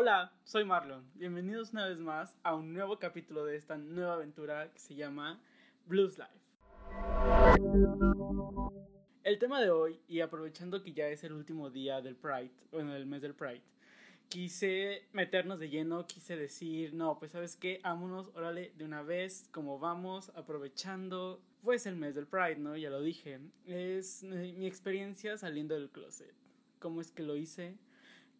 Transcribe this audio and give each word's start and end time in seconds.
Hola, 0.00 0.32
soy 0.44 0.64
Marlon. 0.64 1.10
Bienvenidos 1.14 1.72
una 1.72 1.88
vez 1.88 1.98
más 1.98 2.38
a 2.44 2.54
un 2.54 2.72
nuevo 2.72 3.00
capítulo 3.00 3.44
de 3.44 3.56
esta 3.56 3.76
nueva 3.76 4.14
aventura 4.14 4.72
que 4.72 4.78
se 4.78 4.94
llama 4.94 5.40
Blues 5.86 6.16
Life. 6.18 6.38
El 9.24 9.40
tema 9.40 9.60
de 9.60 9.70
hoy, 9.70 9.98
y 10.06 10.20
aprovechando 10.20 10.84
que 10.84 10.92
ya 10.92 11.08
es 11.08 11.24
el 11.24 11.32
último 11.32 11.68
día 11.68 12.00
del 12.00 12.14
Pride, 12.14 12.52
bueno, 12.70 12.92
del 12.92 13.06
mes 13.06 13.22
del 13.22 13.34
Pride, 13.34 13.64
quise 14.28 15.08
meternos 15.12 15.58
de 15.58 15.68
lleno, 15.68 16.06
quise 16.06 16.36
decir, 16.36 16.94
no, 16.94 17.18
pues 17.18 17.32
sabes 17.32 17.56
qué, 17.56 17.80
vámonos, 17.82 18.30
órale, 18.36 18.72
de 18.76 18.84
una 18.84 19.02
vez, 19.02 19.48
como 19.50 19.80
vamos, 19.80 20.30
aprovechando, 20.36 21.42
pues 21.64 21.86
el 21.86 21.96
mes 21.96 22.14
del 22.14 22.28
Pride, 22.28 22.58
¿no? 22.58 22.76
Ya 22.76 22.90
lo 22.90 23.02
dije, 23.02 23.40
es 23.66 24.22
mi 24.22 24.64
experiencia 24.64 25.36
saliendo 25.38 25.74
del 25.74 25.90
closet, 25.90 26.36
cómo 26.78 27.00
es 27.00 27.10
que 27.10 27.24
lo 27.24 27.36
hice, 27.36 27.76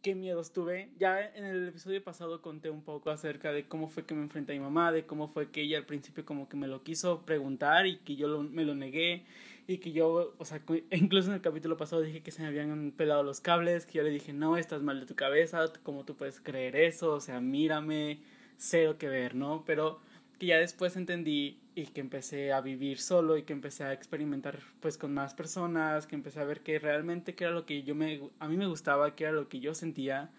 qué 0.02 0.14
miedos 0.14 0.52
tuve. 0.52 0.90
Ya 0.98 1.20
en 1.34 1.44
el 1.44 1.68
episodio 1.68 2.02
pasado 2.02 2.40
conté 2.42 2.70
un 2.70 2.82
poco 2.82 3.10
acerca 3.10 3.52
de 3.52 3.66
cómo 3.66 3.88
fue 3.88 4.04
que 4.04 4.14
me 4.14 4.22
enfrenté 4.22 4.52
a 4.52 4.56
mi 4.56 4.60
mamá, 4.60 4.92
de 4.92 5.04
cómo 5.06 5.28
fue 5.28 5.50
que 5.50 5.62
ella 5.62 5.78
al 5.78 5.86
principio 5.86 6.24
como 6.24 6.48
que 6.48 6.56
me 6.56 6.68
lo 6.68 6.82
quiso 6.82 7.22
preguntar 7.22 7.86
y 7.86 7.98
que 7.98 8.16
yo 8.16 8.42
me 8.42 8.64
lo 8.64 8.74
negué 8.74 9.24
y 9.66 9.78
que 9.78 9.92
yo, 9.92 10.34
o 10.38 10.44
sea, 10.44 10.62
incluso 10.92 11.28
en 11.28 11.34
el 11.34 11.40
capítulo 11.42 11.76
pasado 11.76 12.02
dije 12.02 12.22
que 12.22 12.30
se 12.30 12.42
me 12.42 12.48
habían 12.48 12.92
pelado 12.96 13.22
los 13.22 13.40
cables, 13.40 13.84
que 13.84 13.98
yo 13.98 14.02
le 14.02 14.10
dije, 14.10 14.32
no, 14.32 14.56
estás 14.56 14.82
mal 14.82 14.98
de 14.98 15.06
tu 15.06 15.14
cabeza, 15.14 15.70
¿cómo 15.82 16.04
tú 16.04 16.16
puedes 16.16 16.40
creer 16.40 16.74
eso? 16.74 17.12
O 17.12 17.20
sea, 17.20 17.40
mírame, 17.40 18.20
cero 18.56 18.96
que 18.98 19.08
ver, 19.08 19.34
¿no? 19.34 19.64
Pero 19.66 20.00
que 20.38 20.46
ya 20.46 20.58
después 20.58 20.96
entendí 20.96 21.58
y 21.74 21.86
que 21.86 22.00
empecé 22.00 22.52
a 22.52 22.60
vivir 22.60 22.98
solo 22.98 23.36
y 23.36 23.42
que 23.42 23.52
empecé 23.52 23.84
a 23.84 23.92
experimentar 23.92 24.60
pues 24.80 24.98
con 24.98 25.12
más 25.12 25.34
personas, 25.34 26.06
que 26.06 26.14
empecé 26.14 26.40
a 26.40 26.44
ver 26.44 26.60
que 26.60 26.78
realmente 26.78 27.34
que 27.34 27.44
era 27.44 27.52
lo 27.52 27.66
que 27.66 27.82
yo 27.82 27.94
me, 27.94 28.20
a 28.38 28.48
mí 28.48 28.56
me 28.56 28.66
gustaba, 28.66 29.14
que 29.14 29.24
era 29.24 29.32
lo 29.32 29.48
que 29.48 29.60
yo 29.60 29.74
sentía 29.74 30.30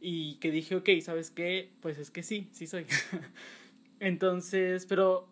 y 0.00 0.36
que 0.36 0.50
dije, 0.50 0.76
ok, 0.76 0.88
¿sabes 1.02 1.30
qué? 1.30 1.70
Pues 1.80 1.98
es 1.98 2.10
que 2.10 2.22
sí, 2.22 2.48
sí 2.52 2.66
soy. 2.66 2.86
Entonces, 4.00 4.86
pero 4.86 5.28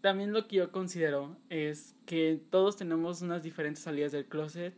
también 0.00 0.32
lo 0.32 0.46
que 0.48 0.56
yo 0.56 0.72
considero 0.72 1.36
es 1.50 1.94
que 2.06 2.40
todos 2.50 2.76
tenemos 2.76 3.20
unas 3.20 3.42
diferentes 3.42 3.82
salidas 3.82 4.12
del 4.12 4.26
closet 4.26 4.74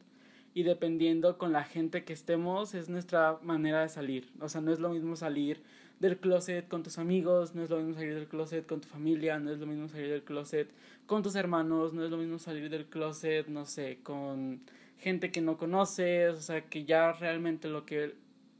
y 0.55 0.65
dependiendo 0.65 1.39
con 1.39 1.53
la 1.53 1.65
gente 1.65 2.05
que 2.05 2.12
estemos 2.12 2.75
es 2.75 2.89
nuestra 2.89 3.39
manera 3.43 3.83
de 3.83 3.89
salir. 3.89 4.31
O 4.41 4.48
sea, 4.48 4.61
no 4.61 4.73
es 4.73 4.81
lo 4.81 4.91
mismo 4.91 5.17
salir 5.17 5.62
del 6.01 6.19
closet 6.19 6.67
con 6.67 6.83
tus 6.83 6.98
amigos, 6.98 7.55
no 7.55 7.62
es 7.62 7.70
lo 7.70 7.77
mismo 7.77 7.95
salir 7.95 8.15
del 8.15 8.27
closet 8.27 8.67
con 8.67 8.81
tu 8.81 8.89
familia, 8.89 9.39
no 9.39 9.51
es 9.51 9.59
lo 9.59 9.67
mismo 9.67 9.89
salir 9.89 10.11
del 10.11 10.25
closet 10.25 10.69
con 11.06 11.23
tus 11.23 11.34
hermanos, 11.34 11.93
no 11.93 12.05
es 12.05 12.11
lo 12.11 12.17
mismo 12.17 12.39
salir 12.39 12.71
del 12.71 12.87
closet, 12.87 13.47
no 13.48 13.67
sé, 13.67 14.01
con 14.03 14.62
gente 14.98 15.31
que 15.31 15.41
no 15.41 15.56
conoces, 15.59 16.34
o 16.34 16.41
sea, 16.41 16.62
que 16.67 16.84
ya 16.84 17.12
realmente 17.12 17.69
lo 17.69 17.84
que 17.84 18.15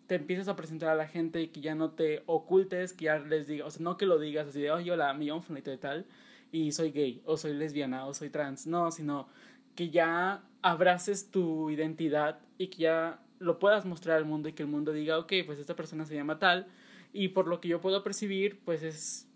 te 0.07 0.17
empiezas 0.17 0.49
a 0.49 0.57
presentar 0.57 0.91
a 0.91 0.95
la 0.95 1.07
gente 1.07 1.41
y 1.41 1.49
que 1.49 1.61
ya 1.61 1.75
no 1.75 1.93
te 1.93 2.23
ocultes, 2.27 2.93
que 2.93 3.07
ya 3.07 3.19
les 3.19 3.47
digas, 3.47 3.67
o 3.67 3.71
sea, 3.71 3.85
no 3.85 3.97
que 3.97 4.07
lo 4.07 4.19
digas 4.19 4.49
así 4.49 4.61
de, 4.61 4.71
oye, 4.71 4.91
hola, 4.91 5.15
me 5.15 5.25
llamo 5.25 5.45
de 5.49 5.79
tal, 5.79 6.07
y 6.53 6.73
soy 6.73 6.91
gay, 6.91 7.23
o 7.25 7.37
soy 7.37 7.55
lesbiana, 7.55 8.07
o 8.07 8.13
soy 8.13 8.29
trans, 8.29 8.67
no, 8.67 8.91
sino 8.91 9.29
que 9.75 9.91
ya 9.91 10.43
abraces 10.63 11.31
tu 11.31 11.71
identidad 11.71 12.41
y 12.59 12.69
que 12.69 12.79
ya 12.83 13.21
lo 13.39 13.59
puedas 13.59 13.87
mostrar 13.87 14.17
al 14.19 14.25
mundo 14.25 14.49
y 14.49 14.53
que 14.53 14.63
el 14.63 14.69
mundo 14.69 14.93
diga, 14.93 15.19
ok, 15.19 15.33
pues 15.47 15.59
esta 15.59 15.75
persona 15.75 16.05
se 16.05 16.15
llama 16.15 16.39
tal, 16.39 16.67
y 17.13 17.29
por 17.29 17.49
lo 17.49 17.61
que 17.61 17.69
yo 17.69 17.81
puedo 17.81 18.03
percibir, 18.03 18.61
pues 18.65 18.83
es 18.83 19.27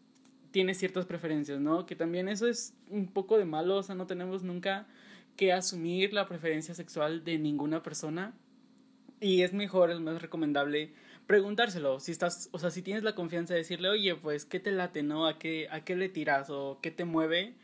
tiene 0.50 0.75
ciertas 0.75 1.05
preferencias, 1.05 1.58
¿no? 1.58 1.84
Que 1.84 1.97
también 1.97 2.28
eso 2.28 2.47
es 2.47 2.75
un 2.89 3.08
poco 3.08 3.39
de 3.39 3.44
malo, 3.44 3.78
o 3.78 3.83
sea, 3.83 3.97
no 3.97 4.06
tenemos 4.06 4.44
nunca 4.44 4.86
que 5.36 5.53
asumir 5.53 6.12
la 6.12 6.28
preferencia 6.28 6.75
sexual 6.75 7.25
de 7.25 7.38
ninguna 7.38 7.83
persona 7.83 8.34
y 9.20 9.42
es 9.42 9.53
mejor, 9.53 9.91
es 9.91 9.98
más 9.98 10.22
recomendable 10.22 10.92
preguntárselo, 11.27 11.98
si 11.98 12.12
estás, 12.12 12.50
o 12.53 12.61
sea, 12.61 12.70
si 12.70 12.83
tienes 12.83 13.03
la 13.03 13.14
confianza 13.16 13.55
de 13.55 13.61
decirle, 13.61 13.88
"Oye, 13.88 14.14
pues 14.14 14.44
qué 14.44 14.61
te 14.61 14.70
late, 14.70 15.03
¿no? 15.03 15.27
¿A 15.27 15.38
qué 15.38 15.66
a 15.70 15.84
qué 15.84 15.97
le 15.97 16.09
tiras 16.09 16.50
o 16.50 16.78
qué 16.83 16.91
te 16.92 17.05
mueve?" 17.05 17.55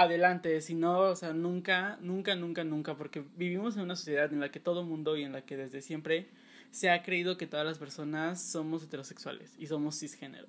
Adelante, 0.00 0.60
si 0.60 0.76
no, 0.76 1.00
o 1.00 1.16
sea, 1.16 1.32
nunca, 1.32 1.98
nunca, 2.00 2.36
nunca, 2.36 2.62
nunca, 2.62 2.96
porque 2.96 3.24
vivimos 3.36 3.76
en 3.76 3.82
una 3.82 3.96
sociedad 3.96 4.32
en 4.32 4.38
la 4.38 4.52
que 4.52 4.60
todo 4.60 4.84
mundo 4.84 5.16
y 5.16 5.24
en 5.24 5.32
la 5.32 5.44
que 5.44 5.56
desde 5.56 5.82
siempre 5.82 6.28
se 6.70 6.88
ha 6.90 7.02
creído 7.02 7.36
que 7.36 7.48
todas 7.48 7.66
las 7.66 7.80
personas 7.80 8.40
somos 8.40 8.84
heterosexuales 8.84 9.56
y 9.58 9.66
somos 9.66 9.98
cisgénero. 9.98 10.46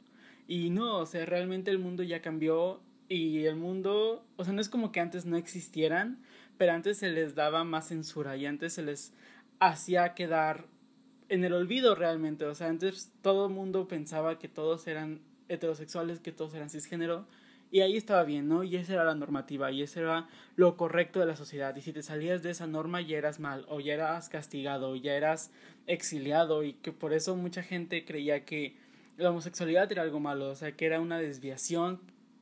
Y 0.47 0.69
no, 0.69 0.99
o 0.99 1.07
sea, 1.07 1.25
realmente 1.25 1.71
el 1.71 1.79
mundo 1.79 2.03
ya 2.03 2.21
cambió 2.21 2.79
y 3.07 3.45
el 3.45 3.55
mundo, 3.55 4.23
o 4.35 4.43
sea, 4.43 4.53
no 4.53 4.61
es 4.61 4.69
como 4.69 4.91
que 4.91 4.99
antes 4.99 5.25
no 5.25 5.35
existieran, 5.35 6.21
pero 6.59 6.73
antes 6.73 6.99
se 6.99 7.09
les 7.09 7.33
daba 7.33 7.63
más 7.63 7.87
censura 7.87 8.37
y 8.37 8.45
antes 8.45 8.73
se 8.73 8.83
les 8.83 9.13
hacía 9.59 10.13
quedar 10.13 10.67
en 11.27 11.43
el 11.43 11.53
olvido 11.53 11.95
realmente, 11.95 12.45
o 12.45 12.53
sea, 12.53 12.67
antes 12.67 13.11
todo 13.23 13.47
el 13.47 13.53
mundo 13.55 13.87
pensaba 13.87 14.37
que 14.37 14.47
todos 14.47 14.85
eran 14.85 15.21
heterosexuales, 15.47 16.19
que 16.19 16.31
todos 16.31 16.53
eran 16.53 16.69
cisgénero, 16.69 17.25
y 17.71 17.81
ahí 17.81 17.97
estaba 17.97 18.23
bien, 18.23 18.47
¿no? 18.47 18.63
Y 18.63 18.75
esa 18.75 18.93
era 18.93 19.03
la 19.03 19.15
normativa, 19.15 19.71
y 19.71 19.83
ese 19.83 19.99
era 20.01 20.27
lo 20.55 20.75
correcto 20.75 21.19
de 21.19 21.27
la 21.27 21.35
sociedad. 21.35 21.75
Y 21.75 21.81
si 21.81 21.93
te 21.93 22.01
salías 22.01 22.41
de 22.41 22.51
esa 22.51 22.67
norma 22.67 23.01
ya 23.01 23.17
eras 23.17 23.39
mal, 23.39 23.65
o 23.69 23.79
ya 23.79 23.93
eras 23.93 24.29
castigado, 24.29 24.91
o 24.91 24.95
ya 24.95 25.13
eras 25.13 25.51
exiliado, 25.85 26.63
y 26.63 26.73
que 26.73 26.91
por 26.91 27.13
eso 27.13 27.35
mucha 27.35 27.61
gente 27.61 28.05
creía 28.05 28.45
que 28.45 28.75
la 29.17 29.29
homosexualidad 29.29 29.91
era 29.91 30.01
algo 30.01 30.19
malo, 30.19 30.49
o 30.49 30.55
sea, 30.55 30.71
que 30.71 30.85
era 30.85 30.99
una 30.99 31.19
desviación, 31.19 31.99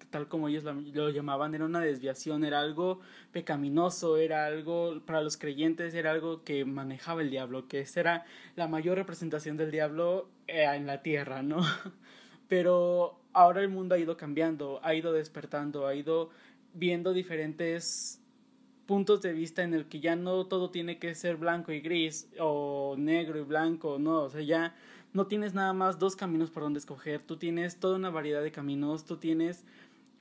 tal 0.10 0.30
como 0.30 0.48
ellos 0.48 0.64
lo 0.64 1.10
llamaban, 1.10 1.54
era 1.56 1.66
una 1.66 1.82
desviación, 1.82 2.46
era 2.46 2.62
algo 2.62 3.02
pecaminoso, 3.34 4.18
era 4.18 4.46
algo, 4.46 5.02
para 5.06 5.22
los 5.22 5.36
creyentes, 5.38 5.94
era 5.94 6.12
algo 6.12 6.44
que 6.44 6.64
manejaba 6.66 7.22
el 7.22 7.30
diablo, 7.30 7.68
que 7.68 7.82
esa 7.82 8.00
era 8.00 8.26
la 8.56 8.68
mayor 8.68 8.98
representación 8.98 9.58
del 9.58 9.72
diablo 9.72 10.30
eh, 10.48 10.64
en 10.64 10.88
la 10.88 11.02
tierra, 11.02 11.44
¿no? 11.44 11.58
Pero 12.48 13.20
ahora 13.38 13.62
el 13.62 13.70
mundo 13.70 13.94
ha 13.94 14.00
ido 14.00 14.18
cambiando, 14.18 14.80
ha 14.84 14.96
ido 14.96 15.14
despertando, 15.14 15.86
ha 15.86 15.94
ido 15.94 16.32
viendo 16.74 17.14
diferentes 17.14 18.20
puntos 18.88 19.22
de 19.22 19.32
vista 19.32 19.64
en 19.64 19.76
el 19.76 19.86
que 19.86 20.00
ya 20.00 20.16
no 20.16 20.48
todo 20.48 20.72
tiene 20.72 20.98
que 20.98 21.14
ser 21.14 21.38
blanco 21.38 21.72
y 21.72 21.80
gris 21.80 22.28
o 22.40 22.96
negro 22.98 23.38
y 23.38 23.44
blanco, 23.44 24.00
no, 24.00 24.24
o 24.24 24.30
sea, 24.30 24.42
ya 24.42 24.76
no 25.14 25.28
tienes 25.28 25.54
nada 25.54 25.74
más 25.74 26.00
dos 26.00 26.16
caminos 26.16 26.50
por 26.50 26.64
donde 26.64 26.80
escoger, 26.80 27.22
tú 27.22 27.38
tienes 27.38 27.80
toda 27.80 27.98
una 27.98 28.10
variedad 28.10 28.42
de 28.42 28.52
caminos, 28.52 29.06
tú 29.06 29.18
tienes 29.18 29.64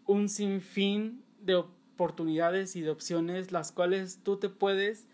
un 0.04 0.28
sinfín 0.28 1.22
de 1.40 1.54
oportunidades 1.54 2.76
y 2.76 2.82
de 2.82 2.90
opciones 2.90 3.50
las 3.50 3.72
cuales 3.72 4.20
tú 4.22 4.36
te 4.36 4.50
puedes 4.50 5.06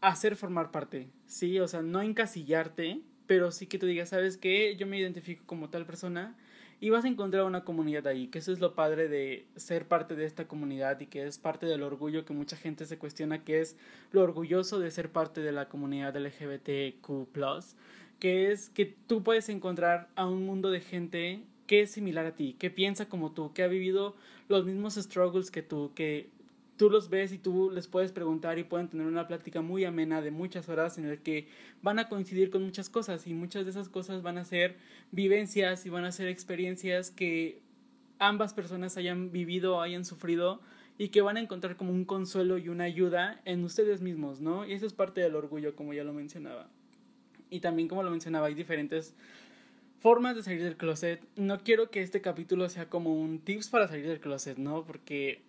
hacer 0.00 0.36
formar 0.36 0.70
parte, 0.70 1.08
sí, 1.26 1.58
o 1.58 1.66
sea, 1.66 1.82
no 1.82 2.00
encasillarte, 2.00 3.00
pero 3.26 3.50
sí 3.50 3.66
que 3.66 3.78
tú 3.78 3.86
digas, 3.86 4.10
¿sabes 4.10 4.36
qué? 4.36 4.76
Yo 4.76 4.86
me 4.86 4.98
identifico 4.98 5.42
como 5.46 5.68
tal 5.68 5.84
persona 5.84 6.36
y 6.82 6.90
vas 6.90 7.04
a 7.04 7.08
encontrar 7.08 7.44
una 7.44 7.62
comunidad 7.62 8.08
ahí, 8.08 8.26
que 8.26 8.40
eso 8.40 8.50
es 8.50 8.58
lo 8.58 8.74
padre 8.74 9.06
de 9.06 9.46
ser 9.54 9.86
parte 9.86 10.16
de 10.16 10.24
esta 10.24 10.48
comunidad 10.48 10.98
y 10.98 11.06
que 11.06 11.24
es 11.24 11.38
parte 11.38 11.64
del 11.64 11.84
orgullo 11.84 12.24
que 12.24 12.34
mucha 12.34 12.56
gente 12.56 12.86
se 12.86 12.98
cuestiona, 12.98 13.44
que 13.44 13.60
es 13.60 13.76
lo 14.10 14.20
orgulloso 14.20 14.80
de 14.80 14.90
ser 14.90 15.08
parte 15.12 15.42
de 15.42 15.52
la 15.52 15.68
comunidad 15.68 16.16
LGBTQ, 16.16 17.28
que 18.18 18.50
es 18.50 18.68
que 18.68 18.96
tú 19.06 19.22
puedes 19.22 19.48
encontrar 19.48 20.08
a 20.16 20.26
un 20.26 20.44
mundo 20.44 20.72
de 20.72 20.80
gente 20.80 21.44
que 21.68 21.82
es 21.82 21.92
similar 21.92 22.26
a 22.26 22.34
ti, 22.34 22.56
que 22.58 22.68
piensa 22.68 23.08
como 23.08 23.30
tú, 23.30 23.52
que 23.52 23.62
ha 23.62 23.68
vivido 23.68 24.16
los 24.48 24.66
mismos 24.66 24.96
struggles 24.96 25.52
que 25.52 25.62
tú, 25.62 25.92
que 25.94 26.30
tú 26.76 26.90
los 26.90 27.10
ves 27.10 27.32
y 27.32 27.38
tú 27.38 27.70
les 27.70 27.86
puedes 27.86 28.12
preguntar 28.12 28.58
y 28.58 28.64
pueden 28.64 28.88
tener 28.88 29.06
una 29.06 29.28
plática 29.28 29.60
muy 29.60 29.84
amena 29.84 30.20
de 30.20 30.30
muchas 30.30 30.68
horas 30.68 30.98
en 30.98 31.06
el 31.06 31.20
que 31.20 31.48
van 31.82 31.98
a 31.98 32.08
coincidir 32.08 32.50
con 32.50 32.62
muchas 32.62 32.90
cosas 32.90 33.26
y 33.26 33.34
muchas 33.34 33.64
de 33.64 33.70
esas 33.70 33.88
cosas 33.88 34.22
van 34.22 34.38
a 34.38 34.44
ser 34.44 34.76
vivencias 35.10 35.86
y 35.86 35.90
van 35.90 36.04
a 36.04 36.12
ser 36.12 36.28
experiencias 36.28 37.10
que 37.10 37.60
ambas 38.18 38.54
personas 38.54 38.96
hayan 38.96 39.32
vivido 39.32 39.76
o 39.76 39.80
hayan 39.80 40.04
sufrido 40.04 40.60
y 40.98 41.08
que 41.08 41.22
van 41.22 41.36
a 41.36 41.40
encontrar 41.40 41.76
como 41.76 41.92
un 41.92 42.04
consuelo 42.04 42.58
y 42.58 42.68
una 42.68 42.84
ayuda 42.84 43.40
en 43.44 43.64
ustedes 43.64 44.00
mismos, 44.00 44.40
¿no? 44.40 44.66
Y 44.66 44.72
eso 44.72 44.86
es 44.86 44.92
parte 44.92 45.20
del 45.20 45.34
orgullo, 45.34 45.74
como 45.74 45.92
ya 45.92 46.04
lo 46.04 46.12
mencionaba. 46.12 46.68
Y 47.50 47.60
también, 47.60 47.88
como 47.88 48.02
lo 48.02 48.10
mencionaba, 48.10 48.46
hay 48.46 48.54
diferentes 48.54 49.14
formas 50.00 50.36
de 50.36 50.42
salir 50.42 50.62
del 50.62 50.76
closet. 50.76 51.20
No 51.36 51.62
quiero 51.62 51.90
que 51.90 52.02
este 52.02 52.20
capítulo 52.20 52.68
sea 52.68 52.88
como 52.88 53.14
un 53.14 53.40
tips 53.40 53.68
para 53.68 53.88
salir 53.88 54.06
del 54.06 54.20
closet, 54.20 54.58
¿no? 54.58 54.84
Porque 54.84 55.42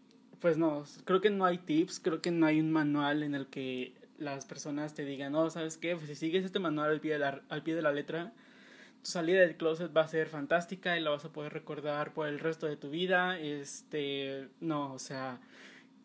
pues 0.43 0.57
no, 0.57 0.83
creo 1.05 1.21
que 1.21 1.29
no 1.29 1.45
hay 1.45 1.57
tips, 1.57 2.01
creo 2.01 2.21
que 2.21 2.29
no 2.29 2.45
hay 2.45 2.59
un 2.59 2.69
manual 2.69 3.23
en 3.23 3.33
el 3.33 3.47
que 3.47 3.93
las 4.17 4.45
personas 4.45 4.93
te 4.93 5.05
digan, 5.05 5.31
no, 5.31 5.49
¿sabes 5.49 5.77
qué? 5.77 5.95
Pues 5.95 6.07
si 6.09 6.15
sigues 6.15 6.43
este 6.43 6.59
manual 6.59 6.91
al 6.91 6.99
pie 6.99 7.13
de 7.13 7.19
la, 7.19 7.41
al 7.47 7.63
pie 7.63 7.75
de 7.75 7.81
la 7.81 7.93
letra, 7.93 8.33
tu 9.01 9.09
salida 9.09 9.39
del 9.39 9.55
closet 9.55 9.95
va 9.95 10.01
a 10.01 10.07
ser 10.09 10.27
fantástica 10.27 10.97
y 10.97 11.01
la 11.01 11.11
vas 11.11 11.23
a 11.23 11.31
poder 11.31 11.53
recordar 11.53 12.13
por 12.13 12.27
el 12.27 12.39
resto 12.39 12.67
de 12.67 12.75
tu 12.75 12.89
vida. 12.89 13.39
Este, 13.39 14.49
no, 14.59 14.91
o 14.91 14.99
sea, 14.99 15.39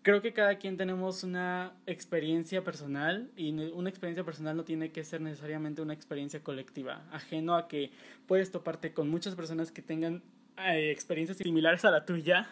creo 0.03 0.23
que 0.23 0.33
cada 0.33 0.55
quien 0.59 0.77
tenemos 0.77 1.25
una 1.25 1.73
experiencia 1.87 2.63
personal 2.63 3.33
y 3.35 3.51
una 3.51 3.91
experiencia 3.91 4.23
personal 4.23 4.57
no 4.57 4.63
tiene 4.63 4.93
que 4.93 5.03
ser 5.03 5.21
necesariamente 5.21 5.83
una 5.83 5.95
experiencia 5.95 6.45
colectiva, 6.45 7.03
ajeno 7.11 7.57
a 7.57 7.67
que 7.67 7.91
puedes 8.29 8.53
toparte 8.53 8.93
con 8.93 9.11
muchas 9.11 9.35
personas 9.35 9.73
que 9.73 9.83
tengan 9.83 10.23
eh, 10.59 10.93
experiencias 10.93 11.39
similares 11.39 11.85
a 11.85 11.91
la 11.91 12.05
tuya, 12.05 12.49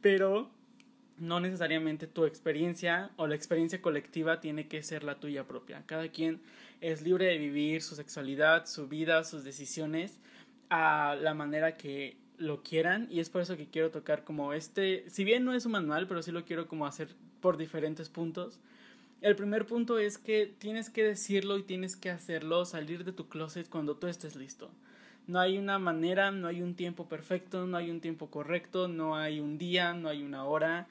pero 0.00 0.56
no 1.20 1.40
necesariamente 1.40 2.06
tu 2.06 2.24
experiencia 2.24 3.10
o 3.16 3.26
la 3.26 3.34
experiencia 3.34 3.82
colectiva 3.82 4.40
tiene 4.40 4.68
que 4.68 4.82
ser 4.82 5.04
la 5.04 5.20
tuya 5.20 5.44
propia. 5.44 5.82
Cada 5.86 6.08
quien 6.08 6.40
es 6.80 7.02
libre 7.02 7.26
de 7.26 7.38
vivir 7.38 7.82
su 7.82 7.94
sexualidad, 7.94 8.66
su 8.66 8.88
vida, 8.88 9.24
sus 9.24 9.44
decisiones 9.44 10.18
a 10.70 11.16
la 11.20 11.34
manera 11.34 11.76
que 11.76 12.16
lo 12.38 12.62
quieran 12.62 13.08
y 13.10 13.20
es 13.20 13.30
por 13.30 13.42
eso 13.42 13.56
que 13.56 13.68
quiero 13.68 13.90
tocar 13.90 14.24
como 14.24 14.52
este, 14.52 15.04
si 15.08 15.24
bien 15.24 15.44
no 15.44 15.52
es 15.52 15.66
un 15.66 15.72
manual, 15.72 16.06
pero 16.06 16.22
sí 16.22 16.30
lo 16.30 16.44
quiero 16.44 16.68
como 16.68 16.86
hacer 16.86 17.08
por 17.40 17.56
diferentes 17.56 18.08
puntos. 18.08 18.60
El 19.20 19.34
primer 19.34 19.66
punto 19.66 19.98
es 19.98 20.18
que 20.18 20.46
tienes 20.58 20.90
que 20.90 21.02
decirlo 21.02 21.58
y 21.58 21.64
tienes 21.64 21.96
que 21.96 22.10
hacerlo, 22.10 22.64
salir 22.64 23.04
de 23.04 23.12
tu 23.12 23.28
closet 23.28 23.68
cuando 23.68 23.96
tú 23.96 24.06
estés 24.06 24.36
listo. 24.36 24.70
No 25.28 25.38
hay 25.38 25.58
una 25.58 25.78
manera, 25.78 26.30
no 26.30 26.48
hay 26.48 26.62
un 26.62 26.74
tiempo 26.74 27.06
perfecto, 27.06 27.66
no 27.66 27.76
hay 27.76 27.90
un 27.90 28.00
tiempo 28.00 28.28
correcto, 28.30 28.88
no 28.88 29.14
hay 29.14 29.40
un 29.40 29.58
día, 29.58 29.92
no 29.92 30.08
hay 30.08 30.22
una 30.22 30.44
hora. 30.44 30.88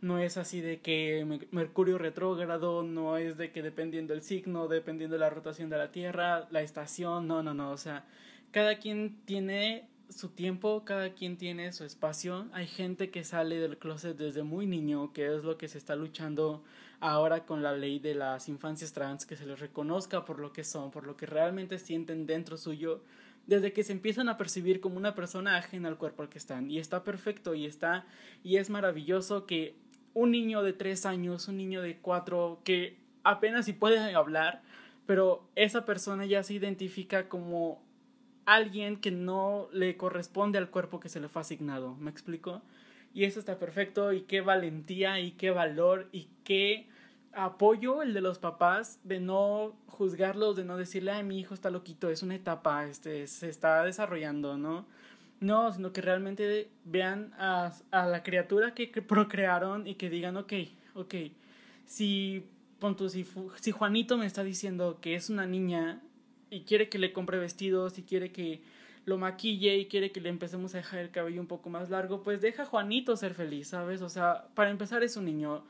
No 0.00 0.18
es 0.18 0.38
así 0.38 0.60
de 0.60 0.80
que 0.80 1.46
Mercurio 1.50 1.98
retrógrado, 1.98 2.82
no 2.82 3.16
es 3.18 3.36
de 3.36 3.52
que 3.52 3.62
dependiendo 3.62 4.14
del 4.14 4.22
signo, 4.22 4.68
dependiendo 4.68 5.14
de 5.14 5.20
la 5.20 5.30
rotación 5.30 5.70
de 5.70 5.78
la 5.78 5.92
Tierra, 5.92 6.48
la 6.50 6.62
estación, 6.62 7.28
no, 7.28 7.42
no, 7.42 7.54
no. 7.54 7.70
O 7.70 7.76
sea, 7.76 8.04
cada 8.52 8.78
quien 8.78 9.18
tiene 9.26 9.86
su 10.08 10.30
tiempo, 10.30 10.84
cada 10.84 11.10
quien 11.14 11.36
tiene 11.36 11.72
su 11.72 11.84
espacio. 11.84 12.46
Hay 12.52 12.66
gente 12.66 13.10
que 13.10 13.22
sale 13.22 13.58
del 13.58 13.76
closet 13.78 14.16
desde 14.16 14.42
muy 14.42 14.66
niño, 14.66 15.12
que 15.12 15.26
es 15.26 15.44
lo 15.44 15.58
que 15.58 15.68
se 15.68 15.78
está 15.78 15.94
luchando 15.94 16.64
ahora 17.00 17.44
con 17.44 17.62
la 17.62 17.72
ley 17.72 17.98
de 17.98 18.14
las 18.14 18.48
infancias 18.48 18.92
trans, 18.92 19.26
que 19.26 19.36
se 19.36 19.44
les 19.44 19.60
reconozca 19.60 20.24
por 20.24 20.38
lo 20.38 20.52
que 20.52 20.64
son, 20.64 20.90
por 20.90 21.06
lo 21.06 21.16
que 21.16 21.26
realmente 21.26 21.78
sienten 21.78 22.26
dentro 22.26 22.56
suyo, 22.56 23.02
desde 23.46 23.72
que 23.72 23.84
se 23.84 23.92
empiezan 23.92 24.28
a 24.28 24.36
percibir 24.36 24.80
como 24.80 24.96
una 24.96 25.14
persona 25.14 25.56
ajena 25.56 25.88
al 25.88 25.98
cuerpo 25.98 26.22
al 26.22 26.28
que 26.28 26.38
están. 26.38 26.70
Y 26.70 26.78
está 26.78 27.04
perfecto 27.04 27.54
y 27.54 27.66
está, 27.66 28.06
y 28.42 28.56
es 28.56 28.70
maravilloso 28.70 29.46
que 29.46 29.76
un 30.14 30.30
niño 30.30 30.62
de 30.62 30.72
tres 30.72 31.06
años, 31.06 31.48
un 31.48 31.56
niño 31.56 31.82
de 31.82 31.98
cuatro, 31.98 32.60
que 32.64 32.98
apenas 33.22 33.66
si 33.66 33.72
puede 33.72 33.98
hablar, 34.14 34.62
pero 35.06 35.48
esa 35.56 35.84
persona 35.84 36.24
ya 36.24 36.42
se 36.42 36.54
identifica 36.54 37.28
como 37.28 37.82
alguien 38.46 38.96
que 38.96 39.10
no 39.10 39.68
le 39.72 39.96
corresponde 39.96 40.58
al 40.58 40.70
cuerpo 40.70 41.00
que 41.00 41.08
se 41.08 41.20
le 41.20 41.28
fue 41.28 41.42
asignado. 41.42 41.94
¿Me 41.96 42.10
explico? 42.10 42.62
Y 43.12 43.24
eso 43.24 43.38
está 43.38 43.58
perfecto 43.58 44.12
y 44.12 44.22
qué 44.22 44.40
valentía 44.40 45.20
y 45.20 45.32
qué 45.32 45.50
valor 45.50 46.08
y 46.12 46.28
qué 46.44 46.88
apoyo 47.36 48.02
el 48.02 48.14
de 48.14 48.20
los 48.20 48.38
papás 48.38 48.98
de 49.04 49.20
no 49.20 49.74
juzgarlos, 49.86 50.56
de 50.56 50.64
no 50.64 50.76
decirle, 50.76 51.12
ay, 51.12 51.24
mi 51.24 51.38
hijo 51.38 51.54
está 51.54 51.70
loquito, 51.70 52.10
es 52.10 52.22
una 52.22 52.34
etapa, 52.34 52.86
este, 52.86 53.26
se 53.26 53.48
está 53.48 53.84
desarrollando, 53.84 54.56
¿no? 54.56 54.86
No, 55.40 55.72
sino 55.72 55.92
que 55.92 56.00
realmente 56.00 56.70
vean 56.84 57.32
a, 57.38 57.72
a 57.90 58.06
la 58.06 58.22
criatura 58.22 58.74
que, 58.74 58.86
procrearon 59.02 59.86
y 59.86 59.94
que 59.96 60.10
digan, 60.10 60.36
ok, 60.36 60.52
ok, 60.94 61.14
si, 61.84 62.46
si, 63.08 63.26
si 63.60 63.70
Juanito 63.70 64.16
me 64.16 64.26
está 64.26 64.42
diciendo 64.42 64.98
que 65.00 65.14
es 65.14 65.30
una 65.30 65.46
niña 65.46 66.02
y 66.50 66.62
quiere 66.62 66.88
que 66.88 66.98
le 66.98 67.12
compre 67.12 67.38
vestidos 67.38 67.98
y 67.98 68.02
quiere 68.02 68.32
que 68.32 68.62
lo 69.04 69.18
maquille 69.18 69.76
y 69.76 69.86
quiere 69.86 70.12
que 70.12 70.20
le 70.20 70.30
empecemos 70.30 70.74
a 70.74 70.78
dejar 70.78 71.00
el 71.00 71.10
cabello 71.10 71.40
un 71.40 71.46
poco 71.46 71.68
más 71.68 71.90
largo, 71.90 72.22
pues 72.22 72.40
deja 72.40 72.62
a 72.62 72.66
Juanito 72.66 73.16
ser 73.16 73.34
feliz, 73.34 73.68
¿sabes? 73.68 74.00
O 74.02 74.08
sea, 74.08 74.48
para 74.54 74.70
empezar 74.70 75.02
es 75.02 75.16
un 75.16 75.26
niño 75.26 75.64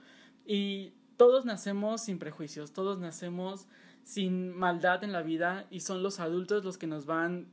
y 0.46 0.92
todos 1.16 1.44
nacemos 1.44 2.02
sin 2.02 2.18
prejuicios, 2.18 2.72
todos 2.72 2.98
nacemos 2.98 3.66
sin 4.02 4.56
maldad 4.56 5.04
en 5.04 5.12
la 5.12 5.22
vida 5.22 5.66
y 5.70 5.80
son 5.80 6.02
los 6.02 6.20
adultos 6.20 6.64
los 6.64 6.78
que 6.78 6.86
nos 6.86 7.06
van 7.06 7.46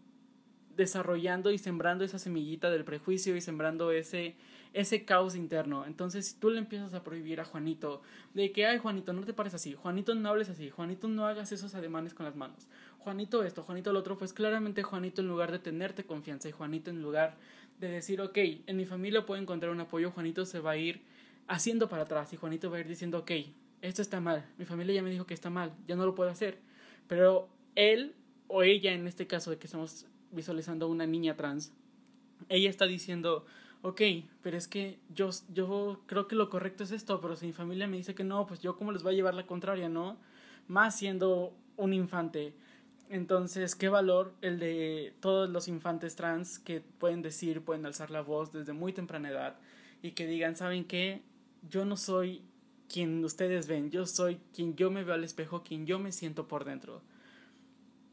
desarrollando 0.75 1.51
y 1.51 1.57
sembrando 1.57 2.03
esa 2.03 2.19
semillita 2.19 2.69
del 2.69 2.83
prejuicio 2.83 3.35
y 3.35 3.41
sembrando 3.41 3.91
ese 3.91 4.35
ese 4.73 5.03
caos 5.03 5.35
interno. 5.35 5.85
Entonces, 5.85 6.27
si 6.27 6.39
tú 6.39 6.49
le 6.49 6.59
empiezas 6.59 6.93
a 6.93 7.03
prohibir 7.03 7.41
a 7.41 7.45
Juanito 7.45 8.01
de 8.33 8.51
que, 8.51 8.65
ay, 8.65 8.77
Juanito, 8.77 9.13
no 9.13 9.23
te 9.25 9.33
pares 9.33 9.53
así, 9.53 9.75
Juanito, 9.75 10.15
no 10.15 10.29
hables 10.29 10.49
así, 10.49 10.69
Juanito, 10.69 11.07
no 11.07 11.25
hagas 11.25 11.51
esos 11.51 11.75
ademanes 11.75 12.13
con 12.13 12.25
las 12.25 12.35
manos, 12.35 12.67
Juanito 12.99 13.43
esto, 13.43 13.63
Juanito 13.63 13.91
lo 13.91 13.99
otro, 13.99 14.17
pues 14.17 14.33
claramente 14.33 14.83
Juanito 14.83 15.21
en 15.21 15.27
lugar 15.27 15.51
de 15.51 15.59
tenerte 15.59 16.05
confianza 16.05 16.47
y 16.47 16.51
Juanito 16.51 16.89
en 16.89 17.01
lugar 17.01 17.35
de 17.79 17.89
decir, 17.89 18.21
ok, 18.21 18.37
en 18.67 18.77
mi 18.77 18.85
familia 18.85 19.25
puedo 19.25 19.41
encontrar 19.41 19.71
un 19.71 19.81
apoyo, 19.81 20.11
Juanito 20.11 20.45
se 20.45 20.59
va 20.59 20.71
a 20.71 20.77
ir 20.77 21.01
haciendo 21.51 21.89
para 21.89 22.03
atrás 22.03 22.31
y 22.31 22.37
Juanito 22.37 22.71
va 22.71 22.77
a 22.77 22.79
ir 22.79 22.87
diciendo, 22.87 23.19
ok, 23.19 23.31
esto 23.81 24.01
está 24.01 24.21
mal, 24.21 24.45
mi 24.57 24.63
familia 24.63 24.95
ya 24.95 25.03
me 25.03 25.09
dijo 25.09 25.25
que 25.25 25.33
está 25.33 25.49
mal, 25.49 25.73
ya 25.85 25.97
no 25.97 26.05
lo 26.05 26.15
puedo 26.15 26.29
hacer, 26.29 26.59
pero 27.07 27.49
él 27.75 28.15
o 28.47 28.63
ella, 28.63 28.93
en 28.93 29.05
este 29.05 29.27
caso 29.27 29.51
de 29.51 29.57
que 29.57 29.67
estamos 29.67 30.05
visualizando 30.31 30.87
una 30.87 31.05
niña 31.05 31.35
trans, 31.35 31.73
ella 32.47 32.69
está 32.69 32.85
diciendo, 32.85 33.45
ok, 33.81 34.01
pero 34.41 34.55
es 34.55 34.69
que 34.69 34.99
yo, 35.13 35.29
yo 35.53 36.01
creo 36.05 36.29
que 36.29 36.35
lo 36.35 36.49
correcto 36.49 36.85
es 36.85 36.91
esto, 36.91 37.19
pero 37.19 37.35
si 37.35 37.47
mi 37.47 37.53
familia 37.53 37.85
me 37.85 37.97
dice 37.97 38.15
que 38.15 38.23
no, 38.23 38.47
pues 38.47 38.61
yo 38.61 38.77
cómo 38.77 38.93
les 38.93 39.03
voy 39.03 39.13
a 39.13 39.15
llevar 39.17 39.33
la 39.33 39.45
contraria, 39.45 39.89
¿no? 39.89 40.17
Más 40.69 40.97
siendo 40.97 41.53
un 41.75 41.93
infante. 41.93 42.53
Entonces, 43.09 43.75
qué 43.75 43.89
valor 43.89 44.33
el 44.41 44.57
de 44.57 45.13
todos 45.19 45.49
los 45.49 45.67
infantes 45.67 46.15
trans 46.15 46.59
que 46.59 46.79
pueden 46.79 47.21
decir, 47.21 47.61
pueden 47.61 47.85
alzar 47.85 48.09
la 48.09 48.21
voz 48.21 48.53
desde 48.53 48.71
muy 48.71 48.93
temprana 48.93 49.29
edad 49.29 49.59
y 50.01 50.11
que 50.11 50.25
digan, 50.27 50.55
¿saben 50.55 50.85
qué? 50.85 51.21
Yo 51.61 51.85
no 51.85 51.97
soy 51.97 52.43
quien 52.89 53.23
ustedes 53.23 53.67
ven, 53.67 53.89
yo 53.91 54.05
soy 54.05 54.39
quien 54.53 54.75
yo 54.75 54.91
me 54.91 55.03
veo 55.03 55.15
al 55.15 55.23
espejo, 55.23 55.63
quien 55.63 55.85
yo 55.85 55.99
me 55.99 56.11
siento 56.11 56.47
por 56.47 56.65
dentro. 56.65 57.01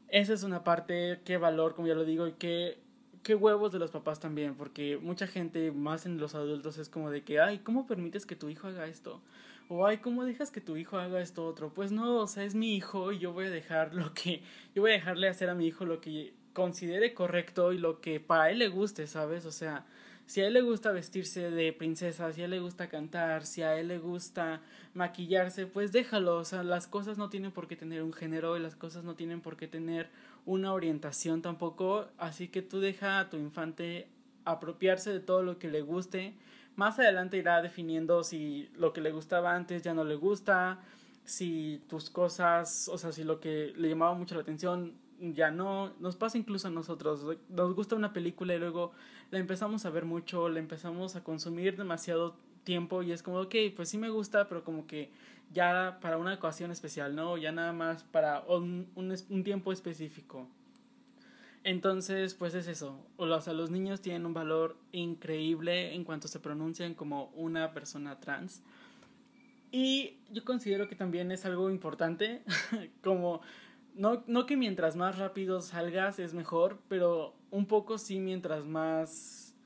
Esa 0.07 0.33
es 0.33 0.43
una 0.43 0.63
parte, 0.63 1.19
qué 1.25 1.37
valor, 1.37 1.75
como 1.75 1.87
ya 1.87 1.95
lo 1.95 2.05
digo, 2.05 2.27
y 2.27 2.33
qué 2.33 2.79
qué 3.23 3.35
huevos 3.35 3.71
de 3.71 3.79
los 3.79 3.91
papás 3.91 4.19
también, 4.19 4.55
porque 4.55 4.97
mucha 4.97 5.27
gente, 5.27 5.71
más 5.71 6.05
en 6.05 6.17
los 6.17 6.35
adultos, 6.35 6.77
es 6.77 6.89
como 6.89 7.11
de 7.11 7.23
que, 7.23 7.39
ay, 7.39 7.59
¿cómo 7.59 7.85
permites 7.87 8.25
que 8.25 8.35
tu 8.35 8.49
hijo 8.49 8.67
haga 8.67 8.87
esto? 8.87 9.21
O, 9.67 9.85
ay, 9.85 9.97
¿cómo 9.97 10.25
dejas 10.25 10.51
que 10.51 10.61
tu 10.61 10.77
hijo 10.77 10.97
haga 10.97 11.21
esto 11.21 11.45
otro? 11.45 11.73
Pues 11.73 11.91
no, 11.91 12.17
o 12.17 12.27
sea, 12.27 12.43
es 12.43 12.55
mi 12.55 12.75
hijo 12.75 13.11
y 13.11 13.19
yo 13.19 13.33
voy 13.33 13.45
a 13.45 13.49
dejar 13.51 13.93
lo 13.93 14.13
que, 14.13 14.41
yo 14.73 14.81
voy 14.81 14.91
a 14.91 14.95
dejarle 14.95 15.27
hacer 15.27 15.49
a 15.49 15.55
mi 15.55 15.67
hijo 15.67 15.85
lo 15.85 16.01
que 16.01 16.33
considere 16.53 17.13
correcto 17.13 17.71
y 17.73 17.77
lo 17.77 18.01
que 18.01 18.19
para 18.19 18.49
él 18.51 18.59
le 18.59 18.67
guste, 18.67 19.05
¿sabes? 19.07 19.45
O 19.45 19.51
sea, 19.51 19.85
si 20.29 20.41
a 20.41 20.45
él 20.45 20.53
le 20.53 20.61
gusta 20.61 20.91
vestirse 20.91 21.49
de 21.49 21.73
princesa, 21.73 22.31
si 22.31 22.43
a 22.43 22.45
él 22.45 22.51
le 22.51 22.59
gusta 22.59 22.87
cantar, 22.87 23.47
si 23.47 23.63
a 23.63 23.79
él 23.79 23.87
le 23.87 23.97
gusta 23.97 24.61
maquillarse, 24.93 25.65
pues 25.65 25.91
déjalo. 25.91 26.37
O 26.37 26.45
sea, 26.45 26.61
las 26.61 26.85
cosas 26.85 27.17
no 27.17 27.31
tienen 27.31 27.51
por 27.51 27.67
qué 27.67 27.75
tener 27.75 28.03
un 28.03 28.13
género 28.13 28.55
y 28.55 28.59
las 28.59 28.75
cosas 28.75 29.03
no 29.03 29.15
tienen 29.15 29.41
por 29.41 29.57
qué 29.57 29.67
tener 29.67 30.11
una 30.45 30.71
orientación 30.71 31.41
tampoco. 31.41 32.09
Así 32.19 32.47
que 32.47 32.61
tú 32.61 32.79
deja 32.79 33.19
a 33.19 33.31
tu 33.31 33.37
infante 33.37 34.07
apropiarse 34.45 35.11
de 35.11 35.19
todo 35.19 35.41
lo 35.41 35.57
que 35.57 35.67
le 35.67 35.81
guste. 35.81 36.35
Más 36.75 36.99
adelante 36.99 37.37
irá 37.37 37.63
definiendo 37.63 38.23
si 38.23 38.69
lo 38.75 38.93
que 38.93 39.01
le 39.01 39.11
gustaba 39.11 39.55
antes 39.55 39.81
ya 39.81 39.95
no 39.95 40.03
le 40.03 40.13
gusta, 40.13 40.79
si 41.23 41.81
tus 41.89 42.11
cosas, 42.11 42.87
o 42.87 42.99
sea, 42.99 43.11
si 43.11 43.23
lo 43.23 43.39
que 43.39 43.73
le 43.75 43.89
llamaba 43.89 44.13
mucho 44.13 44.35
la 44.35 44.41
atención 44.41 44.93
ya 45.19 45.51
no, 45.51 45.93
nos 45.99 46.15
pasa 46.15 46.37
incluso 46.37 46.67
a 46.67 46.71
nosotros, 46.71 47.25
nos 47.49 47.73
gusta 47.73 47.95
una 47.95 48.13
película 48.13 48.55
y 48.55 48.59
luego 48.59 48.91
la 49.31 49.39
empezamos 49.39 49.85
a 49.85 49.89
ver 49.89 50.05
mucho, 50.05 50.49
la 50.49 50.59
empezamos 50.59 51.15
a 51.15 51.23
consumir 51.23 51.77
demasiado 51.77 52.35
tiempo 52.63 53.03
y 53.03 53.11
es 53.11 53.23
como, 53.23 53.39
ok, 53.41 53.55
pues 53.75 53.89
sí 53.89 53.97
me 53.97 54.09
gusta, 54.09 54.47
pero 54.47 54.63
como 54.63 54.87
que 54.87 55.11
ya 55.51 55.99
para 56.01 56.17
una 56.17 56.33
ocasión 56.33 56.71
especial, 56.71 57.15
¿no? 57.15 57.37
Ya 57.37 57.51
nada 57.51 57.73
más 57.73 58.03
para 58.03 58.41
un, 58.41 58.87
un, 58.95 59.15
un 59.29 59.43
tiempo 59.43 59.71
específico. 59.71 60.47
Entonces, 61.63 62.33
pues 62.33 62.53
es 62.53 62.67
eso. 62.67 63.05
O 63.17 63.41
sea, 63.41 63.53
los 63.53 63.69
niños 63.69 64.01
tienen 64.01 64.25
un 64.25 64.33
valor 64.33 64.77
increíble 64.91 65.93
en 65.93 66.03
cuanto 66.03 66.27
se 66.27 66.39
pronuncian 66.39 66.93
como 66.93 67.25
una 67.35 67.73
persona 67.73 68.19
trans. 68.19 68.61
Y 69.71 70.17
yo 70.31 70.43
considero 70.45 70.87
que 70.87 70.95
también 70.95 71.31
es 71.31 71.45
algo 71.45 71.69
importante, 71.69 72.41
como 73.03 73.41
no, 73.99 74.23
no 74.27 74.45
que 74.45 74.55
mientras 74.55 74.95
más 74.95 75.17
rápido 75.17 75.61
salgas 75.61 76.19
es 76.19 76.33
mejor, 76.33 76.79
pero 76.87 77.35
un 77.51 77.65
poco 77.65 77.97
sí 77.97 78.19
mientras 78.19 78.63
más... 78.65 79.57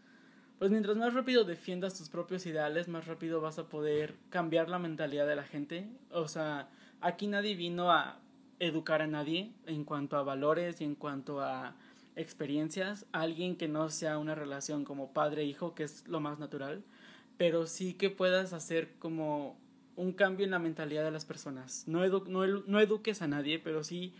Pues 0.57 0.71
mientras 0.71 0.97
más 0.97 1.13
rápido 1.13 1.43
defiendas 1.43 1.95
tus 1.95 2.09
propios 2.09 2.45
ideales, 2.47 2.87
más 2.87 3.05
rápido 3.05 3.41
vas 3.41 3.59
a 3.59 3.69
poder 3.69 4.15
cambiar 4.29 4.69
la 4.69 4.79
mentalidad 4.79 5.27
de 5.27 5.35
la 5.35 5.43
gente. 5.43 5.87
O 6.09 6.27
sea, 6.27 6.69
aquí 6.99 7.27
nadie 7.27 7.53
vino 7.53 7.91
a 7.91 8.21
educar 8.59 9.03
a 9.03 9.07
nadie 9.07 9.51
en 9.67 9.83
cuanto 9.83 10.17
a 10.17 10.23
valores 10.23 10.81
y 10.81 10.85
en 10.85 10.95
cuanto 10.95 11.39
a 11.41 11.75
experiencias. 12.15 13.05
Alguien 13.11 13.55
que 13.55 13.67
no 13.67 13.89
sea 13.89 14.17
una 14.17 14.33
relación 14.33 14.83
como 14.83 15.13
padre-hijo, 15.13 15.75
que 15.75 15.83
es 15.83 16.07
lo 16.07 16.19
más 16.19 16.39
natural, 16.39 16.83
pero 17.37 17.67
sí 17.67 17.93
que 17.93 18.09
puedas 18.09 18.53
hacer 18.53 18.95
como 18.97 19.59
un 19.95 20.13
cambio 20.13 20.45
en 20.45 20.51
la 20.51 20.59
mentalidad 20.59 21.03
de 21.03 21.11
las 21.11 21.25
personas. 21.25 21.83
No, 21.87 21.99
no, 22.07 22.79
eduques 22.79 23.21
a 23.21 23.27
nadie, 23.27 23.59
pero 23.59 23.83
sí 23.83 24.13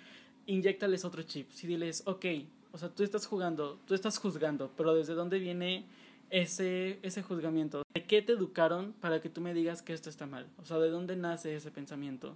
inyectales 0.45 1.05
otro 1.05 1.23
chip. 1.23 1.51
Sí 1.51 1.67
diles, 1.67 2.03
ok, 2.05 2.25
o 2.71 2.77
sea, 2.77 2.89
tú 2.89 3.03
estás 3.03 3.25
jugando, 3.25 3.79
tú 3.85 3.93
estás 3.93 4.17
juzgando, 4.17 4.71
pero 4.75 4.93
¿desde 4.93 5.13
dónde 5.13 5.39
viene 5.39 5.85
ese, 6.29 6.99
ese 7.01 7.23
juzgamiento? 7.23 7.83
¿De 7.93 8.05
qué 8.05 8.21
te 8.21 8.33
educaron 8.33 8.93
para 8.99 9.21
que 9.21 9.29
tú 9.29 9.41
me 9.41 9.53
digas 9.53 9.81
que 9.81 9.93
esto 9.93 10.09
está 10.09 10.25
mal? 10.25 10.47
O 10.57 10.65
sea, 10.65 10.77
¿de 10.79 10.89
dónde 10.89 11.15
nace 11.15 11.55
ese 11.55 11.71
pensamiento? 11.71 12.35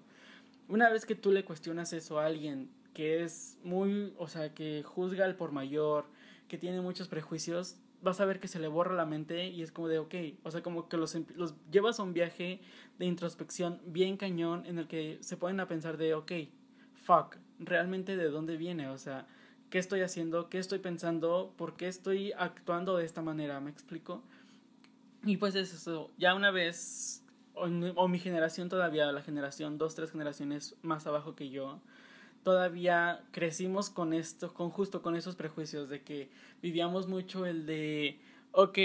Una 0.67 0.89
vez 0.89 1.05
que 1.05 1.15
tú 1.15 1.31
le 1.31 1.45
cuestionas 1.45 1.93
eso 1.93 2.19
a 2.19 2.25
alguien 2.25 2.69
que 2.93 3.23
es 3.23 3.57
muy, 3.63 4.13
o 4.17 4.27
sea, 4.27 4.53
que 4.53 4.81
juzga 4.83 5.25
al 5.25 5.35
por 5.35 5.51
mayor, 5.51 6.05
que 6.47 6.57
tiene 6.57 6.81
muchos 6.81 7.07
prejuicios, 7.07 7.75
vas 8.01 8.19
a 8.19 8.25
ver 8.25 8.39
que 8.39 8.47
se 8.47 8.59
le 8.59 8.67
borra 8.67 8.93
la 8.93 9.05
mente 9.05 9.47
y 9.47 9.61
es 9.61 9.71
como 9.71 9.87
de, 9.87 9.99
ok, 9.99 10.15
o 10.43 10.51
sea, 10.51 10.61
como 10.61 10.87
que 10.87 10.97
los, 10.97 11.15
los 11.35 11.55
llevas 11.71 11.99
a 11.99 12.03
un 12.03 12.13
viaje 12.13 12.61
de 12.99 13.05
introspección 13.05 13.81
bien 13.85 14.17
cañón 14.17 14.65
en 14.65 14.77
el 14.79 14.87
que 14.87 15.17
se 15.21 15.37
ponen 15.37 15.59
a 15.59 15.67
pensar 15.67 15.97
de, 15.97 16.13
ok, 16.13 16.31
fuck, 17.03 17.37
realmente 17.59 18.15
de 18.15 18.29
dónde 18.29 18.57
viene, 18.57 18.87
o 18.89 18.97
sea, 18.97 19.27
qué 19.69 19.79
estoy 19.79 20.01
haciendo, 20.01 20.49
qué 20.49 20.59
estoy 20.59 20.79
pensando, 20.79 21.53
por 21.57 21.75
qué 21.75 21.87
estoy 21.87 22.33
actuando 22.33 22.97
de 22.97 23.05
esta 23.05 23.21
manera, 23.21 23.59
¿me 23.59 23.71
explico? 23.71 24.23
Y 25.23 25.37
pues 25.37 25.55
es 25.55 25.73
eso, 25.73 26.11
ya 26.17 26.35
una 26.35 26.51
vez, 26.51 27.23
o, 27.53 27.63
o 27.65 28.07
mi 28.07 28.19
generación 28.19 28.69
todavía, 28.69 29.11
la 29.11 29.21
generación, 29.21 29.77
dos, 29.77 29.95
tres 29.95 30.11
generaciones 30.11 30.75
más 30.83 31.07
abajo 31.07 31.35
que 31.35 31.49
yo, 31.49 31.81
todavía 32.43 33.23
crecimos 33.31 33.89
con 33.89 34.13
esto, 34.13 34.53
con 34.53 34.69
justo 34.69 35.01
con 35.01 35.15
esos 35.15 35.35
prejuicios 35.35 35.89
de 35.89 36.01
que 36.01 36.29
vivíamos 36.61 37.07
mucho 37.07 37.45
el 37.45 37.65
de, 37.65 38.19
ok, 38.51 38.77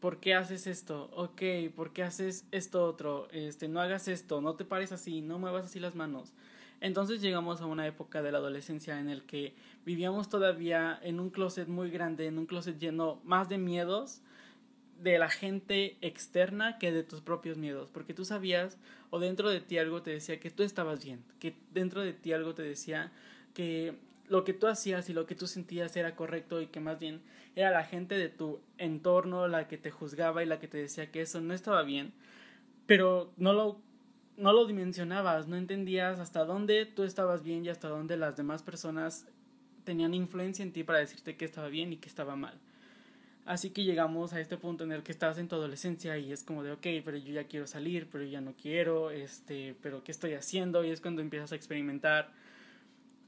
¿por 0.00 0.20
qué 0.20 0.34
haces 0.34 0.66
esto? 0.66 1.10
Ok, 1.14 1.42
¿por 1.74 1.92
qué 1.92 2.02
haces 2.02 2.46
esto 2.52 2.84
otro? 2.84 3.28
Este, 3.32 3.68
no 3.68 3.80
hagas 3.80 4.08
esto, 4.08 4.40
no 4.40 4.54
te 4.54 4.64
pares 4.64 4.92
así, 4.92 5.20
no 5.20 5.38
muevas 5.38 5.66
así 5.66 5.80
las 5.80 5.94
manos. 5.94 6.32
Entonces 6.80 7.22
llegamos 7.22 7.60
a 7.60 7.66
una 7.66 7.86
época 7.86 8.22
de 8.22 8.32
la 8.32 8.38
adolescencia 8.38 9.00
en 9.00 9.08
el 9.08 9.22
que 9.24 9.54
vivíamos 9.84 10.28
todavía 10.28 10.98
en 11.02 11.20
un 11.20 11.30
closet 11.30 11.68
muy 11.68 11.90
grande, 11.90 12.26
en 12.26 12.38
un 12.38 12.46
closet 12.46 12.78
lleno 12.78 13.20
más 13.24 13.48
de 13.48 13.58
miedos 13.58 14.20
de 15.00 15.18
la 15.18 15.28
gente 15.28 15.96
externa 16.00 16.78
que 16.78 16.92
de 16.92 17.02
tus 17.02 17.20
propios 17.20 17.58
miedos, 17.58 17.90
porque 17.90 18.14
tú 18.14 18.24
sabías 18.24 18.78
o 19.10 19.18
dentro 19.18 19.50
de 19.50 19.60
ti 19.60 19.78
algo 19.78 20.02
te 20.02 20.10
decía 20.10 20.40
que 20.40 20.50
tú 20.50 20.62
estabas 20.62 21.04
bien, 21.04 21.22
que 21.38 21.54
dentro 21.72 22.02
de 22.02 22.12
ti 22.12 22.32
algo 22.32 22.54
te 22.54 22.62
decía 22.62 23.12
que 23.54 23.94
lo 24.28 24.44
que 24.44 24.52
tú 24.52 24.66
hacías 24.66 25.08
y 25.08 25.12
lo 25.12 25.26
que 25.26 25.34
tú 25.34 25.46
sentías 25.46 25.96
era 25.96 26.16
correcto 26.16 26.60
y 26.60 26.66
que 26.66 26.80
más 26.80 26.98
bien 26.98 27.20
era 27.54 27.70
la 27.70 27.84
gente 27.84 28.16
de 28.16 28.28
tu 28.28 28.60
entorno 28.78 29.48
la 29.48 29.68
que 29.68 29.78
te 29.78 29.90
juzgaba 29.90 30.42
y 30.42 30.46
la 30.46 30.58
que 30.58 30.68
te 30.68 30.78
decía 30.78 31.10
que 31.10 31.22
eso 31.22 31.40
no 31.40 31.54
estaba 31.54 31.82
bien, 31.82 32.12
pero 32.86 33.32
no 33.36 33.52
lo 33.52 33.80
no 34.36 34.52
lo 34.52 34.66
dimensionabas, 34.66 35.48
no 35.48 35.56
entendías 35.56 36.18
hasta 36.18 36.44
dónde 36.44 36.84
tú 36.84 37.04
estabas 37.04 37.42
bien 37.42 37.64
y 37.64 37.70
hasta 37.70 37.88
dónde 37.88 38.18
las 38.18 38.36
demás 38.36 38.62
personas 38.62 39.26
tenían 39.84 40.12
influencia 40.12 40.62
en 40.62 40.72
ti 40.72 40.84
para 40.84 40.98
decirte 40.98 41.36
que 41.36 41.46
estaba 41.46 41.68
bien 41.68 41.92
y 41.92 41.96
que 41.96 42.08
estaba 42.08 42.36
mal. 42.36 42.60
Así 43.46 43.70
que 43.70 43.84
llegamos 43.84 44.32
a 44.32 44.40
este 44.40 44.56
punto 44.56 44.82
en 44.82 44.90
el 44.90 45.04
que 45.04 45.12
estás 45.12 45.38
en 45.38 45.46
tu 45.46 45.54
adolescencia 45.54 46.18
y 46.18 46.32
es 46.32 46.42
como 46.42 46.64
de, 46.64 46.72
ok, 46.72 46.86
pero 47.04 47.16
yo 47.16 47.32
ya 47.32 47.44
quiero 47.44 47.68
salir, 47.68 48.08
pero 48.10 48.24
ya 48.24 48.40
no 48.40 48.54
quiero, 48.60 49.12
este, 49.12 49.76
pero 49.82 50.02
¿qué 50.02 50.10
estoy 50.10 50.34
haciendo? 50.34 50.84
Y 50.84 50.90
es 50.90 51.00
cuando 51.00 51.22
empiezas 51.22 51.52
a 51.52 51.54
experimentar 51.54 52.32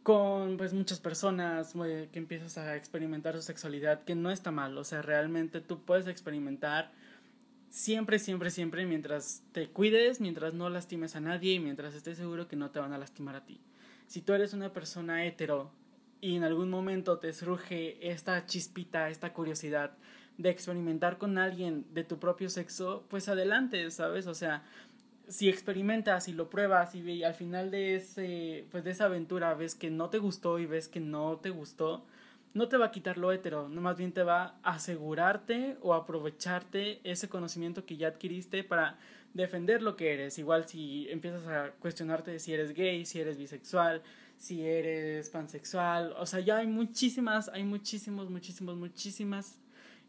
con 0.02 0.56
pues 0.56 0.74
muchas 0.74 0.98
personas, 0.98 1.74
que 1.74 2.18
empiezas 2.18 2.58
a 2.58 2.74
experimentar 2.74 3.36
su 3.36 3.42
sexualidad, 3.42 4.02
que 4.02 4.16
no 4.16 4.32
está 4.32 4.50
mal, 4.50 4.76
o 4.76 4.82
sea, 4.82 5.02
realmente 5.02 5.60
tú 5.60 5.84
puedes 5.84 6.08
experimentar 6.08 6.90
siempre, 7.70 8.18
siempre, 8.18 8.50
siempre 8.50 8.86
mientras 8.86 9.42
te 9.52 9.68
cuides, 9.68 10.20
mientras 10.20 10.52
no 10.52 10.68
lastimes 10.68 11.14
a 11.14 11.20
nadie 11.20 11.54
y 11.54 11.60
mientras 11.60 11.94
estés 11.94 12.16
seguro 12.16 12.48
que 12.48 12.56
no 12.56 12.70
te 12.70 12.80
van 12.80 12.92
a 12.92 12.98
lastimar 12.98 13.36
a 13.36 13.44
ti. 13.44 13.60
Si 14.08 14.20
tú 14.22 14.32
eres 14.32 14.52
una 14.52 14.72
persona 14.72 15.26
hetero 15.26 15.70
y 16.20 16.36
en 16.36 16.44
algún 16.44 16.70
momento 16.70 17.18
te 17.18 17.32
surge 17.32 18.10
esta 18.10 18.44
chispita, 18.46 19.08
esta 19.08 19.32
curiosidad 19.32 19.92
de 20.36 20.50
experimentar 20.50 21.18
con 21.18 21.38
alguien 21.38 21.84
de 21.92 22.04
tu 22.04 22.18
propio 22.18 22.48
sexo, 22.48 23.04
pues 23.08 23.28
adelante, 23.28 23.90
¿sabes? 23.90 24.26
O 24.26 24.34
sea, 24.34 24.62
si 25.28 25.48
experimentas 25.48 26.28
y 26.28 26.32
lo 26.32 26.48
pruebas 26.48 26.94
y 26.94 27.22
al 27.22 27.34
final 27.34 27.70
de 27.70 27.96
ese 27.96 28.66
pues 28.70 28.82
de 28.84 28.92
esa 28.92 29.04
aventura 29.04 29.54
ves 29.54 29.74
que 29.74 29.90
no 29.90 30.08
te 30.10 30.18
gustó 30.18 30.58
y 30.58 30.66
ves 30.66 30.88
que 30.88 31.00
no 31.00 31.36
te 31.36 31.50
gustó, 31.50 32.06
no 32.54 32.68
te 32.68 32.78
va 32.78 32.86
a 32.86 32.90
quitar 32.90 33.18
lo 33.18 33.30
hetero, 33.30 33.68
no 33.68 33.80
más 33.80 33.98
bien 33.98 34.12
te 34.12 34.22
va 34.22 34.58
a 34.62 34.74
asegurarte 34.74 35.76
o 35.82 35.92
aprovecharte 35.94 37.00
ese 37.04 37.28
conocimiento 37.28 37.84
que 37.84 37.96
ya 37.96 38.08
adquiriste 38.08 38.64
para 38.64 38.98
defender 39.34 39.82
lo 39.82 39.96
que 39.96 40.14
eres. 40.14 40.38
Igual 40.38 40.66
si 40.66 41.08
empiezas 41.10 41.46
a 41.46 41.72
cuestionarte 41.78 42.38
si 42.38 42.54
eres 42.54 42.72
gay, 42.72 43.04
si 43.04 43.20
eres 43.20 43.36
bisexual, 43.36 44.02
si 44.38 44.64
eres 44.64 45.30
pansexual, 45.30 46.14
o 46.16 46.24
sea, 46.24 46.40
ya 46.40 46.58
hay 46.58 46.68
muchísimas, 46.68 47.48
hay 47.48 47.64
muchísimos, 47.64 48.30
muchísimos, 48.30 48.76
muchísimas 48.76 49.58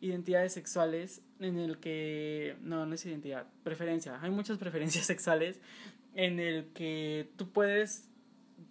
identidades 0.01 0.53
sexuales 0.53 1.21
en 1.39 1.57
el 1.57 1.79
que, 1.79 2.55
no, 2.61 2.85
no 2.85 2.95
es 2.95 3.05
identidad, 3.05 3.47
preferencia, 3.63 4.19
hay 4.21 4.29
muchas 4.29 4.57
preferencias 4.59 5.05
sexuales 5.07 5.59
en 6.13 6.39
el 6.39 6.67
que 6.73 7.29
tú 7.37 7.49
puedes 7.49 8.07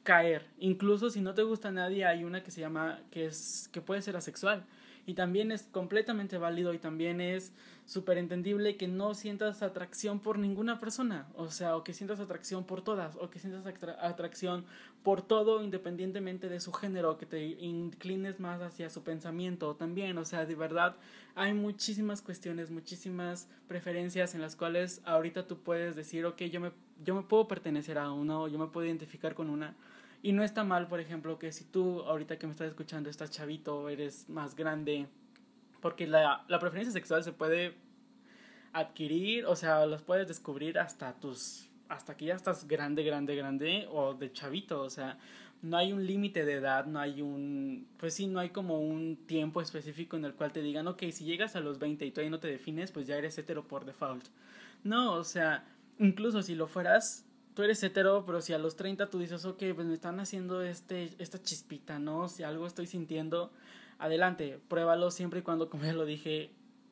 caer, 0.05 0.47
incluso 0.59 1.11
si 1.11 1.21
no 1.21 1.35
te 1.35 1.43
gusta 1.43 1.69
a 1.69 1.73
nadie, 1.73 2.07
hay 2.07 2.25
una 2.25 2.43
que 2.43 2.53
se 2.53 2.61
llama, 2.61 3.03
que 3.11 3.27
es, 3.27 3.69
que 3.73 3.83
puede 3.83 4.01
ser 4.01 4.17
asexual, 4.17 4.65
y 5.07 5.15
también 5.15 5.51
es 5.51 5.65
completamente 5.65 6.39
válido 6.39 6.73
y 6.73 6.79
también 6.79 7.21
es 7.21 7.53
súper 7.89 8.19
entendible 8.19 8.77
que 8.77 8.87
no 8.87 9.15
sientas 9.15 9.63
atracción 9.63 10.21
por 10.21 10.39
ninguna 10.39 10.79
persona, 10.79 11.27
o 11.35 11.51
sea, 11.51 11.75
o 11.75 11.85
que 11.85 11.95
sientas 11.95 12.21
atracción 12.21 12.65
por 12.65 12.83
todas, 12.83 13.17
o 13.17 13.31
que 13.31 13.39
sientas 13.39 13.65
atracción 14.03 14.67
por 15.03 15.23
todo 15.23 15.63
independientemente 15.63 16.51
de 16.51 16.61
su 16.61 16.71
género, 16.71 17.17
que 17.17 17.25
te 17.25 17.43
inclines 17.43 18.41
más 18.41 18.61
hacia 18.61 18.91
su 18.91 19.03
pensamiento 19.05 19.75
también, 19.75 20.19
o 20.19 20.27
sea, 20.27 20.45
de 20.45 20.55
verdad 20.55 20.97
hay 21.35 21.55
muchísimas 21.55 22.21
cuestiones, 22.21 22.71
muchísimas 22.71 23.49
preferencias 23.69 24.35
en 24.35 24.43
las 24.43 24.55
cuales 24.55 25.01
ahorita 25.07 25.47
tú 25.47 25.63
puedes 25.63 25.97
decir, 25.97 26.27
ok, 26.27 26.43
yo 26.43 26.61
me, 26.61 26.73
yo 27.03 27.15
me 27.15 27.23
puedo 27.23 27.49
pertenecer 27.49 27.97
a 27.97 28.13
una 28.13 28.39
o 28.39 28.49
yo 28.49 28.59
me 28.59 28.67
puedo 28.67 28.87
identificar 28.87 29.35
con 29.35 29.49
una. 29.49 29.75
Y 30.21 30.33
no 30.33 30.43
está 30.43 30.63
mal, 30.63 30.89
por 30.89 31.01
ejemplo, 31.01 31.39
que 31.39 31.53
si 31.53 31.65
tú 31.65 32.03
ahorita 32.03 32.39
que 32.39 32.47
me 32.47 32.53
estás 32.53 32.69
escuchando 32.69 33.09
estás 33.09 33.31
chavito, 33.31 33.89
eres 33.89 34.29
más 34.29 34.57
grande, 34.57 35.07
porque 35.81 36.07
la, 36.07 36.45
la 36.49 36.59
preferencia 36.59 36.93
sexual 36.93 37.25
se 37.25 37.33
puede 37.33 37.75
adquirir, 38.73 39.47
o 39.47 39.57
sea, 39.57 39.87
las 39.87 40.03
puedes 40.03 40.29
descubrir 40.29 40.79
hasta 40.79 41.15
tus, 41.15 41.69
hasta 41.89 42.17
que 42.17 42.27
ya 42.27 42.35
estás 42.35 42.67
grande, 42.67 43.03
grande, 43.03 43.35
grande, 43.37 43.89
o 43.91 44.15
de 44.15 44.33
chavito, 44.33 44.83
o 44.83 44.91
sea, 44.91 45.19
no 45.63 45.77
hay 45.77 45.93
un 45.93 46.07
límite 46.07 46.45
de 46.45 46.55
edad, 46.55 46.87
no 46.87 47.01
hay 47.01 47.21
un, 47.21 47.89
pues 47.97 48.15
sí, 48.15 48.27
no 48.27 48.41
hay 48.41 48.51
como 48.51 48.81
un 48.81 49.17
tiempo 49.27 49.61
específico 49.61 50.17
en 50.17 50.25
el 50.25 50.35
cual 50.35 50.53
te 50.53 50.63
digan, 50.63 50.87
ok, 50.87 51.05
si 51.11 51.25
llegas 51.25 51.57
a 51.57 51.61
los 51.61 51.79
20 51.79 52.07
y 52.07 52.11
todavía 52.11 52.31
no 52.31 52.41
te 52.41 52.49
defines, 52.49 52.93
pues 52.93 53.07
ya 53.07 53.17
eres 53.17 53.37
hetero 53.39 53.67
por 53.67 53.85
default. 53.85 54.27
No, 54.85 55.15
o 55.15 55.25
sea, 55.25 55.65
incluso 55.99 56.43
si 56.43 56.55
lo 56.55 56.69
fueras, 56.69 57.27
tú 57.55 57.63
eres 57.65 57.83
hetero, 57.83 58.25
pero 58.25 58.41
si 58.41 58.53
a 58.53 58.59
los 58.59 58.77
30 58.77 59.11
tú 59.11 59.19
dices, 59.19 59.45
ok, 59.45 59.65
pues 59.75 59.87
me 59.87 59.95
están 59.95 60.21
haciendo 60.21 60.63
este, 60.63 61.11
esta 61.19 61.43
chispita, 61.43 61.99
¿no? 61.99 62.29
Si 62.29 62.45
algo 62.45 62.67
estoy 62.67 62.87
sintiendo, 62.87 63.51
adelante, 63.99 64.61
pruébalo 64.69 65.11
siempre 65.11 65.41
y 65.41 65.43
cuando, 65.43 65.71
como 65.71 65.85
ya 65.85 65.93
lo 65.93 66.05
dije, 66.05 66.51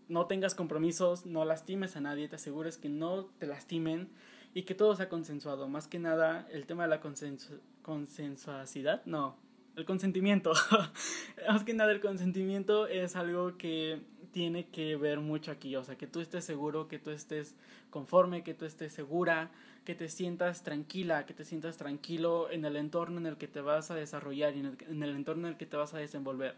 no 0.08 0.26
tengas 0.26 0.54
compromisos, 0.54 1.26
no 1.26 1.44
lastimes 1.44 1.96
a 1.96 2.00
nadie, 2.00 2.28
te 2.28 2.36
asegures 2.36 2.78
que 2.78 2.88
no 2.88 3.26
te 3.38 3.46
lastimen 3.46 4.08
y 4.54 4.62
que 4.62 4.74
todo 4.74 4.94
sea 4.96 5.08
consensuado. 5.08 5.68
Más 5.68 5.88
que 5.88 5.98
nada, 5.98 6.46
el 6.50 6.66
tema 6.66 6.84
de 6.84 6.90
la 6.90 7.00
consensu 7.00 7.60
consensuacidad, 7.82 9.04
no, 9.06 9.36
el 9.76 9.84
consentimiento. 9.84 10.52
Más 11.48 11.62
que 11.62 11.74
nada, 11.74 11.92
el 11.92 12.00
consentimiento 12.00 12.88
es 12.88 13.14
algo 13.14 13.56
que 13.56 14.00
tiene 14.32 14.66
que 14.68 14.96
ver 14.96 15.20
mucho 15.20 15.50
aquí. 15.50 15.76
O 15.76 15.84
sea, 15.84 15.96
que 15.96 16.06
tú 16.06 16.20
estés 16.20 16.44
seguro, 16.44 16.88
que 16.88 16.98
tú 16.98 17.10
estés 17.10 17.54
conforme, 17.90 18.42
que 18.42 18.54
tú 18.54 18.64
estés 18.64 18.92
segura, 18.92 19.50
que 19.84 19.94
te 19.94 20.08
sientas 20.08 20.62
tranquila, 20.64 21.26
que 21.26 21.34
te 21.34 21.44
sientas 21.44 21.76
tranquilo 21.76 22.50
en 22.50 22.64
el 22.64 22.76
entorno 22.76 23.18
en 23.18 23.26
el 23.26 23.36
que 23.36 23.48
te 23.48 23.60
vas 23.60 23.90
a 23.90 23.94
desarrollar 23.94 24.56
y 24.56 24.60
el, 24.60 24.76
en 24.88 25.02
el 25.02 25.14
entorno 25.14 25.46
en 25.46 25.52
el 25.52 25.58
que 25.58 25.66
te 25.66 25.76
vas 25.76 25.94
a 25.94 25.98
desenvolver. 25.98 26.56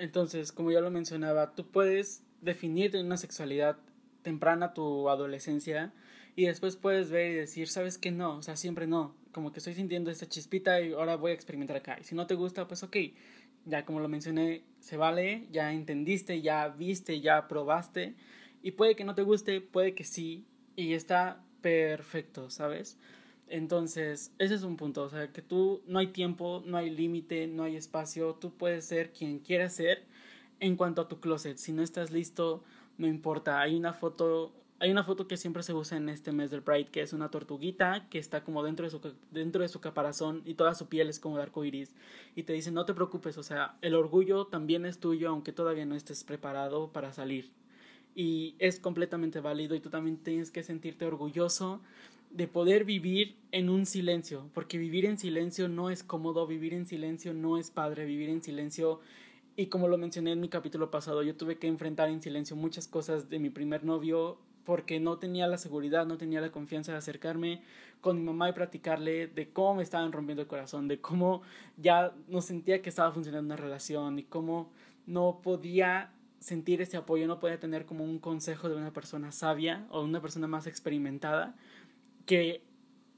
Entonces, 0.00 0.50
como 0.50 0.72
ya 0.72 0.80
lo 0.80 0.90
mencionaba, 0.90 1.54
tú 1.54 1.70
puedes 1.70 2.22
definir 2.40 2.96
una 2.96 3.18
sexualidad 3.18 3.76
temprana 4.22 4.72
tu 4.72 5.10
adolescencia 5.10 5.92
y 6.36 6.46
después 6.46 6.76
puedes 6.76 7.10
ver 7.10 7.32
y 7.32 7.34
decir, 7.34 7.68
¿sabes 7.68 7.98
qué? 7.98 8.10
No, 8.10 8.36
o 8.36 8.42
sea, 8.42 8.56
siempre 8.56 8.86
no, 8.86 9.14
como 9.32 9.52
que 9.52 9.58
estoy 9.58 9.74
sintiendo 9.74 10.10
esta 10.10 10.26
chispita 10.26 10.80
y 10.80 10.94
ahora 10.94 11.16
voy 11.16 11.32
a 11.32 11.34
experimentar 11.34 11.76
acá. 11.76 11.98
Y 12.00 12.04
si 12.04 12.14
no 12.14 12.26
te 12.26 12.34
gusta, 12.34 12.66
pues 12.66 12.82
ok, 12.82 12.96
ya 13.66 13.84
como 13.84 14.00
lo 14.00 14.08
mencioné, 14.08 14.64
se 14.80 14.96
vale, 14.96 15.46
ya 15.50 15.70
entendiste, 15.70 16.40
ya 16.40 16.68
viste, 16.68 17.20
ya 17.20 17.46
probaste 17.46 18.14
y 18.62 18.72
puede 18.72 18.96
que 18.96 19.04
no 19.04 19.14
te 19.14 19.22
guste, 19.22 19.60
puede 19.60 19.94
que 19.94 20.04
sí 20.04 20.46
y 20.76 20.94
está 20.94 21.44
perfecto, 21.60 22.48
¿sabes? 22.48 22.98
Entonces, 23.50 24.32
ese 24.38 24.54
es 24.54 24.62
un 24.62 24.76
punto, 24.76 25.02
o 25.02 25.10
sea, 25.10 25.32
que 25.32 25.42
tú 25.42 25.82
no 25.86 25.98
hay 25.98 26.06
tiempo, 26.08 26.62
no 26.66 26.76
hay 26.76 26.88
límite, 26.88 27.48
no 27.48 27.64
hay 27.64 27.74
espacio, 27.74 28.34
tú 28.34 28.52
puedes 28.52 28.84
ser 28.84 29.12
quien 29.12 29.40
quieras 29.40 29.74
ser 29.74 30.04
en 30.60 30.76
cuanto 30.76 31.02
a 31.02 31.08
tu 31.08 31.18
closet. 31.18 31.58
Si 31.58 31.72
no 31.72 31.82
estás 31.82 32.12
listo, 32.12 32.62
no 32.96 33.08
importa. 33.08 33.60
Hay 33.60 33.74
una 33.74 33.92
foto, 33.92 34.52
hay 34.78 34.92
una 34.92 35.02
foto 35.02 35.26
que 35.26 35.36
siempre 35.36 35.64
se 35.64 35.74
usa 35.74 35.98
en 35.98 36.08
este 36.08 36.30
mes 36.30 36.52
del 36.52 36.62
Pride, 36.62 36.90
que 36.90 37.02
es 37.02 37.12
una 37.12 37.28
tortuguita 37.30 38.06
que 38.08 38.20
está 38.20 38.44
como 38.44 38.62
dentro 38.62 38.84
de 38.84 38.90
su, 38.90 39.00
dentro 39.32 39.62
de 39.62 39.68
su 39.68 39.80
caparazón 39.80 40.42
y 40.44 40.54
toda 40.54 40.76
su 40.76 40.86
piel 40.86 41.08
es 41.08 41.18
como 41.18 41.36
de 41.36 41.42
arco 41.42 41.64
iris. 41.64 41.96
Y 42.36 42.44
te 42.44 42.52
dice, 42.52 42.70
no 42.70 42.84
te 42.84 42.94
preocupes, 42.94 43.36
o 43.36 43.42
sea, 43.42 43.76
el 43.82 43.96
orgullo 43.96 44.46
también 44.46 44.86
es 44.86 45.00
tuyo, 45.00 45.28
aunque 45.28 45.52
todavía 45.52 45.86
no 45.86 45.96
estés 45.96 46.22
preparado 46.22 46.92
para 46.92 47.12
salir. 47.12 47.50
Y 48.14 48.54
es 48.58 48.78
completamente 48.78 49.40
válido 49.40 49.74
y 49.74 49.80
tú 49.80 49.90
también 49.90 50.18
tienes 50.18 50.50
que 50.50 50.62
sentirte 50.62 51.04
orgulloso 51.06 51.80
de 52.30 52.46
poder 52.46 52.84
vivir 52.84 53.36
en 53.52 53.68
un 53.68 53.86
silencio, 53.86 54.48
porque 54.54 54.78
vivir 54.78 55.04
en 55.04 55.18
silencio 55.18 55.68
no 55.68 55.90
es 55.90 56.02
cómodo, 56.02 56.46
vivir 56.46 56.74
en 56.74 56.86
silencio 56.86 57.34
no 57.34 57.58
es 57.58 57.70
padre, 57.70 58.04
vivir 58.04 58.28
en 58.28 58.42
silencio 58.42 59.00
Y 59.56 59.66
como 59.66 59.88
lo 59.88 59.98
mencioné 59.98 60.32
en 60.32 60.40
mi 60.40 60.48
capítulo 60.48 60.90
pasado, 60.90 61.22
yo 61.22 61.36
tuve 61.36 61.58
que 61.58 61.66
enfrentar 61.66 62.08
en 62.08 62.22
silencio 62.22 62.56
muchas 62.56 62.86
cosas 62.86 63.28
de 63.28 63.38
mi 63.38 63.50
primer 63.50 63.84
novio 63.84 64.38
porque 64.64 65.00
no 65.00 65.18
tenía 65.18 65.48
la 65.48 65.58
seguridad, 65.58 66.06
no 66.06 66.16
tenía 66.16 66.40
la 66.40 66.52
confianza 66.52 66.92
de 66.92 66.98
acercarme 66.98 67.62
con 68.00 68.18
mi 68.18 68.24
mamá 68.24 68.48
y 68.48 68.52
platicarle 68.52 69.26
de 69.26 69.52
cómo 69.52 69.76
me 69.76 69.82
estaban 69.82 70.12
rompiendo 70.12 70.42
el 70.42 70.48
corazón, 70.48 70.86
de 70.86 71.00
cómo 71.00 71.42
ya 71.76 72.14
no 72.28 72.40
sentía 72.40 72.80
que 72.80 72.88
estaba 72.88 73.10
funcionando 73.12 73.52
una 73.52 73.60
relación 73.60 74.18
y 74.18 74.22
cómo 74.22 74.70
no 75.06 75.40
podía 75.42 76.12
sentir 76.38 76.80
ese 76.80 76.96
apoyo, 76.96 77.26
no 77.26 77.38
podía 77.38 77.60
tener 77.60 77.84
como 77.84 78.04
un 78.04 78.18
consejo 78.18 78.68
de 78.68 78.76
una 78.76 78.92
persona 78.92 79.30
sabia 79.30 79.86
o 79.90 80.02
una 80.02 80.22
persona 80.22 80.46
más 80.46 80.66
experimentada 80.66 81.54
que 82.30 82.62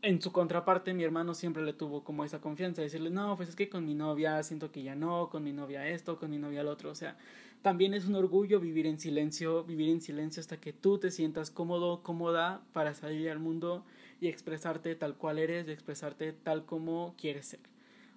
en 0.00 0.22
su 0.22 0.32
contraparte 0.32 0.94
mi 0.94 1.04
hermano 1.04 1.34
siempre 1.34 1.62
le 1.62 1.74
tuvo 1.74 2.02
como 2.02 2.24
esa 2.24 2.40
confianza, 2.40 2.80
decirle, 2.80 3.10
no, 3.10 3.36
pues 3.36 3.50
es 3.50 3.56
que 3.56 3.68
con 3.68 3.84
mi 3.84 3.94
novia 3.94 4.42
siento 4.42 4.72
que 4.72 4.82
ya 4.82 4.94
no, 4.94 5.28
con 5.28 5.44
mi 5.44 5.52
novia 5.52 5.86
esto, 5.86 6.18
con 6.18 6.30
mi 6.30 6.38
novia 6.38 6.62
lo 6.62 6.70
otro, 6.70 6.90
o 6.90 6.94
sea, 6.94 7.18
también 7.60 7.92
es 7.92 8.06
un 8.06 8.14
orgullo 8.14 8.58
vivir 8.58 8.86
en 8.86 8.98
silencio, 8.98 9.64
vivir 9.64 9.90
en 9.90 10.00
silencio 10.00 10.40
hasta 10.40 10.56
que 10.56 10.72
tú 10.72 10.96
te 10.96 11.10
sientas 11.10 11.50
cómodo, 11.50 12.02
cómoda 12.02 12.62
para 12.72 12.94
salir 12.94 13.28
al 13.28 13.38
mundo 13.38 13.84
y 14.18 14.28
expresarte 14.28 14.94
tal 14.94 15.14
cual 15.18 15.38
eres, 15.38 15.68
y 15.68 15.72
expresarte 15.72 16.32
tal 16.32 16.64
como 16.64 17.14
quieres 17.18 17.44
ser. 17.44 17.60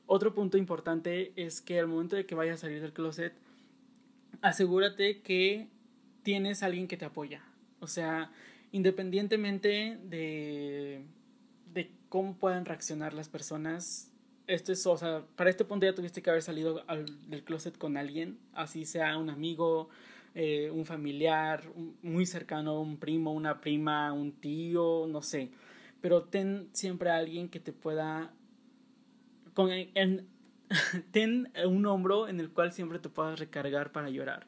Otro 0.06 0.34
punto 0.34 0.58
importante 0.58 1.34
es 1.36 1.60
que 1.60 1.78
al 1.78 1.88
momento 1.88 2.16
de 2.16 2.26
que 2.26 2.36
vayas 2.36 2.60
a 2.60 2.68
salir 2.68 2.82
del 2.82 2.94
closet, 2.94 3.34
asegúrate 4.42 5.20
que 5.24 5.68
tienes 6.24 6.64
alguien 6.64 6.88
que 6.88 6.96
te 6.96 7.04
apoya. 7.04 7.44
O 7.82 7.88
sea, 7.88 8.32
independientemente 8.76 9.98
de, 10.04 11.06
cómo 12.10 12.38
puedan 12.38 12.66
reaccionar 12.66 13.14
las 13.14 13.30
personas, 13.30 14.12
esto 14.48 14.74
es, 14.74 14.86
o 14.86 14.98
sea, 14.98 15.24
para 15.38 15.50
este 15.50 15.64
punto 15.64 15.86
ya 15.86 15.96
tuviste 15.96 16.22
que 16.22 16.30
haber 16.30 16.42
salido 16.42 16.84
del 17.28 17.44
closet 17.46 17.78
con 17.78 17.96
alguien, 17.96 18.38
así 18.54 18.86
sea 18.86 19.18
un 19.18 19.30
amigo, 19.30 19.88
eh, 20.34 20.70
un 20.72 20.86
familiar 20.86 21.64
muy 22.02 22.26
cercano, 22.26 22.82
un 22.82 22.98
primo, 22.98 23.32
una 23.32 23.62
prima, 23.62 24.12
un 24.12 24.34
tío, 24.34 25.08
no 25.08 25.22
sé. 25.22 25.52
Pero 26.02 26.24
ten 26.24 26.70
siempre 26.74 27.10
a 27.10 27.16
alguien 27.16 27.48
que 27.48 27.62
te 27.62 27.72
pueda... 27.72 28.34
Con, 29.54 29.72
en, 29.72 30.28
ten 31.12 31.50
un 31.66 31.86
hombro 31.86 32.28
en 32.28 32.42
el 32.42 32.50
cual 32.50 32.74
siempre 32.74 33.00
te 33.00 33.08
puedas 33.08 33.40
recargar 33.40 33.94
para 33.94 34.10
llorar 34.10 34.48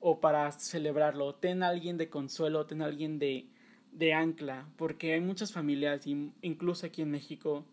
o 0.00 0.20
para 0.20 0.50
celebrarlo. 0.52 1.34
Ten 1.34 1.62
alguien 1.62 1.98
de 1.98 2.08
consuelo, 2.08 2.66
ten 2.66 2.82
alguien 2.82 3.18
de, 3.18 3.46
de 3.92 4.12
ancla, 4.14 4.66
porque 4.76 5.12
hay 5.12 5.20
muchas 5.20 5.52
familias, 5.52 6.06
incluso 6.06 6.86
aquí 6.86 7.02
en 7.02 7.10
México, 7.10 7.64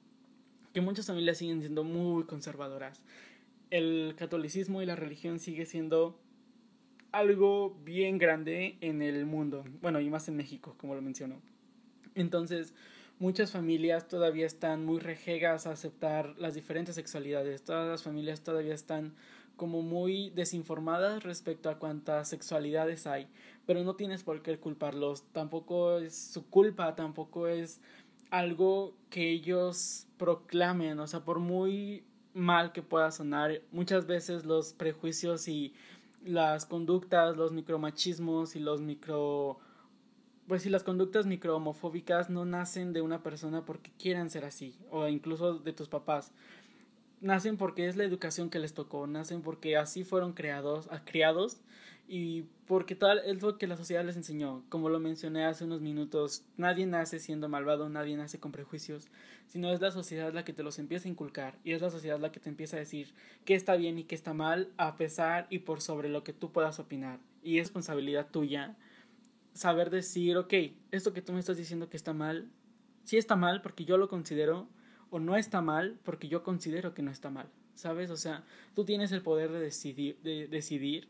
que 0.74 0.82
muchas 0.82 1.08
familias 1.08 1.38
siguen 1.38 1.62
siendo 1.62 1.84
muy 1.84 2.26
conservadoras. 2.26 3.02
El 3.70 4.14
catolicismo 4.18 4.82
y 4.82 4.86
la 4.86 4.96
religión 4.96 5.40
sigue 5.40 5.66
siendo 5.66 6.20
algo 7.12 7.76
bien 7.84 8.18
grande 8.18 8.78
en 8.82 9.02
el 9.02 9.26
mundo, 9.26 9.64
bueno, 9.82 10.00
y 10.00 10.10
más 10.10 10.28
en 10.28 10.36
México, 10.36 10.76
como 10.78 10.96
lo 10.96 11.02
menciono. 11.02 11.42
Entonces, 12.16 12.74
muchas 13.20 13.52
familias 13.52 14.08
todavía 14.08 14.46
están 14.46 14.86
muy 14.86 15.00
rejegas 15.00 15.68
a 15.68 15.72
aceptar 15.72 16.36
las 16.38 16.54
diferentes 16.54 16.96
sexualidades. 16.96 17.64
Todas 17.64 17.88
las 17.88 18.04
familias 18.04 18.42
todavía 18.42 18.74
están 18.74 19.14
como 19.58 19.82
muy 19.82 20.30
desinformadas 20.30 21.24
respecto 21.24 21.70
a 21.70 21.78
cuántas 21.78 22.30
sexualidades 22.30 23.08
hay, 23.08 23.28
pero 23.66 23.84
no 23.84 23.96
tienes 23.96 24.24
por 24.24 24.42
qué 24.42 24.58
culparlos, 24.58 25.24
tampoco 25.34 25.98
es 25.98 26.16
su 26.16 26.46
culpa, 26.48 26.96
tampoco 26.96 27.48
es 27.48 27.82
algo 28.30 28.94
que 29.10 29.30
ellos 29.32 30.08
proclamen, 30.18 31.00
o 31.00 31.08
sea, 31.08 31.26
por 31.26 31.40
muy 31.40 32.04
mal 32.34 32.72
que 32.72 32.84
pueda 32.84 33.12
sonar, 33.12 33.62
muchas 33.72 34.06
veces 34.06 34.46
los 34.46 34.74
prejuicios 34.74 35.48
y 35.48 35.74
las 36.24 36.66
conductas, 36.66 37.36
los 37.36 37.52
micromachismos 37.52 38.56
y 38.56 38.60
los 38.60 38.80
micro 38.82 39.60
pues 40.48 40.64
si 40.64 40.70
las 40.70 40.84
conductas 40.84 41.26
microhomofóbicas 41.26 42.30
no 42.30 42.46
nacen 42.46 42.94
de 42.94 43.02
una 43.02 43.22
persona 43.22 43.66
porque 43.66 43.92
quieran 44.00 44.30
ser 44.30 44.46
así, 44.46 44.78
o 44.90 45.08
incluso 45.08 45.60
de 45.60 45.74
tus 45.74 45.90
papás. 45.90 46.32
Nacen 47.20 47.58
porque 47.58 47.88
es 47.88 47.96
la 47.96 48.04
educación 48.04 48.50
que 48.50 48.60
les 48.60 48.74
tocó, 48.74 49.08
nacen 49.08 49.42
porque 49.42 49.76
así 49.76 50.04
fueron 50.04 50.34
creados, 50.34 50.88
criados 51.06 51.62
y 52.08 52.44
porque 52.68 52.96
tal 52.96 53.20
es 53.26 53.42
lo 53.42 53.58
que 53.58 53.68
la 53.68 53.76
sociedad 53.76 54.06
les 54.06 54.16
enseñó. 54.16 54.64
Como 54.70 54.90
lo 54.90 55.00
mencioné 55.00 55.44
hace 55.44 55.64
unos 55.64 55.82
minutos, 55.82 56.44
nadie 56.58 56.86
nace 56.86 57.20
siendo 57.20 57.50
malvado, 57.50 57.90
nadie 57.90 58.16
nace 58.16 58.40
con 58.40 58.52
prejuicios, 58.52 59.08
sino 59.48 59.72
es 59.72 59.82
la 59.82 59.92
sociedad 59.92 60.32
la 60.32 60.46
que 60.46 60.54
te 60.54 60.64
los 60.64 60.80
empieza 60.80 61.08
a 61.08 61.12
inculcar 61.12 61.58
y 61.64 61.72
es 61.72 61.82
la 61.82 61.90
sociedad 61.90 62.20
la 62.20 62.32
que 62.32 62.40
te 62.40 62.50
empieza 62.50 62.78
a 62.78 62.80
decir 62.80 63.14
qué 63.46 63.56
está 63.56 63.76
bien 63.76 63.98
y 63.98 64.04
qué 64.04 64.16
está 64.16 64.34
mal 64.34 64.70
a 64.78 64.96
pesar 64.96 65.48
y 65.50 65.60
por 65.60 65.82
sobre 65.82 66.10
lo 66.10 66.24
que 66.24 66.34
tú 66.34 66.52
puedas 66.52 66.80
opinar. 66.80 67.20
Y 67.44 67.58
es 67.58 67.68
responsabilidad 67.68 68.30
tuya 68.30 68.78
saber 69.58 69.90
decir, 69.90 70.38
ok, 70.38 70.54
esto 70.92 71.14
que 71.14 71.22
tú 71.22 71.34
me 71.34 71.40
estás 71.40 71.58
diciendo 71.58 71.90
que 71.90 71.98
está 71.98 72.14
mal, 72.14 72.48
sí 73.04 73.18
está 73.18 73.36
mal 73.36 73.62
porque 73.62 73.86
yo 73.86 73.98
lo 73.98 74.08
considero, 74.08 74.68
o 75.10 75.20
no 75.20 75.36
está 75.36 75.62
mal 75.62 75.98
porque 76.04 76.28
yo 76.28 76.44
considero 76.44 76.94
que 76.94 77.02
no 77.02 77.12
está 77.12 77.30
mal, 77.30 77.48
¿sabes? 77.76 78.10
O 78.10 78.18
sea, 78.18 78.44
tú 78.76 78.86
tienes 78.86 79.12
el 79.12 79.22
poder 79.22 79.52
de 79.52 79.60
decidir, 79.60 80.18
de 80.24 80.48
decidir 80.48 81.08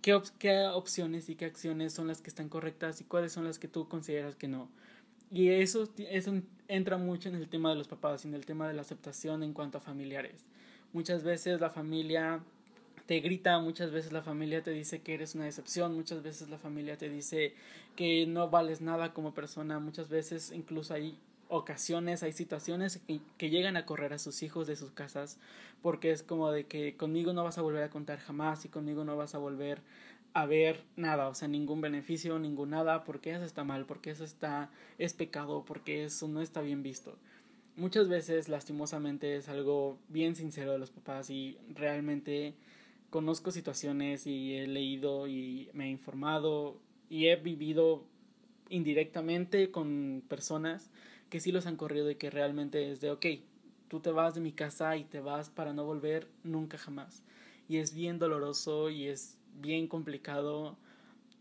qué, 0.00 0.20
qué 0.38 0.66
opciones 0.66 1.28
y 1.28 1.36
qué 1.36 1.46
acciones 1.46 1.92
son 1.92 2.08
las 2.08 2.20
que 2.20 2.30
están 2.30 2.48
correctas 2.48 3.00
y 3.00 3.04
cuáles 3.04 3.32
son 3.32 3.44
las 3.44 3.58
que 3.58 3.68
tú 3.68 3.88
consideras 3.88 4.36
que 4.36 4.48
no. 4.48 4.68
Y 5.30 5.48
eso, 5.48 5.88
eso 5.96 6.42
entra 6.68 6.98
mucho 6.98 7.28
en 7.30 7.36
el 7.36 7.48
tema 7.48 7.70
de 7.70 7.76
los 7.76 7.88
papás, 7.88 8.26
en 8.26 8.34
el 8.34 8.44
tema 8.44 8.68
de 8.68 8.74
la 8.74 8.82
aceptación 8.82 9.42
en 9.42 9.54
cuanto 9.54 9.78
a 9.78 9.80
familiares. 9.80 10.44
Muchas 10.92 11.22
veces 11.22 11.58
la 11.58 11.70
familia 11.70 12.40
te 13.06 13.20
grita, 13.20 13.58
muchas 13.58 13.90
veces 13.90 14.12
la 14.12 14.22
familia 14.22 14.62
te 14.62 14.70
dice 14.72 15.00
que 15.00 15.14
eres 15.14 15.34
una 15.34 15.44
decepción, 15.44 15.94
muchas 15.94 16.22
veces 16.22 16.50
la 16.50 16.58
familia 16.58 16.98
te 16.98 17.08
dice 17.08 17.54
que 17.96 18.26
no 18.26 18.50
vales 18.50 18.80
nada 18.80 19.14
como 19.14 19.32
persona, 19.32 19.78
muchas 19.78 20.08
veces 20.08 20.52
incluso 20.52 20.94
hay 20.94 21.18
ocasiones, 21.52 22.22
hay 22.22 22.32
situaciones 22.32 22.98
que, 23.06 23.20
que, 23.36 23.50
llegan 23.50 23.76
a 23.76 23.84
correr 23.84 24.14
a 24.14 24.18
sus 24.18 24.42
hijos 24.42 24.66
de 24.66 24.74
sus 24.74 24.90
casas 24.90 25.38
porque 25.82 26.10
es 26.10 26.22
como 26.22 26.50
de 26.50 26.64
que 26.66 26.96
conmigo 26.96 27.34
no 27.34 27.44
vas 27.44 27.58
a 27.58 27.62
volver 27.62 27.82
a 27.82 27.90
contar 27.90 28.18
jamás 28.18 28.64
y 28.64 28.68
conmigo 28.68 29.04
no 29.04 29.16
vas 29.16 29.34
a 29.34 29.38
volver 29.38 29.82
a 30.34 30.46
ver 30.46 30.82
nada, 30.96 31.28
o 31.28 31.34
sea, 31.34 31.48
ningún 31.48 31.82
beneficio, 31.82 32.38
ningún 32.38 32.70
nada, 32.70 33.04
porque 33.04 33.34
eso 33.34 33.44
está 33.44 33.64
mal, 33.64 33.84
porque 33.84 34.10
eso 34.10 34.24
está 34.24 34.70
es 34.96 35.12
pecado, 35.12 35.64
porque 35.66 36.04
eso 36.04 36.26
no 36.26 36.40
está 36.40 36.62
bien 36.62 36.82
visto. 36.82 37.18
Muchas 37.76 38.08
veces 38.08 38.48
lastimosamente 38.48 39.36
es 39.36 39.50
algo 39.50 39.98
bien 40.08 40.34
sincero 40.34 40.72
de 40.72 40.78
los 40.78 40.90
papás 40.90 41.28
y 41.28 41.58
realmente 41.74 42.54
conozco 43.10 43.50
situaciones 43.50 44.26
y 44.26 44.54
he 44.54 44.66
leído 44.66 45.26
y 45.26 45.68
me 45.74 45.86
he 45.86 45.90
informado 45.90 46.78
y 47.10 47.26
he 47.26 47.36
vivido 47.36 48.04
indirectamente 48.70 49.70
con 49.70 50.22
personas 50.28 50.90
que 51.32 51.40
sí 51.40 51.50
los 51.50 51.64
han 51.64 51.76
corrido 51.76 52.10
y 52.10 52.16
que 52.16 52.28
realmente 52.28 52.92
es 52.92 53.00
de, 53.00 53.10
ok, 53.10 53.24
tú 53.88 54.00
te 54.00 54.10
vas 54.10 54.34
de 54.34 54.42
mi 54.42 54.52
casa 54.52 54.98
y 54.98 55.04
te 55.04 55.20
vas 55.20 55.48
para 55.48 55.72
no 55.72 55.82
volver 55.82 56.28
nunca 56.44 56.76
jamás. 56.76 57.22
Y 57.70 57.78
es 57.78 57.94
bien 57.94 58.18
doloroso 58.18 58.90
y 58.90 59.06
es 59.06 59.38
bien 59.54 59.88
complicado 59.88 60.76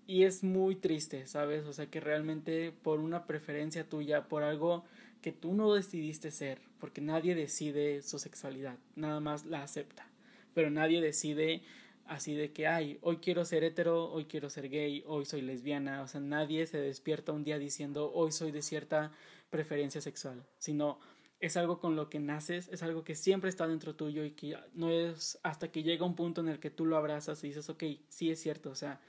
y 0.07 0.23
es 0.23 0.45
muy 0.45 0.77
triste, 0.77 1.27
¿sabes? 1.27 1.65
O 1.65 1.73
sea 1.73 1.87
que 1.87 1.99
realmente 1.99 2.71
por 2.71 3.01
una 3.01 3.25
preferencia 3.27 3.83
tuya, 3.83 4.29
por 4.29 4.43
algo 4.43 4.85
que 5.21 5.33
tú 5.33 5.53
no 5.53 5.73
decidiste 5.73 6.31
ser, 6.31 6.61
porque 6.79 7.01
nadie 7.01 7.35
decide 7.35 8.01
su 8.01 8.17
sexualidad, 8.17 8.77
nada 8.95 9.19
más 9.19 9.45
la 9.45 9.61
acepta, 9.61 10.07
pero 10.53 10.69
nadie 10.69 11.01
decide 11.01 11.63
así 12.05 12.33
de 12.33 12.53
que, 12.53 12.65
ay, 12.65 12.97
hoy 13.01 13.17
quiero 13.17 13.43
ser 13.43 13.65
hetero, 13.65 14.09
hoy 14.09 14.23
quiero 14.23 14.49
ser 14.49 14.69
gay, 14.69 15.03
hoy 15.05 15.25
soy 15.25 15.41
lesbiana, 15.41 16.01
o 16.01 16.07
sea, 16.07 16.21
nadie 16.21 16.65
se 16.65 16.77
despierta 16.77 17.33
un 17.33 17.43
día 17.43 17.59
diciendo, 17.59 18.09
hoy 18.13 18.31
soy 18.31 18.51
de 18.51 18.61
cierta 18.61 19.11
preferencia 19.51 20.01
sexual, 20.01 20.43
sino 20.57 20.99
es 21.39 21.57
algo 21.57 21.79
con 21.79 21.95
lo 21.95 22.09
que 22.09 22.19
naces, 22.19 22.69
es 22.69 22.81
algo 22.81 23.03
que 23.03 23.15
siempre 23.15 23.49
está 23.49 23.67
dentro 23.67 23.95
tuyo 23.95 24.23
y 24.25 24.31
que 24.31 24.57
no 24.73 24.89
es 24.89 25.39
hasta 25.43 25.71
que 25.71 25.83
llega 25.83 26.05
un 26.05 26.15
punto 26.15 26.41
en 26.41 26.47
el 26.47 26.59
que 26.59 26.71
tú 26.71 26.85
lo 26.85 26.97
abrazas 26.97 27.43
y 27.43 27.47
dices, 27.47 27.69
ok, 27.69 27.83
sí 28.09 28.31
es 28.31 28.39
cierto, 28.39 28.71
o 28.71 28.75
sea, 28.75 28.99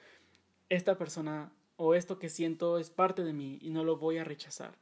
esta 0.69 0.99
persona 0.99 1.53
o 1.77 1.95
esto 1.95 2.19
que 2.19 2.29
siento 2.29 2.79
es 2.79 2.91
parte 2.91 3.25
de 3.25 3.33
mí 3.33 3.59
y 3.63 3.71
no 3.71 3.85
lo 3.85 3.97
voy 3.97 4.19
a 4.19 4.25
rechazar. 4.25 4.77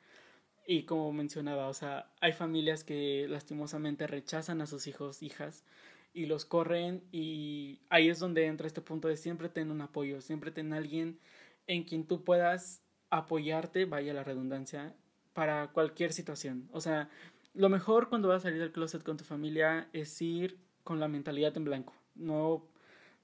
Y 0.66 0.84
como 0.84 1.12
mencionaba, 1.12 1.68
o 1.68 1.74
sea, 1.74 2.12
hay 2.20 2.32
familias 2.32 2.84
que 2.84 3.26
lastimosamente 3.28 4.06
rechazan 4.06 4.60
a 4.60 4.66
sus 4.66 4.86
hijos, 4.86 5.22
hijas, 5.22 5.64
y 6.12 6.26
los 6.26 6.44
corren 6.44 7.02
y 7.12 7.80
ahí 7.88 8.08
es 8.08 8.18
donde 8.18 8.46
entra 8.46 8.66
este 8.66 8.80
punto 8.80 9.08
de 9.08 9.16
siempre 9.16 9.48
tener 9.48 9.72
un 9.72 9.80
apoyo, 9.80 10.20
siempre 10.20 10.50
tener 10.50 10.78
alguien 10.78 11.18
en 11.66 11.84
quien 11.84 12.06
tú 12.06 12.24
puedas 12.24 12.82
apoyarte, 13.10 13.84
vaya 13.84 14.12
la 14.12 14.24
redundancia, 14.24 14.94
para 15.40 15.68
cualquier 15.68 16.12
situación. 16.12 16.68
O 16.70 16.82
sea, 16.82 17.08
lo 17.54 17.70
mejor 17.70 18.10
cuando 18.10 18.28
vas 18.28 18.42
a 18.42 18.48
salir 18.48 18.60
del 18.60 18.72
closet 18.72 19.02
con 19.02 19.16
tu 19.16 19.24
familia 19.24 19.88
es 19.94 20.20
ir 20.20 20.58
con 20.84 21.00
la 21.00 21.08
mentalidad 21.08 21.56
en 21.56 21.64
blanco, 21.64 21.94
no 22.14 22.66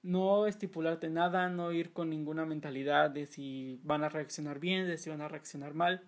no 0.03 0.47
estipularte 0.47 1.11
nada, 1.11 1.51
no 1.51 1.73
ir 1.73 1.93
con 1.93 2.09
ninguna 2.09 2.47
mentalidad 2.47 3.11
de 3.11 3.27
si 3.27 3.79
van 3.83 4.03
a 4.03 4.09
reaccionar 4.09 4.61
bien, 4.61 4.87
de 4.87 4.97
si 4.97 5.11
van 5.11 5.21
a 5.21 5.29
reaccionar 5.29 5.75
mal. 5.75 6.01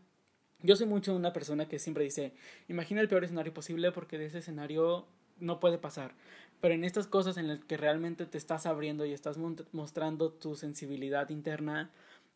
Yo 0.62 0.77
soy 0.77 0.87
mucho 0.87 1.14
una 1.14 1.35
persona 1.35 1.68
que 1.68 1.79
siempre 1.79 2.05
dice, 2.05 2.33
imagina 2.68 3.03
el 3.03 3.09
peor 3.09 3.25
escenario 3.25 3.53
posible 3.53 3.92
porque 3.92 4.16
de 4.16 4.27
ese 4.27 4.38
escenario 4.38 5.09
no 5.40 5.61
puede 5.61 5.77
pasar. 5.77 6.14
Pero 6.62 6.73
en 6.73 6.85
estas 6.85 7.07
cosas 7.07 7.37
en 7.37 7.49
las 7.49 7.62
que 7.66 7.77
realmente 7.77 8.25
te 8.25 8.38
estás 8.38 8.64
abriendo 8.64 9.05
y 9.05 9.12
estás 9.12 9.37
mostrando 9.73 10.33
tu 10.33 10.57
sensibilidad 10.57 11.29
interna, 11.29 11.90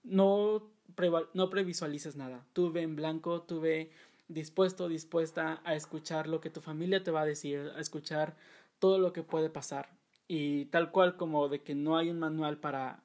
no, 0.05 0.69
no 1.35 1.51
previsualices 1.51 2.17
nada. 2.17 2.45
Tú 2.53 2.73
ve 2.73 2.83
en 2.83 2.97
blanco, 2.97 3.43
tú 3.43 3.61
ve 3.61 3.91
dispuesto, 4.29 4.89
dispuesta 4.89 5.61
a 5.65 5.75
escuchar 5.75 6.29
lo 6.29 6.41
que 6.41 6.51
tu 6.51 6.61
familia 6.61 7.03
te 7.03 7.11
va 7.11 7.23
a 7.23 7.27
decir, 7.27 7.71
a 7.77 7.81
escuchar 7.81 8.37
todo 8.79 8.99
lo 8.99 9.13
que 9.13 9.23
puede 9.23 9.51
pasar. 9.51 9.91
Y 10.29 10.67
tal 10.67 10.91
cual 10.91 11.17
como 11.17 11.49
de 11.49 11.63
que 11.63 11.75
no 11.75 11.97
hay 11.97 12.11
un 12.11 12.19
manual 12.19 12.59
para 12.59 13.03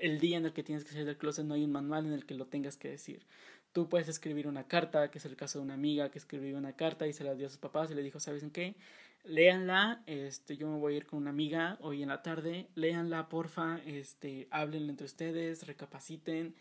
el 0.00 0.20
día 0.20 0.36
en 0.36 0.46
el 0.46 0.52
que 0.52 0.62
tienes 0.62 0.84
que 0.84 0.90
salir 0.90 1.06
del 1.06 1.18
closet, 1.18 1.44
no 1.44 1.54
hay 1.54 1.64
un 1.64 1.72
manual 1.72 2.06
en 2.06 2.12
el 2.12 2.24
que 2.24 2.34
lo 2.34 2.46
tengas 2.46 2.76
que 2.76 2.88
decir. 2.88 3.26
Tú 3.72 3.88
puedes 3.88 4.08
escribir 4.08 4.46
una 4.46 4.66
carta, 4.66 5.10
que 5.10 5.18
es 5.18 5.24
el 5.24 5.36
caso 5.36 5.58
de 5.58 5.64
una 5.64 5.74
amiga 5.74 6.10
que 6.10 6.18
escribió 6.18 6.56
una 6.56 6.74
carta 6.74 7.06
y 7.06 7.12
se 7.12 7.24
la 7.24 7.34
dio 7.34 7.46
a 7.46 7.50
sus 7.50 7.58
papás 7.58 7.90
y 7.90 7.94
le 7.94 8.02
dijo, 8.02 8.20
¿sabes 8.20 8.42
en 8.42 8.50
qué? 8.50 8.76
Léanla, 9.24 10.02
este, 10.06 10.56
yo 10.56 10.68
me 10.68 10.78
voy 10.78 10.94
a 10.94 10.96
ir 10.98 11.06
con 11.06 11.18
una 11.18 11.30
amiga 11.30 11.76
hoy 11.80 12.02
en 12.02 12.08
la 12.08 12.22
tarde, 12.22 12.68
léanla, 12.74 13.28
porfa, 13.28 13.80
este, 13.84 14.48
háblenla 14.50 14.90
entre 14.90 15.06
ustedes, 15.06 15.66
recapaciten 15.66 16.54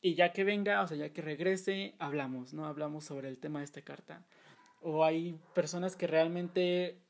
y 0.00 0.14
ya 0.14 0.32
que 0.32 0.44
venga, 0.44 0.82
o 0.82 0.86
sea, 0.86 0.96
ya 0.96 1.12
que 1.12 1.22
regrese, 1.22 1.94
hablamos, 1.98 2.54
¿no? 2.54 2.66
Hablamos 2.66 3.04
sobre 3.04 3.28
el 3.28 3.38
tema 3.38 3.60
de 3.60 3.66
esta 3.66 3.82
carta. 3.82 4.24
O 4.80 5.04
hay 5.04 5.38
personas 5.54 5.96
que 5.96 6.06
realmente 6.06 7.00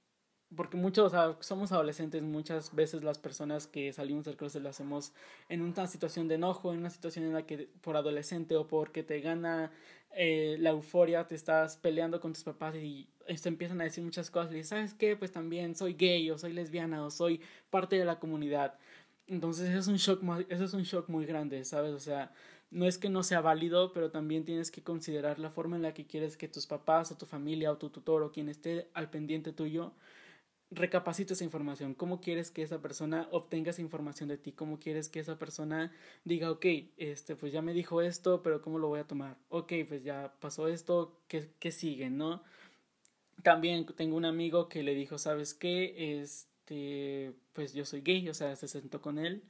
porque 0.57 0.79
muchos, 0.79 1.07
o 1.07 1.11
sea, 1.11 1.37
somos 1.41 1.73
adolescentes, 1.73 2.23
muchas 2.23 2.75
veces 2.75 3.05
las 3.05 3.19
personas 3.19 3.67
que 3.67 3.93
salimos 3.93 4.25
del 4.25 4.37
closet 4.37 4.63
lo 4.63 4.71
hacemos 4.71 5.13
en 5.49 5.61
una 5.61 5.87
situación 5.87 6.27
de 6.27 6.37
enojo, 6.37 6.73
en 6.73 6.79
una 6.79 6.91
situación 6.91 7.27
en 7.27 7.35
la 7.35 7.45
que 7.45 7.69
por 7.83 7.97
adolescente 7.97 8.57
o 8.57 8.67
porque 8.67 9.03
te 9.03 9.21
gana 9.21 9.71
eh, 10.13 10.57
la 10.59 10.71
euforia, 10.71 11.27
te 11.27 11.35
estás 11.35 11.77
peleando 11.77 12.21
con 12.21 12.33
tus 12.33 12.45
papás 12.45 12.75
y 12.77 13.11
esto 13.27 13.49
empiezan 13.49 13.81
a 13.83 13.85
decir 13.85 14.03
muchas 14.03 14.31
cosas 14.31 14.53
y 14.53 14.57
dices, 14.57 14.71
¿sabes 14.71 14.95
qué? 14.95 15.17
Pues 15.17 15.33
también 15.33 15.75
soy 15.77 15.93
gay 15.95 16.31
o 16.31 16.39
soy 16.39 16.55
lesbiana 16.55 17.05
o 17.05 17.11
soy 17.11 17.43
parte 17.69 17.97
de 17.97 18.07
la 18.07 18.19
comunidad. 18.19 18.79
Entonces 19.27 19.69
eso 19.69 19.79
es 19.79 19.89
un 19.89 19.97
shock, 19.97 20.23
eso 20.49 20.65
es 20.65 20.73
un 20.73 20.85
shock 20.85 21.11
muy 21.11 21.27
grande, 21.27 21.63
¿sabes? 21.67 21.93
O 21.93 22.01
sea, 22.01 22.33
no 22.71 22.87
es 22.87 22.99
que 22.99 23.09
no 23.09 23.23
sea 23.23 23.41
válido, 23.41 23.93
pero 23.93 24.11
también 24.11 24.45
tienes 24.45 24.71
que 24.71 24.83
considerar 24.83 25.39
la 25.39 25.51
forma 25.51 25.77
en 25.77 25.83
la 25.83 25.95
que 25.95 26.07
quieres 26.07 26.37
que 26.37 26.49
tus 26.49 26.67
papás 26.67 27.11
o 27.11 27.17
tu 27.17 27.27
familia 27.27 27.73
o 27.73 27.79
tu 27.79 27.91
tutor 27.91 28.23
o 28.23 28.33
quien 28.33 28.49
esté 28.49 28.89
al 28.95 29.11
pendiente 29.11 29.53
tuyo 29.53 29.95
recapacita 30.71 31.33
esa 31.33 31.45
información, 31.45 31.95
cómo 31.95 32.21
quieres 32.21 32.51
que 32.51 32.63
esa 32.63 32.81
persona 32.83 33.29
obtenga 33.33 33.71
esa 33.71 33.81
información 33.81 34.29
de 34.29 34.37
ti, 34.37 34.53
cómo 34.53 34.79
quieres 34.79 35.09
que 35.09 35.21
esa 35.21 35.39
persona 35.39 35.93
diga, 36.25 36.51
ok, 36.51 36.67
este, 36.99 37.37
pues 37.37 37.53
ya 37.53 37.63
me 37.63 37.73
dijo 37.73 38.03
esto, 38.03 38.43
pero 38.43 38.61
¿cómo 38.61 38.79
lo 38.79 38.89
voy 38.89 39.01
a 39.01 39.07
tomar? 39.07 39.39
Ok, 39.49 39.73
pues 39.89 40.05
ya 40.05 40.35
pasó 40.41 40.69
esto, 40.69 41.19
¿qué, 41.27 41.49
qué 41.59 41.73
sigue, 41.73 42.11
no? 42.11 42.43
También 43.43 43.87
tengo 43.97 44.17
un 44.17 44.25
amigo 44.25 44.69
que 44.69 44.83
le 44.83 44.95
dijo, 44.95 45.17
¿sabes 45.17 45.55
qué? 45.55 46.21
Este, 46.21 47.33
pues 47.55 47.73
yo 47.73 47.87
soy 47.87 48.03
gay, 48.03 48.29
o 48.29 48.35
sea, 48.35 48.55
se 48.57 48.69
sentó 48.69 49.01
con 49.01 49.19
él 49.19 49.43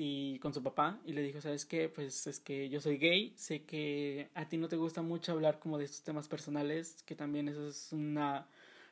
y 0.00 0.38
con 0.38 0.54
su 0.54 0.62
papá 0.62 1.00
y 1.04 1.12
le 1.12 1.22
dijo, 1.22 1.40
¿sabes 1.40 1.66
qué? 1.66 1.88
Pues 1.88 2.28
es 2.28 2.38
que 2.38 2.68
yo 2.68 2.80
soy 2.80 2.98
gay, 2.98 3.32
sé 3.34 3.64
que 3.64 4.30
a 4.32 4.48
ti 4.48 4.56
no 4.56 4.68
te 4.68 4.76
gusta 4.76 5.02
mucho 5.02 5.32
hablar 5.32 5.58
como 5.58 5.76
de 5.76 5.86
estos 5.86 6.02
temas 6.04 6.28
personales, 6.28 7.02
que 7.04 7.16
también 7.16 7.48
eso 7.48 7.66
es 7.66 7.92
una, 7.92 8.46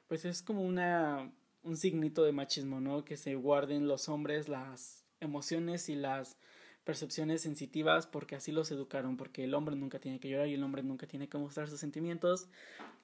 pues 0.08 0.24
es 0.24 0.42
como 0.42 0.62
una 0.62 1.30
un 1.62 1.76
signito 1.76 2.24
de 2.24 2.32
machismo, 2.32 2.80
¿no? 2.80 3.04
Que 3.04 3.16
se 3.16 3.36
guarden 3.36 3.86
los 3.86 4.08
hombres 4.08 4.48
las 4.48 5.04
emociones 5.20 5.88
y 5.88 5.94
las 5.94 6.38
percepciones 6.82 7.40
sensitivas 7.40 8.08
porque 8.08 8.34
así 8.34 8.50
los 8.50 8.72
educaron, 8.72 9.16
porque 9.16 9.44
el 9.44 9.54
hombre 9.54 9.76
nunca 9.76 10.00
tiene 10.00 10.18
que 10.18 10.28
llorar 10.28 10.48
y 10.48 10.54
el 10.54 10.64
hombre 10.64 10.82
nunca 10.82 11.06
tiene 11.06 11.28
que 11.28 11.38
mostrar 11.38 11.68
sus 11.68 11.78
sentimientos 11.78 12.48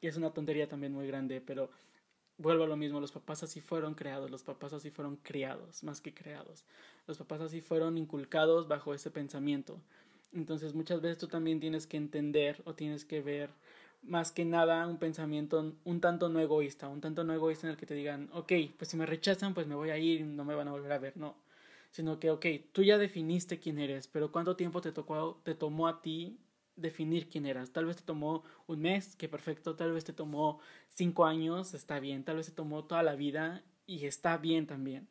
y 0.01 0.09
es 0.09 0.17
una 0.17 0.33
tontería 0.33 0.69
también 0.69 0.93
muy 0.93 1.07
grande, 1.07 1.41
pero 1.41 1.71
vuelvo 2.39 2.65
a 2.65 2.67
lo 2.67 2.77
mismo, 2.77 3.01
los 3.01 3.13
papás 3.13 3.43
así 3.43 3.61
fueron 3.61 3.95
creados, 3.95 4.31
los 4.31 4.43
papás 4.43 4.73
así 4.73 4.91
fueron 4.91 5.17
criados, 5.17 5.83
más 5.85 6.01
que 6.01 6.15
creados, 6.15 6.65
los 7.07 7.19
papás 7.19 7.41
así 7.41 7.61
fueron 7.61 7.99
inculcados 7.99 8.69
bajo 8.69 8.95
ese 8.95 9.11
pensamiento. 9.11 9.79
Entonces 10.33 10.75
muchas 10.75 11.01
veces 11.01 11.19
tú 11.19 11.29
también 11.29 11.61
tienes 11.61 11.87
que 11.87 11.97
entender 11.99 12.63
o 12.65 12.75
tienes 12.75 13.05
que 13.05 13.21
ver 13.21 13.51
más 14.03 14.33
que 14.33 14.45
nada 14.45 14.87
un 14.87 14.99
pensamiento 14.99 15.75
un 15.85 16.01
tanto 16.01 16.29
no 16.29 16.41
egoísta, 16.41 16.89
un 16.89 17.01
tanto 17.01 17.23
no 17.25 17.33
egoísta 17.33 17.67
en 17.67 17.73
el 17.73 17.77
que 17.77 17.87
te 17.87 17.95
digan, 17.95 18.29
ok, 18.33 18.53
pues 18.77 18.91
si 18.91 18.97
me 18.97 19.07
rechazan, 19.07 19.55
pues 19.55 19.67
me 19.67 19.75
voy 19.75 19.91
a 19.91 19.99
ir 19.99 20.25
no 20.25 20.45
me 20.45 20.55
van 20.55 20.69
a 20.69 20.73
volver 20.73 20.93
a 20.93 20.99
ver, 20.99 21.17
no. 21.17 21.37
Sino 21.91 22.19
que, 22.19 22.31
ok, 22.31 22.47
tú 22.73 22.83
ya 22.83 22.97
definiste 22.97 23.59
quién 23.61 23.79
eres, 23.79 24.09
pero 24.09 24.33
¿cuánto 24.33 24.57
tiempo 24.57 24.81
te, 24.81 24.93
tocó, 24.93 25.41
te 25.45 25.55
tomó 25.55 25.89
a 25.89 26.01
ti 26.01 26.39
definir 26.77 27.29
quién 27.29 27.47
eras? 27.47 27.73
Tal 27.73 27.87
vez 27.87 27.97
te 27.97 28.03
tomó 28.03 28.45
un 28.67 28.81
mes, 28.81 29.17
que 29.17 29.29
perfecto, 29.29 29.77
tal 29.77 29.93
vez 29.93 30.05
te 30.05 30.13
tomó 30.13 30.61
cinco 30.89 31.27
años, 31.27 31.75
está 31.75 32.01
bien, 32.01 32.25
tal 32.25 32.37
vez 32.37 32.47
te 32.47 32.53
tomó 32.53 32.85
toda 32.85 33.03
la 33.03 33.15
vida 33.17 33.63
y 33.87 34.07
está 34.07 34.37
bien 34.39 34.67
también. 34.67 35.09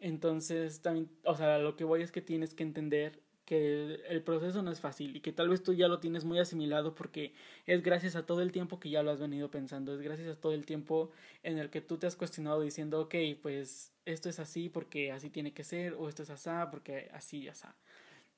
Entonces, 0.00 0.80
también, 0.82 1.10
o 1.24 1.36
sea, 1.36 1.58
lo 1.58 1.76
que 1.76 1.84
voy 1.84 2.02
es 2.02 2.12
que 2.12 2.22
tienes 2.22 2.54
que 2.54 2.62
entender 2.62 3.20
que 3.50 4.00
el 4.08 4.22
proceso 4.22 4.62
no 4.62 4.70
es 4.70 4.80
fácil 4.80 5.16
y 5.16 5.20
que 5.20 5.32
tal 5.32 5.48
vez 5.48 5.60
tú 5.64 5.72
ya 5.72 5.88
lo 5.88 5.98
tienes 5.98 6.24
muy 6.24 6.38
asimilado 6.38 6.94
porque 6.94 7.34
es 7.66 7.82
gracias 7.82 8.14
a 8.14 8.24
todo 8.24 8.42
el 8.42 8.52
tiempo 8.52 8.78
que 8.78 8.90
ya 8.90 9.02
lo 9.02 9.10
has 9.10 9.18
venido 9.18 9.50
pensando, 9.50 9.92
es 9.92 10.00
gracias 10.00 10.28
a 10.28 10.40
todo 10.40 10.52
el 10.52 10.64
tiempo 10.64 11.10
en 11.42 11.58
el 11.58 11.68
que 11.68 11.80
tú 11.80 11.98
te 11.98 12.06
has 12.06 12.14
cuestionado 12.14 12.60
diciendo, 12.60 13.00
ok, 13.00 13.16
pues 13.42 13.92
esto 14.04 14.28
es 14.28 14.38
así 14.38 14.68
porque 14.68 15.10
así 15.10 15.30
tiene 15.30 15.52
que 15.52 15.64
ser 15.64 15.94
o 15.94 16.08
esto 16.08 16.22
es 16.22 16.30
así 16.30 16.48
porque 16.70 17.10
así, 17.12 17.48
así. 17.48 17.66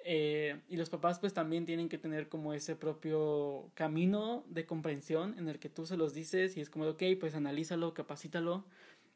Eh, 0.05 0.61
y 0.69 0.77
los 0.77 0.91
papás 0.91 1.21
pues 1.21 1.33
también 1.33 1.65
tienen 1.65 1.89
que 1.89 1.99
tener 1.99 2.29
como 2.29 2.55
ese 2.55 2.75
propio 2.77 3.71
camino 3.75 4.45
de 4.49 4.67
comprensión 4.67 5.39
en 5.39 5.49
el 5.49 5.59
que 5.59 5.69
tú 5.69 5.87
se 5.87 5.97
los 5.97 6.13
dices 6.15 6.57
y 6.57 6.61
es 6.61 6.71
como, 6.71 6.87
ok, 6.87 7.03
pues 7.21 7.35
analízalo, 7.35 7.95
capacítalo 7.95 8.65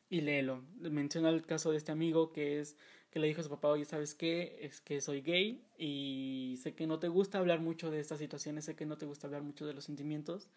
y 0.08 0.20
léelo. 0.20 0.62
Menciona 0.78 1.30
el 1.30 1.44
caso 1.44 1.72
de 1.72 1.78
este 1.78 1.92
amigo 1.92 2.32
que 2.32 2.60
es 2.60 2.76
que 3.10 3.20
le 3.20 3.28
dijo 3.28 3.40
a 3.40 3.44
su 3.44 3.50
papá, 3.50 3.68
oye, 3.68 3.84
¿sabes 3.84 4.14
qué? 4.14 4.58
Es 4.60 4.80
que 4.80 5.00
soy 5.00 5.22
gay 5.22 5.64
y 5.78 6.58
sé 6.62 6.74
que 6.74 6.86
no 6.86 6.98
te 6.98 7.08
gusta 7.08 7.38
hablar 7.38 7.60
mucho 7.60 7.90
de 7.90 8.00
estas 8.00 8.18
situaciones, 8.18 8.66
sé 8.66 8.76
que 8.76 8.86
no 8.86 8.98
te 8.98 9.06
gusta 9.06 9.26
hablar 9.26 9.42
mucho 9.42 9.66
de 9.66 9.72
los 9.74 9.84
sentimientos, 9.84 10.48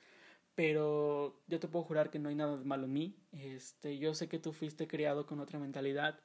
pero 0.56 1.40
yo 1.48 1.60
te 1.60 1.70
puedo 1.70 1.86
jurar 1.86 2.10
que 2.10 2.20
no 2.20 2.30
hay 2.30 2.36
nada 2.36 2.58
de 2.58 2.66
malo 2.66 2.86
en 2.86 2.94
mí. 2.94 3.16
Este, 3.32 3.98
yo 3.98 4.14
sé 4.14 4.28
que 4.28 4.40
tú 4.40 4.52
fuiste 4.52 4.88
criado 4.88 5.26
con 5.26 5.40
otra 5.40 5.58
mentalidad 5.58 6.20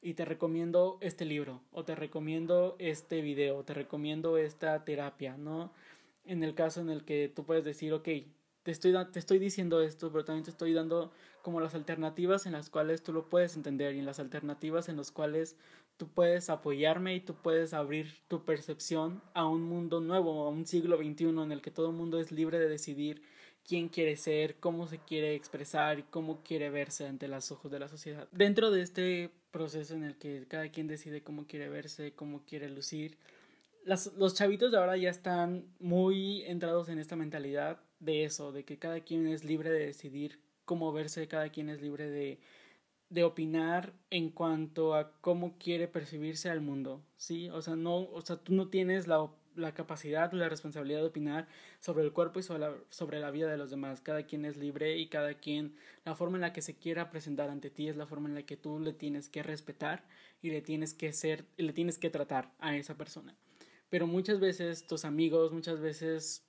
y 0.00 0.14
te 0.14 0.24
recomiendo 0.24 0.98
este 1.00 1.24
libro 1.24 1.60
o 1.72 1.84
te 1.84 1.94
recomiendo 1.94 2.76
este 2.78 3.20
video, 3.20 3.64
te 3.64 3.74
recomiendo 3.74 4.38
esta 4.38 4.84
terapia, 4.84 5.36
¿no? 5.36 5.72
En 6.24 6.44
el 6.44 6.54
caso 6.54 6.80
en 6.80 6.90
el 6.90 7.04
que 7.04 7.32
tú 7.34 7.44
puedes 7.44 7.64
decir, 7.64 7.92
ok, 7.92 8.08
te 8.62 8.70
estoy, 8.70 8.94
te 9.12 9.18
estoy 9.18 9.38
diciendo 9.38 9.80
esto, 9.80 10.12
pero 10.12 10.24
también 10.24 10.44
te 10.44 10.50
estoy 10.50 10.72
dando 10.72 11.10
como 11.42 11.60
las 11.60 11.74
alternativas 11.74 12.46
en 12.46 12.52
las 12.52 12.68
cuales 12.68 13.02
tú 13.02 13.12
lo 13.12 13.28
puedes 13.28 13.56
entender 13.56 13.94
y 13.94 13.98
en 13.98 14.06
las 14.06 14.20
alternativas 14.20 14.88
en 14.88 14.96
las 14.96 15.10
cuales 15.10 15.56
tú 15.96 16.08
puedes 16.08 16.50
apoyarme 16.50 17.14
y 17.14 17.20
tú 17.20 17.34
puedes 17.34 17.72
abrir 17.72 18.12
tu 18.28 18.44
percepción 18.44 19.22
a 19.34 19.46
un 19.46 19.62
mundo 19.62 20.00
nuevo, 20.00 20.46
a 20.46 20.50
un 20.50 20.66
siglo 20.66 20.98
XXI 20.98 21.28
en 21.28 21.52
el 21.52 21.62
que 21.62 21.70
todo 21.70 21.88
el 21.90 21.96
mundo 21.96 22.20
es 22.20 22.30
libre 22.30 22.58
de 22.58 22.68
decidir 22.68 23.22
quién 23.68 23.88
quiere 23.90 24.16
ser, 24.16 24.56
cómo 24.56 24.88
se 24.88 24.98
quiere 24.98 25.34
expresar 25.34 25.98
y 25.98 26.02
cómo 26.04 26.42
quiere 26.42 26.70
verse 26.70 27.06
ante 27.06 27.28
los 27.28 27.52
ojos 27.52 27.70
de 27.70 27.78
la 27.78 27.88
sociedad. 27.88 28.26
Dentro 28.32 28.70
de 28.70 28.80
este 28.80 29.30
proceso 29.50 29.94
en 29.94 30.04
el 30.04 30.16
que 30.16 30.46
cada 30.48 30.70
quien 30.70 30.86
decide 30.88 31.22
cómo 31.22 31.46
quiere 31.46 31.68
verse, 31.68 32.12
cómo 32.12 32.42
quiere 32.46 32.70
lucir, 32.70 33.18
los 33.84 34.34
chavitos 34.34 34.70
de 34.70 34.78
ahora 34.78 34.96
ya 34.96 35.10
están 35.10 35.66
muy 35.78 36.42
entrados 36.42 36.88
en 36.88 36.98
esta 36.98 37.16
mentalidad 37.16 37.80
de 38.00 38.24
eso, 38.24 38.52
de 38.52 38.64
que 38.64 38.78
cada 38.78 39.00
quien 39.00 39.26
es 39.26 39.44
libre 39.44 39.70
de 39.70 39.86
decidir 39.86 40.40
cómo 40.64 40.92
verse, 40.92 41.28
cada 41.28 41.50
quien 41.50 41.68
es 41.68 41.80
libre 41.82 42.08
de, 42.08 42.38
de 43.10 43.24
opinar 43.24 43.92
en 44.10 44.30
cuanto 44.30 44.94
a 44.94 45.12
cómo 45.20 45.56
quiere 45.58 45.88
percibirse 45.88 46.50
al 46.50 46.60
mundo, 46.60 47.02
¿sí? 47.16 47.48
O 47.50 47.62
sea, 47.62 47.76
no, 47.76 48.00
o 48.00 48.20
sea, 48.22 48.36
tú 48.36 48.54
no 48.54 48.68
tienes 48.68 49.06
la, 49.06 49.30
la 49.58 49.74
capacidad 49.74 50.32
la 50.32 50.48
responsabilidad 50.48 51.00
de 51.00 51.06
opinar 51.06 51.48
sobre 51.80 52.04
el 52.04 52.12
cuerpo 52.12 52.40
y 52.40 52.42
sobre 52.42 52.60
la, 52.60 52.74
sobre 52.90 53.20
la 53.20 53.30
vida 53.30 53.50
de 53.50 53.58
los 53.58 53.70
demás. 53.70 54.00
Cada 54.00 54.22
quien 54.22 54.44
es 54.44 54.56
libre 54.56 54.96
y 54.96 55.08
cada 55.08 55.34
quien, 55.34 55.74
la 56.04 56.14
forma 56.14 56.36
en 56.36 56.42
la 56.42 56.52
que 56.52 56.62
se 56.62 56.76
quiera 56.76 57.10
presentar 57.10 57.50
ante 57.50 57.70
ti 57.70 57.88
es 57.88 57.96
la 57.96 58.06
forma 58.06 58.28
en 58.28 58.34
la 58.34 58.44
que 58.44 58.56
tú 58.56 58.78
le 58.78 58.92
tienes 58.92 59.28
que 59.28 59.42
respetar 59.42 60.04
y 60.40 60.50
le 60.50 60.62
tienes 60.62 60.94
que 60.94 61.12
ser, 61.12 61.44
le 61.56 61.72
tienes 61.72 61.98
que 61.98 62.10
tratar 62.10 62.54
a 62.58 62.76
esa 62.76 62.96
persona. 62.96 63.36
Pero 63.90 64.06
muchas 64.06 64.40
veces 64.40 64.86
tus 64.86 65.04
amigos, 65.04 65.52
muchas 65.52 65.80
veces 65.80 66.44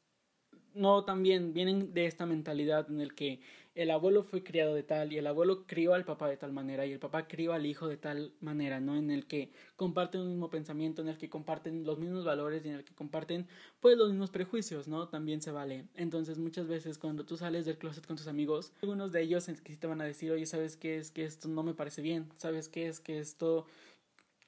no 0.74 1.04
también 1.04 1.54
vienen 1.54 1.94
de 1.94 2.06
esta 2.06 2.26
mentalidad 2.26 2.90
en 2.90 3.02
el 3.02 3.16
que 3.16 3.42
el 3.82 3.92
abuelo 3.92 4.24
fue 4.24 4.44
criado 4.44 4.76
de 4.76 4.84
tal 4.84 5.14
y 5.14 5.18
el 5.18 5.26
abuelo 5.26 5.66
crió 5.66 5.94
al 5.94 6.04
papá 6.04 6.28
de 6.28 6.36
tal 6.36 6.52
manera 6.52 6.86
y 6.86 6.92
el 6.92 7.00
papá 7.00 7.28
crió 7.28 7.54
al 7.54 7.66
hijo 7.66 7.88
de 7.88 7.96
tal 7.96 8.34
manera, 8.42 8.82
¿no? 8.82 8.98
En 8.98 9.10
el 9.10 9.26
que 9.26 9.52
comparten 9.78 10.20
un 10.20 10.28
mismo 10.32 10.50
pensamiento, 10.50 11.02
en 11.02 11.08
el 11.08 11.18
que 11.18 11.30
comparten 11.30 11.86
los 11.86 11.98
mismos 11.98 12.26
valores 12.26 12.66
y 12.66 12.70
en 12.70 12.76
el 12.76 12.84
que 12.84 12.94
comparten 12.94 13.48
pues 13.80 13.98
los 13.98 14.10
mismos 14.10 14.32
prejuicios, 14.32 14.90
¿no? 14.90 15.08
También 15.08 15.42
se 15.42 15.52
vale. 15.52 15.86
Entonces 15.96 16.38
muchas 16.38 16.68
veces 16.68 16.98
cuando 16.98 17.26
tú 17.26 17.38
sales 17.38 17.66
del 17.66 17.78
closet 17.78 18.06
con 18.06 18.18
tus 18.18 18.28
amigos, 18.28 18.74
algunos 18.82 19.14
de 19.14 19.22
ellos 19.22 19.46
que 19.46 19.72
sí 19.72 19.78
te 19.78 19.88
van 19.88 20.02
a 20.02 20.06
decir, 20.06 20.30
oye, 20.34 20.46
¿sabes 20.46 20.76
qué 20.76 20.98
es 20.98 21.12
que 21.12 21.24
esto 21.24 21.48
no 21.48 21.64
me 21.64 21.74
parece 21.74 22.02
bien? 22.02 22.28
¿Sabes 22.36 22.68
qué 22.68 22.90
es 22.90 23.00
que 23.00 23.20
esto 23.20 23.66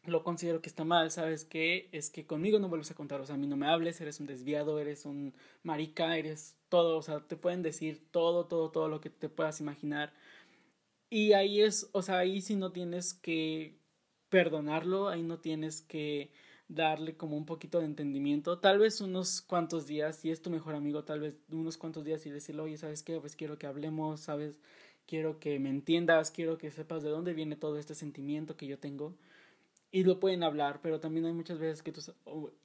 lo 0.05 0.23
considero 0.23 0.61
que 0.61 0.69
está 0.69 0.83
mal, 0.83 1.11
¿sabes 1.11 1.45
qué? 1.45 1.89
Es 1.91 2.09
que 2.09 2.25
conmigo 2.25 2.59
no 2.59 2.69
vuelves 2.69 2.91
a 2.91 2.95
contar, 2.95 3.21
o 3.21 3.25
sea, 3.25 3.35
a 3.35 3.37
mí 3.37 3.47
no 3.47 3.57
me 3.57 3.67
hables, 3.67 4.01
eres 4.01 4.19
un 4.19 4.27
desviado, 4.27 4.79
eres 4.79 5.05
un 5.05 5.33
marica, 5.63 6.17
eres 6.17 6.57
todo, 6.69 6.97
o 6.97 7.01
sea, 7.01 7.19
te 7.27 7.35
pueden 7.37 7.61
decir 7.61 8.01
todo, 8.11 8.45
todo, 8.47 8.71
todo 8.71 8.87
lo 8.89 9.01
que 9.01 9.09
te 9.09 9.29
puedas 9.29 9.61
imaginar. 9.61 10.13
Y 11.09 11.33
ahí 11.33 11.61
es, 11.61 11.89
o 11.93 12.01
sea, 12.01 12.19
ahí 12.19 12.41
sí 12.41 12.55
no 12.55 12.71
tienes 12.71 13.13
que 13.13 13.77
perdonarlo, 14.29 15.09
ahí 15.09 15.23
no 15.23 15.39
tienes 15.39 15.81
que 15.81 16.31
darle 16.67 17.17
como 17.17 17.35
un 17.37 17.45
poquito 17.45 17.79
de 17.79 17.85
entendimiento, 17.85 18.59
tal 18.59 18.79
vez 18.79 19.01
unos 19.01 19.41
cuantos 19.41 19.87
días, 19.87 20.15
si 20.17 20.31
es 20.31 20.41
tu 20.41 20.49
mejor 20.49 20.73
amigo, 20.75 21.03
tal 21.03 21.19
vez 21.19 21.35
unos 21.51 21.77
cuantos 21.77 22.05
días 22.05 22.25
y 22.25 22.29
decirle, 22.31 22.61
oye, 22.61 22.77
¿sabes 22.77 23.03
qué? 23.03 23.19
Pues 23.19 23.35
quiero 23.35 23.57
que 23.59 23.67
hablemos, 23.67 24.21
¿sabes? 24.21 24.55
Quiero 25.05 25.39
que 25.39 25.59
me 25.59 25.69
entiendas, 25.69 26.31
quiero 26.31 26.57
que 26.57 26.71
sepas 26.71 27.03
de 27.03 27.09
dónde 27.09 27.33
viene 27.33 27.57
todo 27.57 27.77
este 27.77 27.93
sentimiento 27.95 28.55
que 28.55 28.67
yo 28.67 28.79
tengo. 28.79 29.17
Y 29.93 30.05
lo 30.05 30.19
pueden 30.19 30.43
hablar, 30.43 30.79
pero 30.81 31.01
también 31.01 31.25
hay 31.25 31.33
muchas 31.33 31.59
veces 31.59 31.83
que 31.83 31.93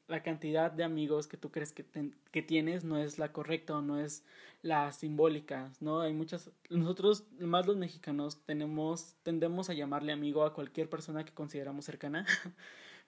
la 0.06 0.22
cantidad 0.22 0.70
de 0.70 0.84
amigos 0.84 1.26
que 1.26 1.36
tú 1.36 1.50
crees 1.50 1.72
que, 1.72 1.84
que 2.30 2.42
tienes 2.42 2.84
no 2.84 2.98
es 2.98 3.18
la 3.18 3.32
correcta 3.32 3.76
o 3.76 3.82
no 3.82 3.98
es 3.98 4.24
la 4.62 4.92
simbólica, 4.92 5.72
¿no? 5.80 6.00
Hay 6.00 6.12
muchas, 6.12 6.50
nosotros, 6.70 7.24
más 7.40 7.66
los 7.66 7.76
mexicanos, 7.76 8.38
tenemos, 8.46 9.14
tendemos 9.24 9.70
a 9.70 9.74
llamarle 9.74 10.12
amigo 10.12 10.44
a 10.44 10.54
cualquier 10.54 10.88
persona 10.88 11.24
que 11.24 11.34
consideramos 11.34 11.84
cercana. 11.84 12.26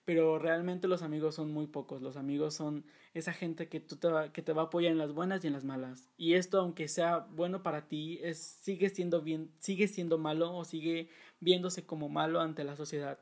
pero 0.09 0.39
realmente 0.39 0.87
los 0.87 1.03
amigos 1.03 1.35
son 1.35 1.51
muy 1.51 1.67
pocos. 1.67 2.01
Los 2.01 2.17
amigos 2.17 2.55
son 2.55 2.83
esa 3.13 3.31
gente 3.31 3.69
que, 3.69 3.79
tú 3.79 3.95
te 3.95 4.07
va, 4.07 4.33
que 4.33 4.41
te 4.41 4.53
va 4.53 4.63
a 4.63 4.65
apoyar 4.65 4.91
en 4.91 4.97
las 4.97 5.13
buenas 5.13 5.43
y 5.43 5.47
en 5.47 5.53
las 5.53 5.65
malas. 5.65 6.09
Y 6.17 6.33
esto, 6.33 6.59
aunque 6.59 6.87
sea 6.87 7.27
bueno 7.35 7.61
para 7.61 7.87
ti, 7.87 8.19
es, 8.23 8.39
sigue 8.39 8.89
siendo 8.89 9.21
bien, 9.21 9.51
sigue 9.59 9.87
siendo 9.87 10.17
malo 10.17 10.55
o 10.55 10.65
sigue 10.65 11.09
viéndose 11.39 11.85
como 11.85 12.09
malo 12.09 12.41
ante 12.41 12.63
la 12.63 12.75
sociedad. 12.75 13.19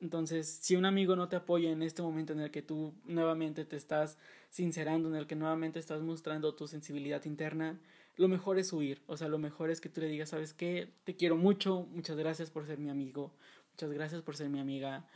Entonces, 0.00 0.46
si 0.48 0.76
un 0.76 0.84
amigo 0.84 1.16
no 1.16 1.28
te 1.28 1.36
apoya 1.36 1.70
en 1.70 1.82
este 1.82 2.02
momento 2.02 2.32
en 2.32 2.40
el 2.40 2.50
que 2.50 2.62
tú 2.62 2.94
nuevamente 3.04 3.64
te 3.64 3.76
estás 3.76 4.18
sincerando, 4.50 5.08
en 5.08 5.16
el 5.16 5.26
que 5.26 5.36
nuevamente 5.36 5.78
estás 5.78 6.02
mostrando 6.02 6.54
tu 6.54 6.66
sensibilidad 6.68 7.24
interna, 7.24 7.80
lo 8.16 8.28
mejor 8.28 8.58
es 8.58 8.72
huir. 8.72 9.02
O 9.06 9.16
sea, 9.16 9.28
lo 9.28 9.38
mejor 9.38 9.70
es 9.70 9.80
que 9.80 9.88
tú 9.88 10.00
le 10.00 10.08
digas, 10.08 10.30
¿sabes 10.30 10.54
qué? 10.54 10.92
Te 11.04 11.16
quiero 11.16 11.36
mucho, 11.36 11.86
muchas 11.90 12.16
gracias 12.16 12.50
por 12.50 12.66
ser 12.66 12.78
mi 12.78 12.90
amigo, 12.90 13.32
muchas 13.72 13.90
gracias 13.90 14.22
por 14.22 14.36
ser 14.36 14.48
mi 14.48 14.60
amiga 14.60 15.06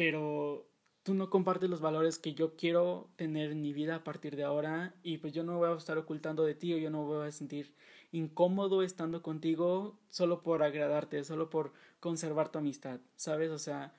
pero 0.00 0.66
tú 1.02 1.12
no 1.12 1.28
compartes 1.28 1.68
los 1.68 1.82
valores 1.82 2.18
que 2.18 2.32
yo 2.32 2.56
quiero 2.56 3.10
tener 3.16 3.50
en 3.50 3.60
mi 3.60 3.74
vida 3.74 3.96
a 3.96 4.02
partir 4.02 4.34
de 4.34 4.44
ahora 4.44 4.94
y 5.02 5.18
pues 5.18 5.34
yo 5.34 5.44
no 5.44 5.58
voy 5.58 5.68
a 5.68 5.76
estar 5.76 5.98
ocultando 5.98 6.42
de 6.42 6.54
ti 6.54 6.72
o 6.72 6.78
yo 6.78 6.88
no 6.88 7.04
voy 7.04 7.28
a 7.28 7.32
sentir 7.32 7.74
incómodo 8.12 8.82
estando 8.82 9.22
contigo 9.22 9.98
solo 10.08 10.42
por 10.42 10.62
agradarte, 10.62 11.24
solo 11.24 11.50
por 11.50 11.72
conservar 12.00 12.50
tu 12.50 12.58
amistad, 12.58 13.00
¿sabes? 13.16 13.50
O 13.50 13.58
sea, 13.58 13.94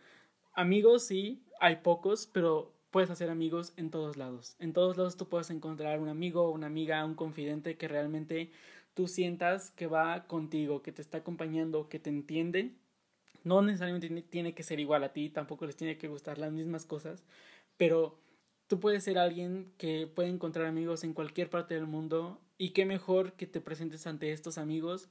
amigos 0.54 1.04
sí, 1.04 1.44
hay 1.60 1.78
pocos, 1.78 2.28
pero 2.28 2.74
puedes 2.92 3.10
hacer 3.10 3.30
amigos 3.30 3.74
en 3.78 3.90
todos 3.90 4.18
lados. 4.18 4.56
En 4.60 4.74
todos 4.74 4.98
lados 4.98 5.18
tú 5.18 5.28
puedes 5.30 5.50
encontrar 5.50 6.00
un 6.00 6.10
amigo, 6.10 6.52
una 6.52 6.68
amiga, 6.68 7.06
un 7.06 7.16
confidente 7.16 7.78
que 7.78 7.88
realmente 7.88 8.52
tú 8.94 9.08
sientas 9.08 9.72
que 9.72 9.88
va 9.88 10.28
contigo, 10.28 10.82
que 10.82 10.92
te 10.92 11.02
está 11.02 11.20
acompañando, 11.20 11.88
que 11.88 12.00
te 12.00 12.10
entiende 12.10 12.76
no 13.44 13.62
necesariamente 13.62 14.22
tiene 14.24 14.54
que 14.54 14.64
ser 14.64 14.80
igual 14.80 15.04
a 15.04 15.14
ti, 15.14 15.30
tampoco 15.30 15.66
les 15.66 15.76
tiene 15.76 15.98
que 15.98 16.08
gustar 16.08 16.38
las 16.38 16.52
mismas 16.52 16.86
cosas, 16.86 17.24
pero 17.78 18.20
tú 18.68 18.80
puedes 18.80 19.04
ser 19.04 19.18
alguien 19.18 19.74
que 19.78 20.08
puede 20.08 20.30
encontrar 20.30 20.68
amigos 20.68 21.04
en 21.04 21.14
cualquier 21.14 21.50
parte 21.50 21.74
del 21.74 21.88
mundo 21.88 22.40
y 22.62 22.70
qué 22.70 22.86
mejor 22.86 23.34
que 23.34 23.48
te 23.48 23.60
presentes 23.60 24.06
ante 24.06 24.32
estos 24.32 24.60
amigos 24.60 25.10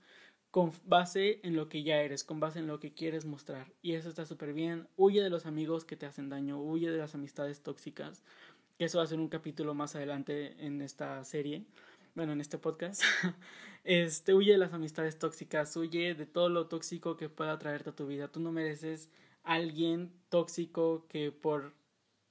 con 0.52 0.72
base 0.84 1.40
en 1.42 1.56
lo 1.56 1.68
que 1.68 1.82
ya 1.82 2.00
eres, 2.00 2.22
con 2.22 2.38
base 2.38 2.60
en 2.60 2.66
lo 2.68 2.78
que 2.78 2.92
quieres 2.92 3.24
mostrar. 3.24 3.72
Y 3.82 3.94
eso 3.94 4.08
está 4.08 4.24
súper 4.24 4.52
bien. 4.52 4.86
Huye 4.96 5.20
de 5.20 5.30
los 5.30 5.46
amigos 5.46 5.84
que 5.84 5.96
te 5.96 6.06
hacen 6.06 6.28
daño, 6.28 6.60
huye 6.60 6.90
de 6.90 6.98
las 6.98 7.14
amistades 7.14 7.60
tóxicas, 7.62 8.22
eso 8.78 8.98
va 8.98 9.04
a 9.04 9.08
ser 9.08 9.18
un 9.18 9.28
capítulo 9.28 9.74
más 9.74 9.96
adelante 9.96 10.54
en 10.64 10.80
esta 10.80 11.24
serie 11.24 11.64
bueno, 12.14 12.32
en 12.32 12.40
este 12.40 12.58
podcast, 12.58 13.02
este, 13.84 14.34
huye 14.34 14.52
de 14.52 14.58
las 14.58 14.72
amistades 14.72 15.18
tóxicas, 15.18 15.76
huye 15.76 16.14
de 16.14 16.26
todo 16.26 16.48
lo 16.48 16.66
tóxico 16.66 17.16
que 17.16 17.28
pueda 17.28 17.58
traerte 17.58 17.90
a 17.90 17.96
tu 17.96 18.06
vida. 18.06 18.28
Tú 18.28 18.40
no 18.40 18.52
mereces 18.52 19.10
alguien 19.42 20.12
tóxico 20.28 21.06
que 21.08 21.32
por 21.32 21.72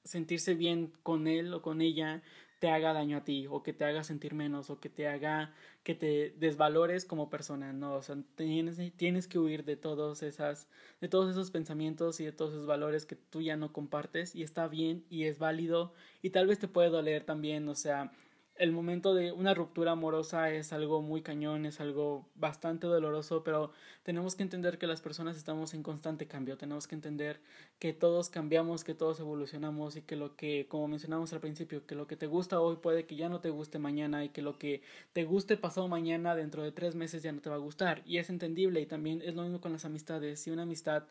sentirse 0.03 0.53
bien 0.55 0.93
con 1.03 1.27
él 1.27 1.53
o 1.53 1.61
con 1.61 1.81
ella 1.81 2.21
te 2.59 2.69
haga 2.69 2.93
daño 2.93 3.17
a 3.17 3.23
ti 3.23 3.47
o 3.49 3.63
que 3.63 3.73
te 3.73 3.85
haga 3.85 4.03
sentir 4.03 4.33
menos 4.33 4.69
o 4.69 4.79
que 4.79 4.89
te 4.89 5.07
haga 5.07 5.53
que 5.83 5.95
te 5.95 6.35
desvalores 6.37 7.05
como 7.05 7.29
persona, 7.29 7.71
no, 7.73 7.95
o 7.95 8.01
sea, 8.01 8.17
tienes, 8.35 8.77
tienes 8.97 9.27
que 9.27 9.39
huir 9.39 9.63
de 9.63 9.77
todos 9.77 10.21
esas 10.23 10.67
de 11.01 11.07
todos 11.07 11.31
esos 11.31 11.51
pensamientos 11.51 12.19
y 12.19 12.25
de 12.25 12.33
todos 12.33 12.51
esos 12.51 12.67
valores 12.67 13.05
que 13.05 13.15
tú 13.15 13.41
ya 13.41 13.55
no 13.55 13.71
compartes 13.73 14.35
y 14.35 14.43
está 14.43 14.67
bien 14.67 15.05
y 15.09 15.23
es 15.23 15.39
válido 15.39 15.93
y 16.21 16.31
tal 16.31 16.47
vez 16.47 16.59
te 16.59 16.67
puede 16.67 16.89
doler 16.89 17.23
también, 17.23 17.67
o 17.69 17.75
sea, 17.75 18.11
el 18.59 18.73
momento 18.73 19.13
de 19.13 19.31
una 19.31 19.53
ruptura 19.53 19.93
amorosa 19.93 20.51
es 20.51 20.73
algo 20.73 21.01
muy 21.01 21.21
cañón, 21.21 21.65
es 21.65 21.79
algo 21.79 22.27
bastante 22.35 22.87
doloroso, 22.87 23.41
pero 23.41 23.71
tenemos 24.03 24.35
que 24.35 24.43
entender 24.43 24.77
que 24.77 24.85
las 24.85 24.99
personas 24.99 25.37
estamos 25.37 25.73
en 25.73 25.81
constante 25.81 26.27
cambio, 26.27 26.57
tenemos 26.57 26.85
que 26.85 26.95
entender 26.95 27.39
que 27.79 27.93
todos 27.93 28.29
cambiamos, 28.29 28.83
que 28.83 28.93
todos 28.93 29.21
evolucionamos 29.21 29.95
y 29.95 30.01
que 30.01 30.17
lo 30.17 30.35
que, 30.35 30.67
como 30.67 30.89
mencionamos 30.89 31.31
al 31.31 31.39
principio, 31.39 31.85
que 31.85 31.95
lo 31.95 32.05
que 32.05 32.17
te 32.17 32.27
gusta 32.27 32.59
hoy 32.59 32.75
puede 32.75 33.05
que 33.05 33.15
ya 33.15 33.29
no 33.29 33.39
te 33.39 33.49
guste 33.49 33.79
mañana 33.79 34.25
y 34.25 34.29
que 34.29 34.41
lo 34.41 34.59
que 34.59 34.81
te 35.13 35.23
guste 35.23 35.55
pasado 35.55 35.87
mañana 35.87 36.35
dentro 36.35 36.61
de 36.61 36.73
tres 36.73 36.95
meses 36.95 37.23
ya 37.23 37.31
no 37.31 37.39
te 37.39 37.49
va 37.49 37.55
a 37.55 37.59
gustar. 37.59 38.03
Y 38.05 38.17
es 38.17 38.29
entendible 38.29 38.81
y 38.81 38.85
también 38.85 39.21
es 39.21 39.35
lo 39.35 39.43
mismo 39.43 39.61
con 39.61 39.71
las 39.71 39.85
amistades, 39.85 40.41
si 40.41 40.51
una 40.51 40.63
amistad 40.63 41.03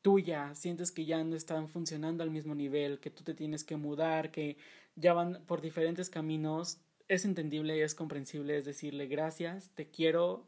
tuya 0.00 0.54
sientes 0.54 0.92
que 0.92 1.04
ya 1.04 1.22
no 1.24 1.36
están 1.36 1.68
funcionando 1.68 2.22
al 2.22 2.30
mismo 2.30 2.54
nivel, 2.54 3.00
que 3.00 3.10
tú 3.10 3.22
te 3.22 3.34
tienes 3.34 3.64
que 3.64 3.76
mudar, 3.76 4.30
que 4.30 4.56
ya 4.94 5.12
van 5.12 5.42
por 5.46 5.60
diferentes 5.60 6.08
caminos, 6.10 6.78
es 7.08 7.24
entendible, 7.24 7.82
es 7.82 7.94
comprensible, 7.94 8.56
es 8.56 8.64
decirle 8.64 9.06
gracias, 9.06 9.70
te 9.74 9.90
quiero, 9.90 10.46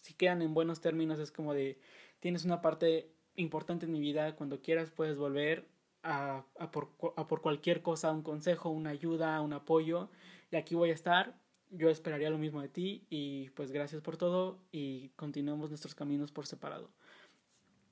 si 0.00 0.14
quedan 0.14 0.42
en 0.42 0.54
buenos 0.54 0.80
términos 0.80 1.18
es 1.18 1.30
como 1.32 1.54
de 1.54 1.78
tienes 2.20 2.44
una 2.44 2.60
parte 2.60 3.10
importante 3.36 3.86
en 3.86 3.92
mi 3.92 4.00
vida, 4.00 4.36
cuando 4.36 4.60
quieras 4.60 4.90
puedes 4.90 5.16
volver 5.16 5.66
a, 6.02 6.44
a, 6.58 6.70
por, 6.70 6.90
a 7.16 7.26
por 7.26 7.40
cualquier 7.40 7.82
cosa, 7.82 8.12
un 8.12 8.22
consejo, 8.22 8.70
una 8.70 8.90
ayuda, 8.90 9.40
un 9.40 9.52
apoyo, 9.52 10.10
y 10.50 10.56
aquí 10.56 10.74
voy 10.74 10.90
a 10.90 10.94
estar, 10.94 11.38
yo 11.70 11.90
esperaría 11.90 12.30
lo 12.30 12.38
mismo 12.38 12.62
de 12.62 12.68
ti 12.68 13.06
y 13.10 13.50
pues 13.50 13.72
gracias 13.72 14.00
por 14.02 14.16
todo 14.16 14.58
y 14.72 15.10
continuemos 15.10 15.70
nuestros 15.70 15.94
caminos 15.94 16.32
por 16.32 16.46
separado. 16.46 16.90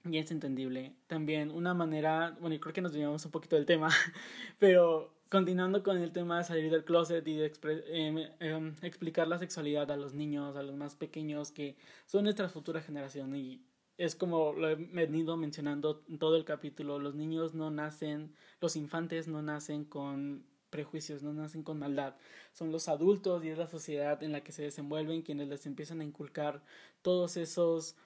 Y 0.05 0.19
es 0.19 0.31
entendible. 0.31 0.95
También 1.09 1.51
una 1.51 1.75
manera, 1.75 2.37
bueno, 2.41 2.59
creo 2.61 2.73
que 2.73 2.81
nos 2.81 2.93
desviamos 2.93 3.25
un 3.25 3.33
poquito 3.33 3.57
del 3.57 3.67
tema, 3.67 3.91
pero 4.59 5.16
continuando 5.29 5.83
con 5.83 5.99
el 5.99 6.13
tema 6.13 6.39
de 6.39 6.45
salir 6.45 6.71
del 6.71 6.85
closet 6.85 7.27
y 7.27 7.37
de 7.37 7.53
em, 7.89 8.19
em, 8.41 8.75
explicar 8.83 9.27
la 9.29 9.39
sexualidad 9.39 9.91
a 9.91 9.97
los 9.97 10.15
niños, 10.15 10.57
a 10.57 10.63
los 10.63 10.77
más 10.77 10.95
pequeños, 10.95 11.51
que 11.51 11.77
son 12.07 12.25
nuestra 12.25 12.49
futura 12.49 12.81
generación. 12.81 13.35
Y 13.35 13.65
es 13.99 14.15
como 14.15 14.53
lo 14.53 14.69
he 14.69 14.75
venido 14.75 15.37
mencionando 15.37 16.05
en 16.09 16.19
todo 16.19 16.37
el 16.37 16.45
capítulo, 16.45 16.99
los 16.99 17.15
niños 17.15 17.55
no 17.55 17.71
nacen, 17.71 18.35
los 18.61 18.77
infantes 18.77 19.27
no 19.29 19.43
nacen 19.43 19.85
con 19.85 20.45
prejuicios, 20.71 21.23
no 21.23 21.33
nacen 21.33 21.63
con 21.63 21.79
maldad. 21.79 22.17
Son 22.53 22.71
los 22.73 22.89
adultos 22.89 23.45
y 23.45 23.49
es 23.49 23.59
la 23.59 23.69
sociedad 23.69 24.23
en 24.23 24.33
la 24.33 24.43
que 24.43 24.53
se 24.53 24.63
desenvuelven 24.63 25.23
quienes 25.23 25.49
les 25.49 25.67
empiezan 25.67 26.01
a 26.01 26.05
inculcar 26.05 26.63
todos 27.03 27.37
esos 27.37 27.97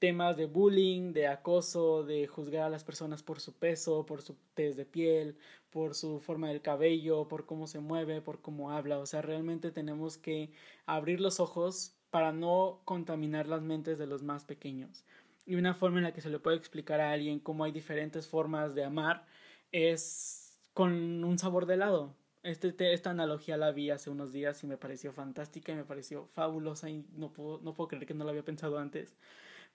temas 0.00 0.36
de 0.36 0.46
bullying, 0.46 1.12
de 1.12 1.28
acoso, 1.28 2.04
de 2.04 2.26
juzgar 2.26 2.64
a 2.64 2.70
las 2.70 2.82
personas 2.82 3.22
por 3.22 3.38
su 3.38 3.52
peso, 3.52 4.06
por 4.06 4.22
su 4.22 4.36
tez 4.54 4.76
de 4.76 4.86
piel, 4.86 5.36
por 5.70 5.94
su 5.94 6.20
forma 6.20 6.48
del 6.48 6.62
cabello, 6.62 7.28
por 7.28 7.46
cómo 7.46 7.66
se 7.68 7.78
mueve, 7.80 8.22
por 8.22 8.40
cómo 8.40 8.72
habla. 8.72 8.98
O 8.98 9.06
sea, 9.06 9.22
realmente 9.22 9.70
tenemos 9.70 10.16
que 10.16 10.50
abrir 10.86 11.20
los 11.20 11.38
ojos 11.38 11.94
para 12.10 12.32
no 12.32 12.80
contaminar 12.84 13.46
las 13.46 13.62
mentes 13.62 13.98
de 13.98 14.06
los 14.06 14.22
más 14.22 14.44
pequeños. 14.44 15.04
Y 15.46 15.54
una 15.56 15.74
forma 15.74 15.98
en 15.98 16.04
la 16.04 16.12
que 16.12 16.22
se 16.22 16.30
le 16.30 16.38
puede 16.38 16.56
explicar 16.56 17.00
a 17.00 17.12
alguien 17.12 17.38
cómo 17.38 17.64
hay 17.64 17.72
diferentes 17.72 18.26
formas 18.26 18.74
de 18.74 18.84
amar 18.84 19.26
es 19.70 20.58
con 20.72 21.24
un 21.24 21.38
sabor 21.38 21.66
de 21.66 21.74
helado. 21.74 22.16
Este, 22.42 22.74
esta 22.94 23.10
analogía 23.10 23.58
la 23.58 23.70
vi 23.70 23.90
hace 23.90 24.08
unos 24.08 24.32
días 24.32 24.64
y 24.64 24.66
me 24.66 24.78
pareció 24.78 25.12
fantástica 25.12 25.72
y 25.72 25.76
me 25.76 25.84
pareció 25.84 26.26
fabulosa 26.28 26.88
y 26.88 27.04
no 27.12 27.32
puedo, 27.32 27.60
no 27.60 27.74
puedo 27.74 27.88
creer 27.88 28.06
que 28.06 28.14
no 28.14 28.24
lo 28.24 28.30
había 28.30 28.44
pensado 28.44 28.78
antes. 28.78 29.14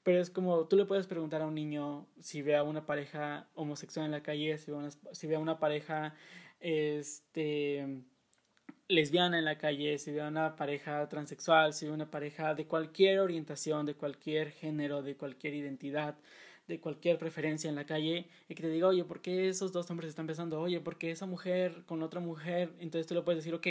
Pero 0.06 0.22
es 0.22 0.30
como, 0.30 0.68
tú 0.68 0.76
le 0.78 0.86
puedes 0.86 1.08
preguntar 1.08 1.42
a 1.42 1.48
un 1.48 1.56
niño 1.56 2.06
si 2.22 2.44
ve 2.44 2.56
a 2.56 2.62
una 2.62 2.86
pareja 2.86 3.50
homosexual 3.56 4.06
en 4.06 4.12
la 4.12 4.22
calle, 4.22 4.56
si 4.60 4.70
ve, 4.70 4.78
una, 4.78 4.92
si 4.92 5.26
ve 5.26 5.36
a 5.36 5.40
una 5.40 5.58
pareja 5.58 6.14
este, 6.60 8.04
lesbiana 8.88 9.40
en 9.40 9.46
la 9.46 9.58
calle, 9.58 9.98
si 9.98 10.12
ve 10.12 10.22
a 10.22 10.28
una 10.28 10.56
pareja 10.58 11.10
transexual, 11.10 11.74
si 11.74 11.86
ve 11.88 11.92
a 11.92 11.96
una 11.96 12.12
pareja 12.12 12.54
de 12.54 12.68
cualquier 12.68 13.20
orientación, 13.20 13.88
de 13.88 13.96
cualquier 13.96 14.52
género, 14.52 15.02
de 15.02 15.18
cualquier 15.18 15.56
identidad, 15.56 16.20
de 16.68 16.80
cualquier 16.80 17.18
preferencia 17.18 17.68
en 17.68 17.76
la 17.76 17.88
calle, 17.88 18.30
y 18.48 18.54
que 18.54 18.62
te 18.62 18.70
diga, 18.70 18.88
oye, 18.90 19.06
¿por 19.06 19.22
qué 19.22 19.50
esos 19.50 19.72
dos 19.72 19.90
hombres 19.90 20.10
están 20.10 20.28
besando? 20.28 20.62
Oye, 20.62 20.82
¿por 20.82 21.00
qué 21.00 21.10
esa 21.10 21.26
mujer 21.26 21.84
con 21.88 22.04
otra 22.04 22.20
mujer? 22.20 22.76
Entonces 22.78 23.08
tú 23.08 23.16
le 23.16 23.24
puedes 23.24 23.44
decir, 23.44 23.56
ok, 23.56 23.68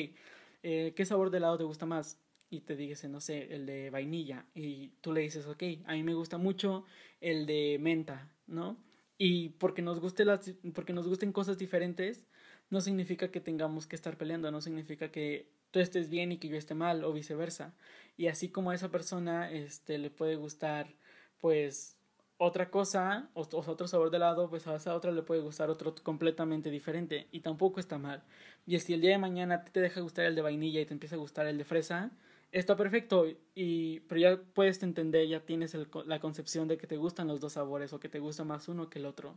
eh, 0.64 0.94
¿qué 0.96 1.06
sabor 1.06 1.30
de 1.30 1.38
helado 1.38 1.58
te 1.58 1.64
gusta 1.64 1.86
más? 1.86 2.23
Y 2.50 2.60
te 2.60 2.76
dice, 2.76 3.08
no 3.08 3.20
sé, 3.20 3.54
el 3.54 3.66
de 3.66 3.90
vainilla 3.90 4.46
y 4.54 4.88
tú 5.00 5.12
le 5.12 5.22
dices, 5.22 5.46
ok, 5.46 5.62
a 5.86 5.92
mí 5.92 6.02
me 6.02 6.14
gusta 6.14 6.38
mucho 6.38 6.84
el 7.20 7.46
de 7.46 7.78
menta, 7.80 8.30
¿no? 8.46 8.78
Y 9.18 9.50
porque 9.50 9.82
nos, 9.82 10.00
guste 10.00 10.24
las, 10.24 10.54
porque 10.74 10.92
nos 10.92 11.08
gusten 11.08 11.32
cosas 11.32 11.58
diferentes, 11.58 12.26
no 12.70 12.80
significa 12.80 13.30
que 13.30 13.40
tengamos 13.40 13.86
que 13.86 13.96
estar 13.96 14.16
peleando, 14.16 14.50
no 14.50 14.60
significa 14.60 15.10
que 15.10 15.52
tú 15.70 15.80
estés 15.80 16.10
bien 16.10 16.32
y 16.32 16.38
que 16.38 16.48
yo 16.48 16.56
esté 16.56 16.74
mal 16.74 17.04
o 17.04 17.12
viceversa. 17.12 17.74
Y 18.16 18.28
así 18.28 18.48
como 18.48 18.70
a 18.70 18.74
esa 18.74 18.90
persona 18.90 19.50
este, 19.50 19.98
le 19.98 20.10
puede 20.10 20.36
gustar 20.36 20.94
pues 21.38 21.98
otra 22.36 22.70
cosa, 22.70 23.30
o, 23.34 23.42
otro 23.42 23.86
sabor 23.86 24.10
de 24.10 24.16
helado, 24.16 24.50
pues 24.50 24.66
a 24.66 24.76
esa 24.76 24.94
otra 24.94 25.12
le 25.12 25.22
puede 25.22 25.40
gustar 25.40 25.70
otro 25.70 25.94
completamente 25.94 26.70
diferente 26.70 27.28
y 27.30 27.40
tampoco 27.40 27.80
está 27.80 27.98
mal. 27.98 28.24
Y 28.66 28.78
si 28.80 28.94
el 28.94 29.00
día 29.00 29.10
de 29.10 29.18
mañana 29.18 29.64
te 29.64 29.80
deja 29.80 30.00
gustar 30.00 30.24
el 30.26 30.34
de 30.34 30.42
vainilla 30.42 30.80
y 30.80 30.86
te 30.86 30.94
empieza 30.94 31.16
a 31.16 31.18
gustar 31.18 31.46
el 31.46 31.58
de 31.58 31.64
fresa, 31.64 32.10
está 32.54 32.76
perfecto, 32.76 33.26
y, 33.54 34.00
pero 34.00 34.20
ya 34.20 34.40
puedes 34.54 34.82
entender, 34.82 35.26
ya 35.26 35.40
tienes 35.40 35.76
la 36.06 36.20
concepción 36.20 36.68
de 36.68 36.78
que 36.78 36.86
te 36.86 36.96
gustan 36.96 37.26
los 37.26 37.40
dos 37.40 37.54
sabores 37.54 37.92
o 37.92 38.00
que 38.00 38.08
te 38.08 38.20
gusta 38.20 38.44
más 38.44 38.68
uno 38.68 38.88
que 38.88 39.00
el 39.00 39.06
otro. 39.06 39.36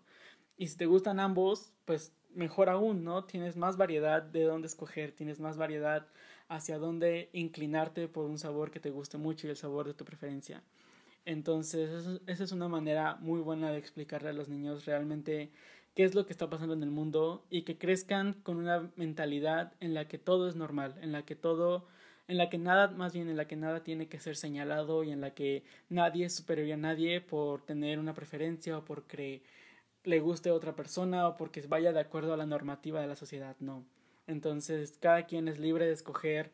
Y 0.55 0.67
si 0.67 0.77
te 0.77 0.85
gustan 0.85 1.19
ambos, 1.19 1.73
pues 1.85 2.13
mejor 2.33 2.69
aún, 2.69 3.03
¿no? 3.03 3.25
Tienes 3.25 3.57
más 3.57 3.75
variedad 3.75 4.21
de 4.21 4.43
dónde 4.43 4.67
escoger, 4.67 5.11
tienes 5.11 5.39
más 5.39 5.57
variedad 5.57 6.07
hacia 6.47 6.77
dónde 6.77 7.29
inclinarte 7.33 8.07
por 8.07 8.25
un 8.25 8.37
sabor 8.37 8.69
que 8.71 8.79
te 8.79 8.91
guste 8.91 9.17
mucho 9.17 9.47
y 9.47 9.49
el 9.49 9.57
sabor 9.57 9.87
de 9.87 9.95
tu 9.95 10.05
preferencia. 10.05 10.63
Entonces, 11.25 12.21
esa 12.27 12.43
es 12.43 12.51
una 12.51 12.67
manera 12.67 13.15
muy 13.15 13.41
buena 13.41 13.71
de 13.71 13.79
explicarle 13.79 14.29
a 14.29 14.33
los 14.33 14.47
niños 14.47 14.85
realmente 14.85 15.51
qué 15.95 16.03
es 16.03 16.13
lo 16.13 16.27
que 16.27 16.33
está 16.33 16.49
pasando 16.49 16.75
en 16.75 16.83
el 16.83 16.91
mundo 16.91 17.43
y 17.49 17.63
que 17.63 17.79
crezcan 17.79 18.33
con 18.43 18.57
una 18.57 18.91
mentalidad 18.95 19.73
en 19.79 19.95
la 19.95 20.07
que 20.07 20.19
todo 20.19 20.47
es 20.47 20.55
normal, 20.55 20.95
en 21.01 21.11
la 21.11 21.25
que 21.25 21.35
todo, 21.35 21.87
en 22.27 22.37
la 22.37 22.49
que 22.49 22.57
nada, 22.57 22.89
más 22.89 23.13
bien 23.13 23.29
en 23.29 23.37
la 23.37 23.47
que 23.47 23.55
nada 23.55 23.83
tiene 23.83 24.07
que 24.07 24.19
ser 24.19 24.35
señalado 24.35 25.03
y 25.03 25.11
en 25.11 25.21
la 25.21 25.33
que 25.33 25.63
nadie 25.89 26.25
es 26.25 26.35
superior 26.35 26.73
a 26.73 26.77
nadie 26.77 27.21
por 27.21 27.61
tener 27.61 27.99
una 27.99 28.13
preferencia 28.13 28.77
o 28.77 28.85
porque 28.85 29.41
le 30.03 30.19
guste 30.19 30.49
a 30.49 30.53
otra 30.53 30.75
persona 30.75 31.27
o 31.27 31.37
porque 31.37 31.61
vaya 31.67 31.93
de 31.93 31.99
acuerdo 31.99 32.33
a 32.33 32.37
la 32.37 32.45
normativa 32.45 33.01
de 33.01 33.07
la 33.07 33.15
sociedad, 33.15 33.55
no. 33.59 33.85
Entonces, 34.27 34.97
cada 34.99 35.25
quien 35.25 35.47
es 35.47 35.59
libre 35.59 35.85
de 35.85 35.93
escoger 35.93 36.51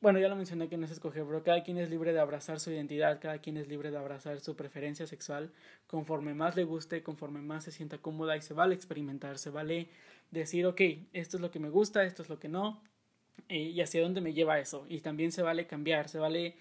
bueno, 0.00 0.18
ya 0.20 0.28
lo 0.28 0.36
mencioné 0.36 0.68
que 0.68 0.76
no 0.76 0.84
es 0.84 0.92
escoger, 0.92 1.24
pero 1.24 1.42
cada 1.42 1.62
quien 1.62 1.78
es 1.78 1.88
libre 1.90 2.12
de 2.12 2.20
abrazar 2.20 2.60
su 2.60 2.70
identidad, 2.70 3.18
cada 3.20 3.38
quien 3.38 3.56
es 3.56 3.66
libre 3.66 3.90
de 3.90 3.98
abrazar 3.98 4.40
su 4.40 4.54
preferencia 4.54 5.06
sexual 5.06 5.52
conforme 5.86 6.34
más 6.34 6.54
le 6.54 6.64
guste, 6.64 7.02
conforme 7.02 7.40
más 7.40 7.64
se 7.64 7.72
sienta 7.72 7.98
cómoda 7.98 8.36
y 8.36 8.42
se 8.42 8.54
vale 8.54 8.74
experimentar, 8.74 9.38
se 9.38 9.50
vale 9.50 9.88
decir, 10.30 10.66
ok, 10.66 10.80
esto 11.12 11.38
es 11.38 11.40
lo 11.40 11.50
que 11.50 11.60
me 11.60 11.70
gusta, 11.70 12.04
esto 12.04 12.22
es 12.22 12.28
lo 12.28 12.38
que 12.38 12.48
no, 12.48 12.82
eh, 13.48 13.58
y 13.58 13.80
hacia 13.80 14.02
dónde 14.02 14.20
me 14.20 14.32
lleva 14.32 14.58
eso. 14.58 14.86
Y 14.88 15.00
también 15.00 15.32
se 15.32 15.42
vale 15.42 15.66
cambiar, 15.66 16.08
se 16.08 16.18
vale 16.18 16.56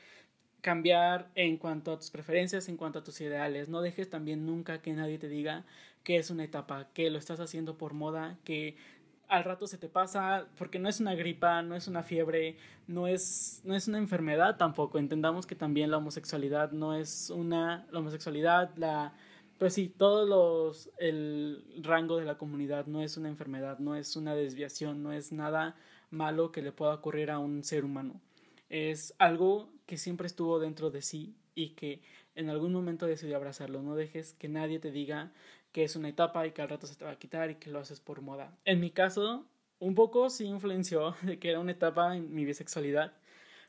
cambiar 0.62 1.30
en 1.36 1.58
cuanto 1.58 1.94
a 1.94 2.00
tus 2.00 2.10
preferencias, 2.10 2.70
en 2.70 2.78
cuanto 2.78 3.00
a 3.00 3.04
tus 3.04 3.22
ideales. 3.22 3.70
No 3.70 3.82
dejes 3.82 4.10
también 4.10 4.46
nunca 4.46 4.82
que 4.82 4.94
nadie 4.94 5.20
te 5.20 5.28
diga 5.28 5.66
que 6.04 6.18
es 6.18 6.30
una 6.30 6.44
etapa, 6.44 6.88
que 6.94 7.10
lo 7.10 7.18
estás 7.18 7.40
haciendo 7.40 7.78
por 7.78 7.94
moda, 7.94 8.38
que 8.44 8.78
al 9.28 9.44
rato 9.44 9.68
se 9.68 9.78
te 9.78 9.90
pasa, 9.90 10.48
porque 10.58 10.80
no 10.80 10.88
es 10.88 11.00
una 11.00 11.16
gripa, 11.16 11.62
no 11.64 11.76
es 11.76 11.88
una 11.88 12.04
fiebre, 12.04 12.58
no 12.88 13.08
es, 13.08 13.62
no 13.64 13.76
es 13.76 13.88
una 13.88 13.98
enfermedad 13.98 14.58
tampoco. 14.58 15.00
Entendamos 15.00 15.46
que 15.46 15.56
también 15.56 15.92
la 15.92 15.98
homosexualidad 15.98 16.72
no 16.72 16.94
es 16.96 17.30
una, 17.32 17.88
la 17.92 18.00
homosexualidad, 18.00 18.76
la, 18.78 19.14
pues 19.58 19.74
sí, 19.74 19.88
todos 19.90 20.28
los, 20.28 20.90
el 21.00 21.64
rango 21.82 22.18
de 22.18 22.26
la 22.26 22.38
comunidad 22.38 22.86
no 22.86 23.02
es 23.02 23.18
una 23.18 23.30
enfermedad, 23.30 23.80
no 23.80 23.96
es 23.96 24.16
una 24.16 24.36
desviación, 24.36 25.02
no 25.02 25.12
es 25.12 25.32
nada 25.32 25.76
malo 26.15 26.51
que 26.51 26.62
le 26.62 26.71
pueda 26.71 26.93
ocurrir 26.93 27.30
a 27.30 27.39
un 27.39 27.63
ser 27.63 27.86
humano. 27.86 28.19
Es 28.69 29.13
algo 29.19 29.69
que 29.86 29.97
siempre 29.97 30.28
estuvo 30.28 30.60
dentro 30.60 30.89
de 30.89 31.01
sí 31.01 31.36
y 31.54 31.69
que 31.69 32.01
en 32.36 32.49
algún 32.49 32.73
momento 32.73 33.06
decidió 33.06 33.36
abrazarlo. 33.36 33.82
No 33.82 33.95
dejes 33.95 34.34
que 34.34 34.49
nadie 34.49 34.80
te 34.80 34.91
diga 34.91 35.32
que 35.71 35.84
es 35.84 35.95
una 35.95 36.10
etapa 36.10 36.47
y 36.47 36.51
que 36.51 36.62
al 36.62 36.69
rato 36.69 36.88
se 36.88 36.95
te 36.95 37.06
va 37.06 37.12
a 37.12 37.19
quitar 37.19 37.51
y 37.51 37.56
que 37.56 37.69
lo 37.69 37.80
haces 37.80 37.99
por 37.99 38.21
moda. 38.21 38.58
En 38.65 38.80
mi 38.80 38.91
caso, 38.91 39.45
un 39.80 39.93
poco 39.93 40.30
sí 40.30 40.45
influenció 40.45 41.15
de 41.21 41.38
que 41.38 41.49
era 41.49 41.60
una 41.60 41.71
etapa 41.71 42.15
en 42.15 42.34
mi 42.34 42.45
bisexualidad, 42.45 43.13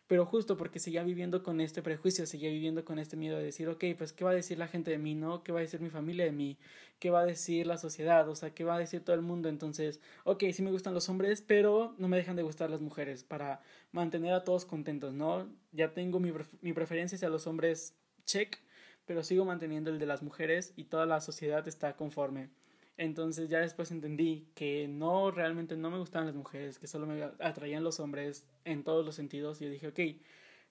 pero 0.07 0.25
justo 0.25 0.57
porque 0.57 0.79
seguía 0.79 1.03
viviendo 1.03 1.43
con 1.43 1.61
este 1.61 1.83
prejuicio, 1.83 2.27
seguía 2.27 2.51
viviendo 2.51 2.85
con 2.85 2.99
este 2.99 3.17
miedo 3.17 3.37
de 3.39 3.45
decir, 3.45 3.69
ok, 3.69 3.85
pues 3.99 4.13
qué 4.13 4.25
va 4.25 4.31
a 4.31 4.35
decir 4.35 4.59
la 4.59 4.69
gente 4.69 4.91
de 4.91 4.99
mí, 4.99 5.15
¿no? 5.15 5.43
¿Qué 5.43 5.53
va 5.53 5.59
a 5.59 5.63
decir 5.63 5.81
mi 5.81 5.91
familia 5.91 6.25
de 6.25 6.33
mí? 6.33 6.59
¿Qué 7.01 7.11
va 7.11 7.21
a 7.21 7.27
decir 7.27 7.67
la 7.67 7.77
sociedad? 7.77 8.29
O 8.29 8.37
sea, 8.37 8.55
¿qué 8.55 8.65
va 8.65 8.77
a 8.77 8.79
decir 8.79 9.05
todo 9.05 9.17
el 9.17 9.23
mundo? 9.23 9.49
Entonces, 9.49 10.01
ok, 10.25 10.45
sí 10.53 10.63
me 10.63 10.71
gustan 10.71 10.95
los 10.95 11.09
hombres, 11.09 11.43
pero 11.43 11.95
no 11.99 12.09
me 12.09 12.17
dejan 12.17 12.37
de 12.37 12.43
gustar 12.43 12.71
las 12.71 12.81
mujeres 12.81 13.25
para 13.25 13.61
mantener 13.93 14.33
a 14.33 14.45
todos 14.45 14.65
contentos, 14.65 15.13
¿no? 15.13 15.49
Ya 15.73 15.93
tengo 15.93 16.21
mi, 16.21 16.33
mi 16.61 16.73
preferencia 16.73 17.17
hacia 17.17 17.29
los 17.29 17.47
hombres, 17.47 17.95
check, 18.25 18.59
pero 19.07 19.25
sigo 19.25 19.45
manteniendo 19.45 19.91
el 19.91 19.99
de 19.99 20.07
las 20.07 20.23
mujeres 20.23 20.73
y 20.77 20.85
toda 20.85 21.07
la 21.07 21.21
sociedad 21.21 21.67
está 21.67 21.97
conforme. 21.97 22.51
Entonces 22.97 23.51
ya 23.51 23.61
después 23.61 23.91
entendí 23.91 24.49
que 24.55 24.89
no, 24.89 25.31
realmente 25.31 25.77
no 25.77 25.91
me 25.91 25.99
gustaban 25.99 26.27
las 26.27 26.35
mujeres, 26.35 26.79
que 26.79 26.87
solo 26.87 27.07
me 27.07 27.23
atraían 27.41 27.85
los 27.85 28.01
hombres 28.01 28.47
en 28.65 28.85
todos 28.85 29.05
los 29.05 29.15
sentidos 29.15 29.61
y 29.61 29.65
yo 29.65 29.71
dije, 29.71 29.89
ok, 29.89 30.01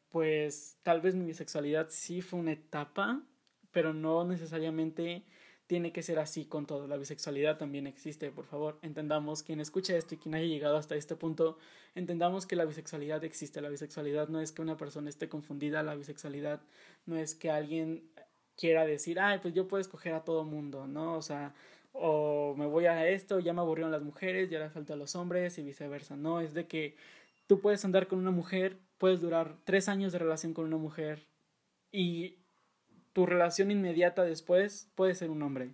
pues 0.10 0.78
tal 0.82 1.02
vez 1.02 1.16
mi 1.16 1.26
bisexualidad 1.26 1.88
sí 1.90 2.22
fue 2.22 2.40
una 2.40 2.54
etapa, 2.54 3.22
pero 3.72 3.94
no 3.94 4.24
necesariamente 4.26 5.26
tiene 5.68 5.92
que 5.92 6.04
ser 6.04 6.20
así 6.20 6.46
con 6.46 6.66
todo. 6.66 6.88
La 6.88 6.98
bisexualidad 6.98 7.58
también 7.58 7.88
existe, 7.88 8.32
por 8.32 8.46
favor. 8.46 8.78
Entendamos, 8.82 9.44
quien 9.44 9.60
escuche 9.60 9.98
esto 9.98 10.16
y 10.16 10.18
quien 10.18 10.36
haya 10.36 10.46
llegado 10.46 10.78
hasta 10.78 10.96
este 10.96 11.16
punto, 11.16 11.58
entendamos 11.96 12.46
que 12.46 12.56
la 12.56 12.66
bisexualidad 12.66 13.24
existe. 13.24 13.62
La 13.62 13.70
bisexualidad 13.70 14.30
no 14.30 14.40
es 14.42 14.52
que 14.52 14.62
una 14.62 14.78
persona 14.78 15.10
esté 15.10 15.28
confundida, 15.28 15.84
la 15.84 15.96
bisexualidad 15.96 16.62
no 17.06 17.18
es 17.18 17.36
que 17.36 17.50
alguien 17.50 18.10
quiera 18.56 18.86
decir, 18.86 19.20
ay, 19.20 19.40
pues 19.42 19.54
yo 19.54 19.68
puedo 19.68 19.82
escoger 19.82 20.14
a 20.14 20.24
todo 20.24 20.44
mundo, 20.44 20.88
¿no? 20.88 21.16
O 21.18 21.22
sea, 21.22 21.54
o 21.98 22.56
me 22.58 22.66
voy 22.66 22.86
a 22.86 23.08
esto, 23.08 23.40
ya 23.40 23.54
me 23.54 23.62
aburrieron 23.62 23.92
las 23.92 24.02
mujeres, 24.02 24.50
ya 24.50 24.60
le 24.60 24.70
falta 24.70 24.96
los 24.96 25.16
hombres 25.16 25.58
y 25.58 25.64
viceversa, 25.64 26.16
¿no? 26.18 26.42
Es 26.42 26.54
de 26.54 26.68
que 26.68 26.96
tú 27.48 27.62
puedes 27.62 27.86
andar 27.86 28.08
con 28.08 28.20
una 28.20 28.32
mujer, 28.32 28.78
puedes 28.98 29.22
durar 29.22 29.56
tres 29.64 29.88
años 29.88 30.12
de 30.12 30.20
relación 30.20 30.54
con 30.54 30.66
una 30.66 30.78
mujer 30.78 31.26
y 31.92 32.38
tu 33.14 33.26
relación 33.26 33.72
inmediata 33.72 34.24
después 34.24 34.92
puede 34.96 35.16
ser 35.16 35.30
un 35.30 35.42
hombre. 35.42 35.74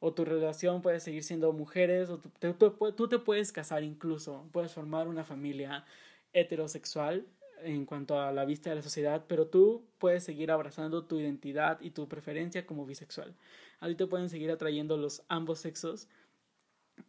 O 0.00 0.14
tu 0.14 0.24
relación 0.24 0.80
puede 0.80 1.00
seguir 1.00 1.24
siendo 1.24 1.52
mujeres, 1.52 2.08
o 2.08 2.18
tú 2.18 3.08
te 3.08 3.18
puedes 3.18 3.52
casar 3.52 3.82
incluso, 3.82 4.48
puedes 4.52 4.72
formar 4.72 5.08
una 5.08 5.24
familia 5.24 5.84
heterosexual 6.32 7.26
en 7.62 7.86
cuanto 7.86 8.20
a 8.20 8.32
la 8.32 8.44
vista 8.44 8.70
de 8.70 8.76
la 8.76 8.82
sociedad, 8.82 9.24
pero 9.28 9.46
tú 9.46 9.84
puedes 9.98 10.24
seguir 10.24 10.50
abrazando 10.50 11.04
tu 11.04 11.18
identidad 11.18 11.80
y 11.80 11.90
tu 11.90 12.08
preferencia 12.08 12.66
como 12.66 12.86
bisexual. 12.86 13.34
A 13.80 13.88
ti 13.88 13.94
te 13.94 14.06
pueden 14.06 14.28
seguir 14.28 14.50
atrayendo 14.50 14.96
los 14.96 15.22
ambos 15.28 15.60
sexos, 15.60 16.08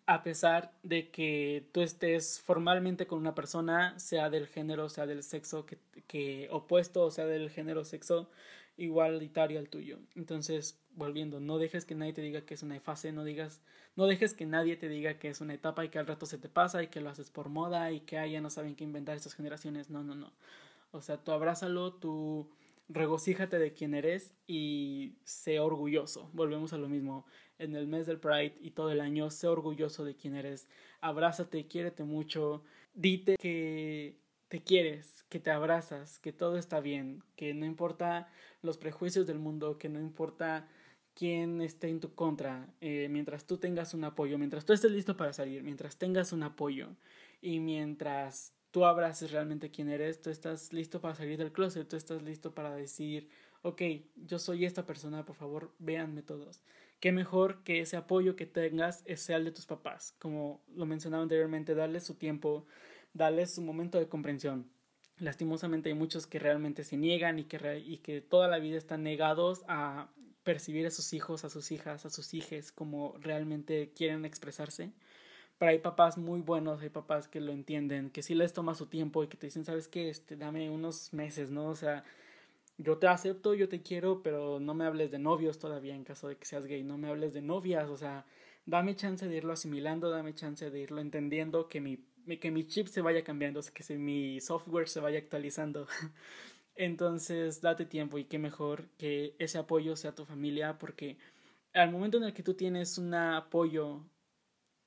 a 0.06 0.22
pesar 0.24 0.72
de 0.84 1.10
que 1.10 1.68
tú 1.72 1.82
estés 1.82 2.40
formalmente 2.42 3.08
con 3.08 3.20
una 3.20 3.36
persona, 3.36 3.98
sea 4.00 4.30
del 4.30 4.48
género, 4.48 4.90
sea 4.90 5.06
del 5.06 5.24
sexo 5.24 5.66
que, 5.66 5.78
que 6.08 6.48
opuesto, 6.52 7.04
o 7.06 7.12
sea 7.12 7.26
del 7.26 7.50
género 7.50 7.86
sexo 7.86 8.30
igualitario 8.80 9.60
al 9.60 9.70
tuyo. 9.70 10.00
Entonces, 10.16 10.80
volviendo, 10.96 11.40
no 11.40 11.58
dejes 11.58 11.86
que 11.86 11.96
nadie 11.96 12.14
te 12.14 12.22
diga 12.22 12.42
que 12.42 12.54
es 12.54 12.64
una 12.64 12.80
fase, 12.80 13.12
no 13.12 13.24
digas, 13.24 13.62
no 13.96 14.08
dejes 14.08 14.34
que 14.34 14.46
nadie 14.46 14.78
te 14.78 14.90
diga 14.90 15.20
que 15.20 15.30
es 15.30 15.42
una 15.42 15.54
etapa 15.54 15.86
y 15.86 15.90
que 15.90 16.00
al 16.00 16.08
rato 16.08 16.26
se 16.26 16.38
te 16.38 16.50
pasa 16.50 16.82
y 16.82 16.88
que 16.88 17.02
lo 17.02 17.10
haces 17.10 17.30
por 17.30 17.50
moda 17.50 17.92
y 17.92 18.02
que 18.02 18.30
ya 18.32 18.42
no 18.42 18.50
saben 18.50 18.76
qué 18.76 18.84
inventar 18.84 19.18
estas 19.18 19.36
generaciones. 19.36 19.90
No, 19.90 20.04
no, 20.04 20.16
no. 20.16 20.34
O 20.92 21.02
sea, 21.02 21.18
tú 21.18 21.32
abrázalo, 21.32 21.94
tú 21.94 22.50
regocíjate 22.88 23.60
de 23.60 23.74
quién 23.74 23.94
eres 23.94 24.34
y 24.48 25.14
sé 25.24 25.60
orgulloso. 25.60 26.30
Volvemos 26.34 26.74
a 26.74 26.78
lo 26.78 26.90
mismo. 26.90 27.26
En 27.60 27.76
el 27.76 27.88
mes 27.88 28.08
del 28.08 28.20
Pride 28.20 28.56
y 28.62 28.72
todo 28.72 28.90
el 28.90 29.02
año, 29.02 29.30
sé 29.30 29.48
orgulloso 29.48 30.06
de 30.06 30.16
quién 30.16 30.36
eres. 30.36 30.70
Abrázate, 31.02 31.68
quiérete 31.68 32.06
mucho. 32.06 32.64
Dite 32.94 33.36
que 33.38 34.18
te 34.48 34.62
quieres, 34.62 35.24
que 35.30 35.40
te 35.40 35.52
abrazas, 35.52 36.20
que 36.20 36.34
todo 36.34 36.58
está 36.58 36.80
bien, 36.80 37.24
que 37.36 37.54
no 37.54 37.66
importa 37.66 38.30
los 38.62 38.78
prejuicios 38.78 39.26
del 39.26 39.40
mundo, 39.40 39.78
que 39.78 39.90
no 39.90 40.00
importa 40.00 40.68
quién 41.14 41.62
esté 41.62 41.90
en 41.90 42.00
tu 42.00 42.14
contra, 42.14 42.68
eh, 42.82 43.08
mientras 43.10 43.46
tú 43.46 43.58
tengas 43.58 43.94
un 43.94 44.04
apoyo, 44.04 44.38
mientras 44.38 44.66
tú 44.66 44.74
estés 44.74 44.92
listo 44.92 45.18
para 45.18 45.34
salir, 45.34 45.64
mientras 45.64 45.98
tengas 45.98 46.32
un 46.32 46.44
apoyo 46.44 46.96
y 47.42 47.60
mientras 47.60 48.54
tú 48.72 48.86
abraces 48.86 49.32
realmente 49.32 49.72
quién 49.72 49.90
eres, 49.90 50.22
tú 50.22 50.30
estás 50.30 50.72
listo 50.72 51.02
para 51.02 51.16
salir 51.16 51.38
del 51.38 51.52
closet, 51.52 51.88
tú 51.88 51.96
estás 51.96 52.22
listo 52.22 52.54
para 52.54 52.76
decir, 52.76 53.30
ok, 53.64 53.82
yo 54.16 54.40
soy 54.40 54.66
esta 54.66 54.86
persona, 54.86 55.26
por 55.26 55.36
favor, 55.36 55.74
véanme 55.80 56.22
todos. 56.22 56.62
Qué 57.00 57.12
mejor 57.12 57.64
que 57.64 57.80
ese 57.80 57.98
apoyo 57.98 58.36
que 58.36 58.46
tengas 58.46 59.04
sea 59.16 59.38
el 59.38 59.46
de 59.46 59.52
tus 59.52 59.66
papás, 59.66 60.16
como 60.20 60.62
lo 60.76 60.86
mencionaba 60.86 61.24
anteriormente, 61.24 61.76
darles 61.76 62.04
su 62.04 62.16
tiempo, 62.16 62.66
darles 63.14 63.54
su 63.56 63.62
momento 63.62 63.98
de 63.98 64.08
comprensión. 64.08 64.70
Lastimosamente 65.20 65.90
hay 65.90 65.96
muchos 65.96 66.28
que 66.28 66.40
realmente 66.40 66.84
se 66.84 66.98
niegan 66.98 67.40
y 67.40 67.44
que, 67.44 67.80
y 67.80 67.98
que 67.98 68.22
toda 68.22 68.48
la 68.48 68.60
vida 68.60 68.78
están 68.78 69.04
negados 69.04 69.64
a 69.68 70.10
percibir 70.44 70.86
a 70.88 70.92
sus 70.92 71.14
hijos, 71.14 71.44
a 71.44 71.50
sus 71.50 71.72
hijas, 71.72 72.06
a 72.06 72.10
sus 72.10 72.34
hijes 72.34 72.72
como 72.72 73.16
realmente 73.20 73.92
quieren 73.96 74.26
expresarse. 74.26 74.92
Pero 75.58 75.72
hay 75.72 75.80
papás 75.80 76.18
muy 76.18 76.40
buenos, 76.40 76.82
hay 76.82 76.90
papás 76.90 77.28
que 77.28 77.42
lo 77.42 77.52
entienden, 77.52 78.10
que 78.10 78.24
sí 78.24 78.34
les 78.34 78.54
toma 78.54 78.76
su 78.76 78.86
tiempo 78.86 79.24
y 79.24 79.28
que 79.28 79.38
te 79.38 79.48
dicen, 79.48 79.66
¿sabes 79.66 79.90
qué? 79.90 80.10
Este, 80.10 80.38
dame 80.38 80.70
unos 80.70 81.12
meses, 81.14 81.52
¿no? 81.52 81.68
O 81.68 81.76
sea, 81.76 82.06
yo 82.78 82.98
te 82.98 83.08
acepto, 83.08 83.54
yo 83.54 83.68
te 83.68 83.82
quiero, 83.82 84.24
pero 84.24 84.62
no 84.62 84.74
me 84.74 84.86
hables 84.86 85.12
de 85.12 85.20
novios 85.20 85.60
todavía 85.60 85.96
en 85.96 86.06
caso 86.06 86.30
de 86.30 86.38
que 86.38 86.46
seas 86.46 86.66
gay, 86.66 86.82
no 86.82 86.98
me 86.98 87.10
hables 87.10 87.34
de 87.34 87.42
novias, 87.42 87.90
o 87.90 87.98
sea, 87.98 88.26
dame 88.66 88.96
chance 88.96 89.28
de 89.28 89.36
irlo 89.36 89.52
asimilando, 89.52 90.10
dame 90.10 90.34
chance 90.34 90.70
de 90.70 90.80
irlo 90.80 91.02
entendiendo, 91.02 91.68
que 91.68 91.82
mi, 91.82 92.00
que 92.38 92.52
mi 92.52 92.68
chip 92.68 92.88
se 92.88 93.02
vaya 93.02 93.24
cambiando, 93.24 93.62
que 93.74 93.98
mi 93.98 94.40
software 94.40 94.88
se 94.88 95.00
vaya 95.00 95.18
actualizando. 95.20 95.88
Entonces, 96.76 97.62
date 97.62 97.86
tiempo 97.86 98.18
y 98.18 98.26
qué 98.26 98.40
mejor 98.40 98.88
que 98.98 99.36
ese 99.40 99.58
apoyo 99.58 99.96
sea 99.96 100.16
tu 100.16 100.26
familia, 100.26 100.78
porque 100.78 101.18
al 101.74 101.92
momento 101.92 102.18
en 102.18 102.24
el 102.24 102.34
que 102.34 102.44
tú 102.44 102.54
tienes 102.54 102.98
un 102.98 103.14
apoyo 103.14 104.04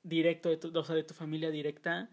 directo, 0.02 0.48
de 0.48 0.56
tu, 0.56 0.76
o 0.76 0.84
sea, 0.84 0.94
de 0.94 1.04
tu 1.04 1.14
familia 1.14 1.50
directa, 1.50 2.10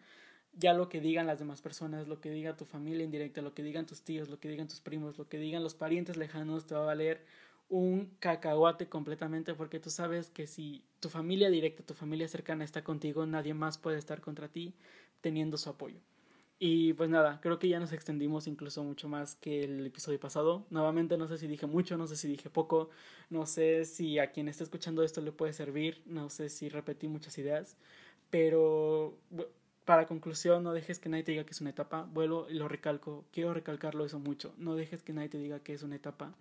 ya 0.54 0.74
lo 0.74 0.90
que 0.90 1.00
digan 1.02 1.28
las 1.28 1.40
demás 1.40 1.62
personas, 1.62 2.08
lo 2.08 2.20
que 2.20 2.32
diga 2.32 2.58
tu 2.58 2.66
familia 2.66 3.06
indirecta, 3.06 3.42
lo 3.42 3.54
que 3.54 3.64
digan 3.64 3.86
tus 3.86 4.02
tíos, 4.04 4.30
lo 4.30 4.40
que 4.40 4.50
digan 4.50 4.68
tus 4.68 4.82
primos, 4.82 5.18
lo 5.18 5.30
que 5.30 5.38
digan 5.38 5.64
los 5.64 5.76
parientes 5.76 6.18
lejanos, 6.18 6.66
te 6.66 6.76
va 6.76 6.82
a 6.82 6.86
valer 6.86 7.26
un 7.70 8.08
cacahuate 8.20 8.90
completamente 8.90 9.54
porque 9.54 9.80
tú 9.80 9.92
sabes 9.92 10.30
que 10.32 10.48
si 10.48 10.84
tu 11.00 11.10
familia 11.10 11.50
directa, 11.50 11.84
tu 11.84 11.94
familia 11.94 12.28
cercana 12.28 12.64
está 12.64 12.84
contigo, 12.84 13.26
nadie 13.28 13.54
más 13.54 13.78
puede 13.78 14.00
estar 14.00 14.22
contra 14.22 14.50
ti 14.50 14.74
teniendo 15.22 15.58
su 15.58 15.70
apoyo. 15.70 16.00
Y 16.62 16.94
pues 16.94 17.10
nada, 17.10 17.40
creo 17.42 17.58
que 17.58 17.70
ya 17.70 17.80
nos 17.80 17.94
extendimos 17.94 18.46
incluso 18.46 18.84
mucho 18.84 19.08
más 19.08 19.36
que 19.36 19.64
el 19.64 19.86
episodio 19.86 20.20
pasado. 20.20 20.66
Nuevamente 20.70 21.18
no 21.18 21.28
sé 21.28 21.38
si 21.38 21.48
dije 21.48 21.68
mucho, 21.68 21.98
no 21.98 22.06
sé 22.06 22.18
si 22.18 22.28
dije 22.28 22.50
poco, 22.50 22.90
no 23.30 23.46
sé 23.46 23.86
si 23.86 24.20
a 24.20 24.32
quien 24.32 24.50
está 24.50 24.66
escuchando 24.66 25.02
esto 25.04 25.22
le 25.22 25.32
puede 25.32 25.54
servir, 25.54 26.04
no 26.06 26.30
sé 26.30 26.50
si 26.50 26.68
repetí 26.68 27.08
muchas 27.08 27.38
ideas, 27.38 27.78
pero 28.30 29.18
para 29.86 30.06
conclusión, 30.06 30.62
no 30.62 30.74
dejes 30.74 31.00
que 31.00 31.10
nadie 31.10 31.24
te 31.24 31.32
diga 31.32 31.46
que 31.46 31.52
es 31.52 31.62
una 31.62 31.72
etapa. 31.72 32.08
Vuelvo 32.14 32.48
y 32.50 32.54
lo 32.54 32.68
recalco, 32.68 33.26
quiero 33.32 33.54
recalcarlo 33.56 34.06
eso 34.06 34.20
mucho. 34.20 34.54
No 34.58 34.76
dejes 34.76 35.02
que 35.02 35.14
nadie 35.14 35.30
te 35.30 35.40
diga 35.40 35.62
que 35.64 35.74
es 35.74 35.82
una 35.82 35.96
etapa. 35.96 36.36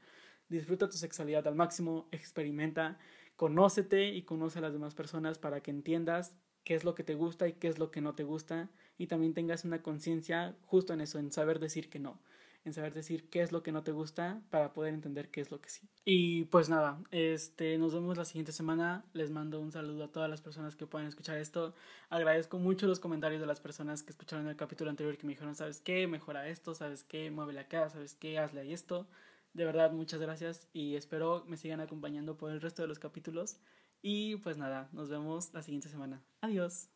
Disfruta 0.49 0.91
tu 0.91 0.99
sexualidad 0.99 1.47
al 1.47 1.55
máximo, 1.55 2.09
experimenta, 2.11 2.99
conócete 3.37 4.09
y 4.09 4.23
conoce 4.23 4.59
a 4.59 4.63
las 4.63 4.73
demás 4.75 4.95
personas 4.95 5.39
para 5.39 5.63
que 5.63 5.71
entiendas 5.71 6.37
qué 6.69 6.75
es 6.75 6.85
lo 6.85 6.95
que 6.95 7.03
te 7.03 7.15
gusta 7.15 7.49
y 7.49 7.55
qué 7.55 7.69
es 7.69 7.79
lo 7.79 7.91
que 7.91 8.03
no 8.03 8.15
te 8.15 8.25
gusta 8.25 8.69
y 8.99 9.07
también 9.07 9.33
tengas 9.33 9.65
una 9.65 9.81
conciencia 9.81 10.55
justo 10.67 10.93
en 10.93 11.01
eso, 11.01 11.19
en 11.19 11.33
saber 11.33 11.61
decir 11.61 11.89
que 11.89 11.99
no, 11.99 12.21
en 12.67 12.75
saber 12.75 12.93
decir 12.93 13.31
qué 13.31 13.41
es 13.41 13.53
lo 13.53 13.63
que 13.63 13.73
no 13.73 13.83
te 13.83 13.91
gusta 13.91 14.43
para 14.51 14.75
poder 14.75 14.93
entender 14.93 15.31
qué 15.31 15.41
es 15.41 15.51
lo 15.51 15.63
que 15.63 15.71
sí. 15.71 15.89
Y 16.05 16.45
pues 16.45 16.69
nada, 16.69 17.01
este, 17.11 17.79
nos 17.79 17.95
vemos 17.95 18.19
la 18.19 18.27
siguiente 18.27 18.53
semana. 18.53 19.07
Les 19.15 19.31
mando 19.31 19.63
un 19.63 19.73
saludo 19.73 20.05
a 20.05 20.13
todas 20.13 20.29
las 20.29 20.43
personas 20.43 20.77
que 20.77 20.87
puedan 20.87 21.09
escuchar 21.09 21.39
esto. 21.39 21.73
Agradezco 22.11 22.59
mucho 22.59 22.87
los 22.87 23.01
comentarios 23.01 23.41
de 23.41 23.47
las 23.47 23.61
personas 23.61 24.03
que 24.03 24.11
escucharon 24.11 24.47
el 24.47 24.57
capítulo 24.57 24.91
anterior 24.91 25.17
que 25.17 25.27
me 25.27 25.33
dijeron, 25.33 25.55
¿sabes 25.55 25.81
qué? 25.81 26.07
Mejora 26.07 26.49
esto, 26.51 26.75
¿sabes 26.75 27.03
qué? 27.03 27.31
Muévele 27.31 27.61
acá, 27.61 27.89
¿sabes 27.89 28.15
qué? 28.15 28.39
Hazle 28.39 28.61
ahí 28.61 28.75
esto. 28.75 29.07
De 29.55 29.65
verdad, 29.65 29.91
muchas 29.91 30.21
gracias 30.21 30.69
y 30.75 30.97
espero 30.97 31.47
me 31.49 31.57
sigan 31.57 31.81
acompañando 31.81 32.37
por 32.37 32.53
el 32.53 32.61
resto 32.61 32.83
de 32.83 32.89
los 32.89 32.99
capítulos. 32.99 33.57
Y 34.03 34.37
pues 34.37 34.57
nada, 34.57 34.89
nos 34.93 35.09
vemos 35.09 35.53
la 35.53 35.63
siguiente 35.63 35.89
semana. 35.89 36.23
Adiós. 36.41 36.89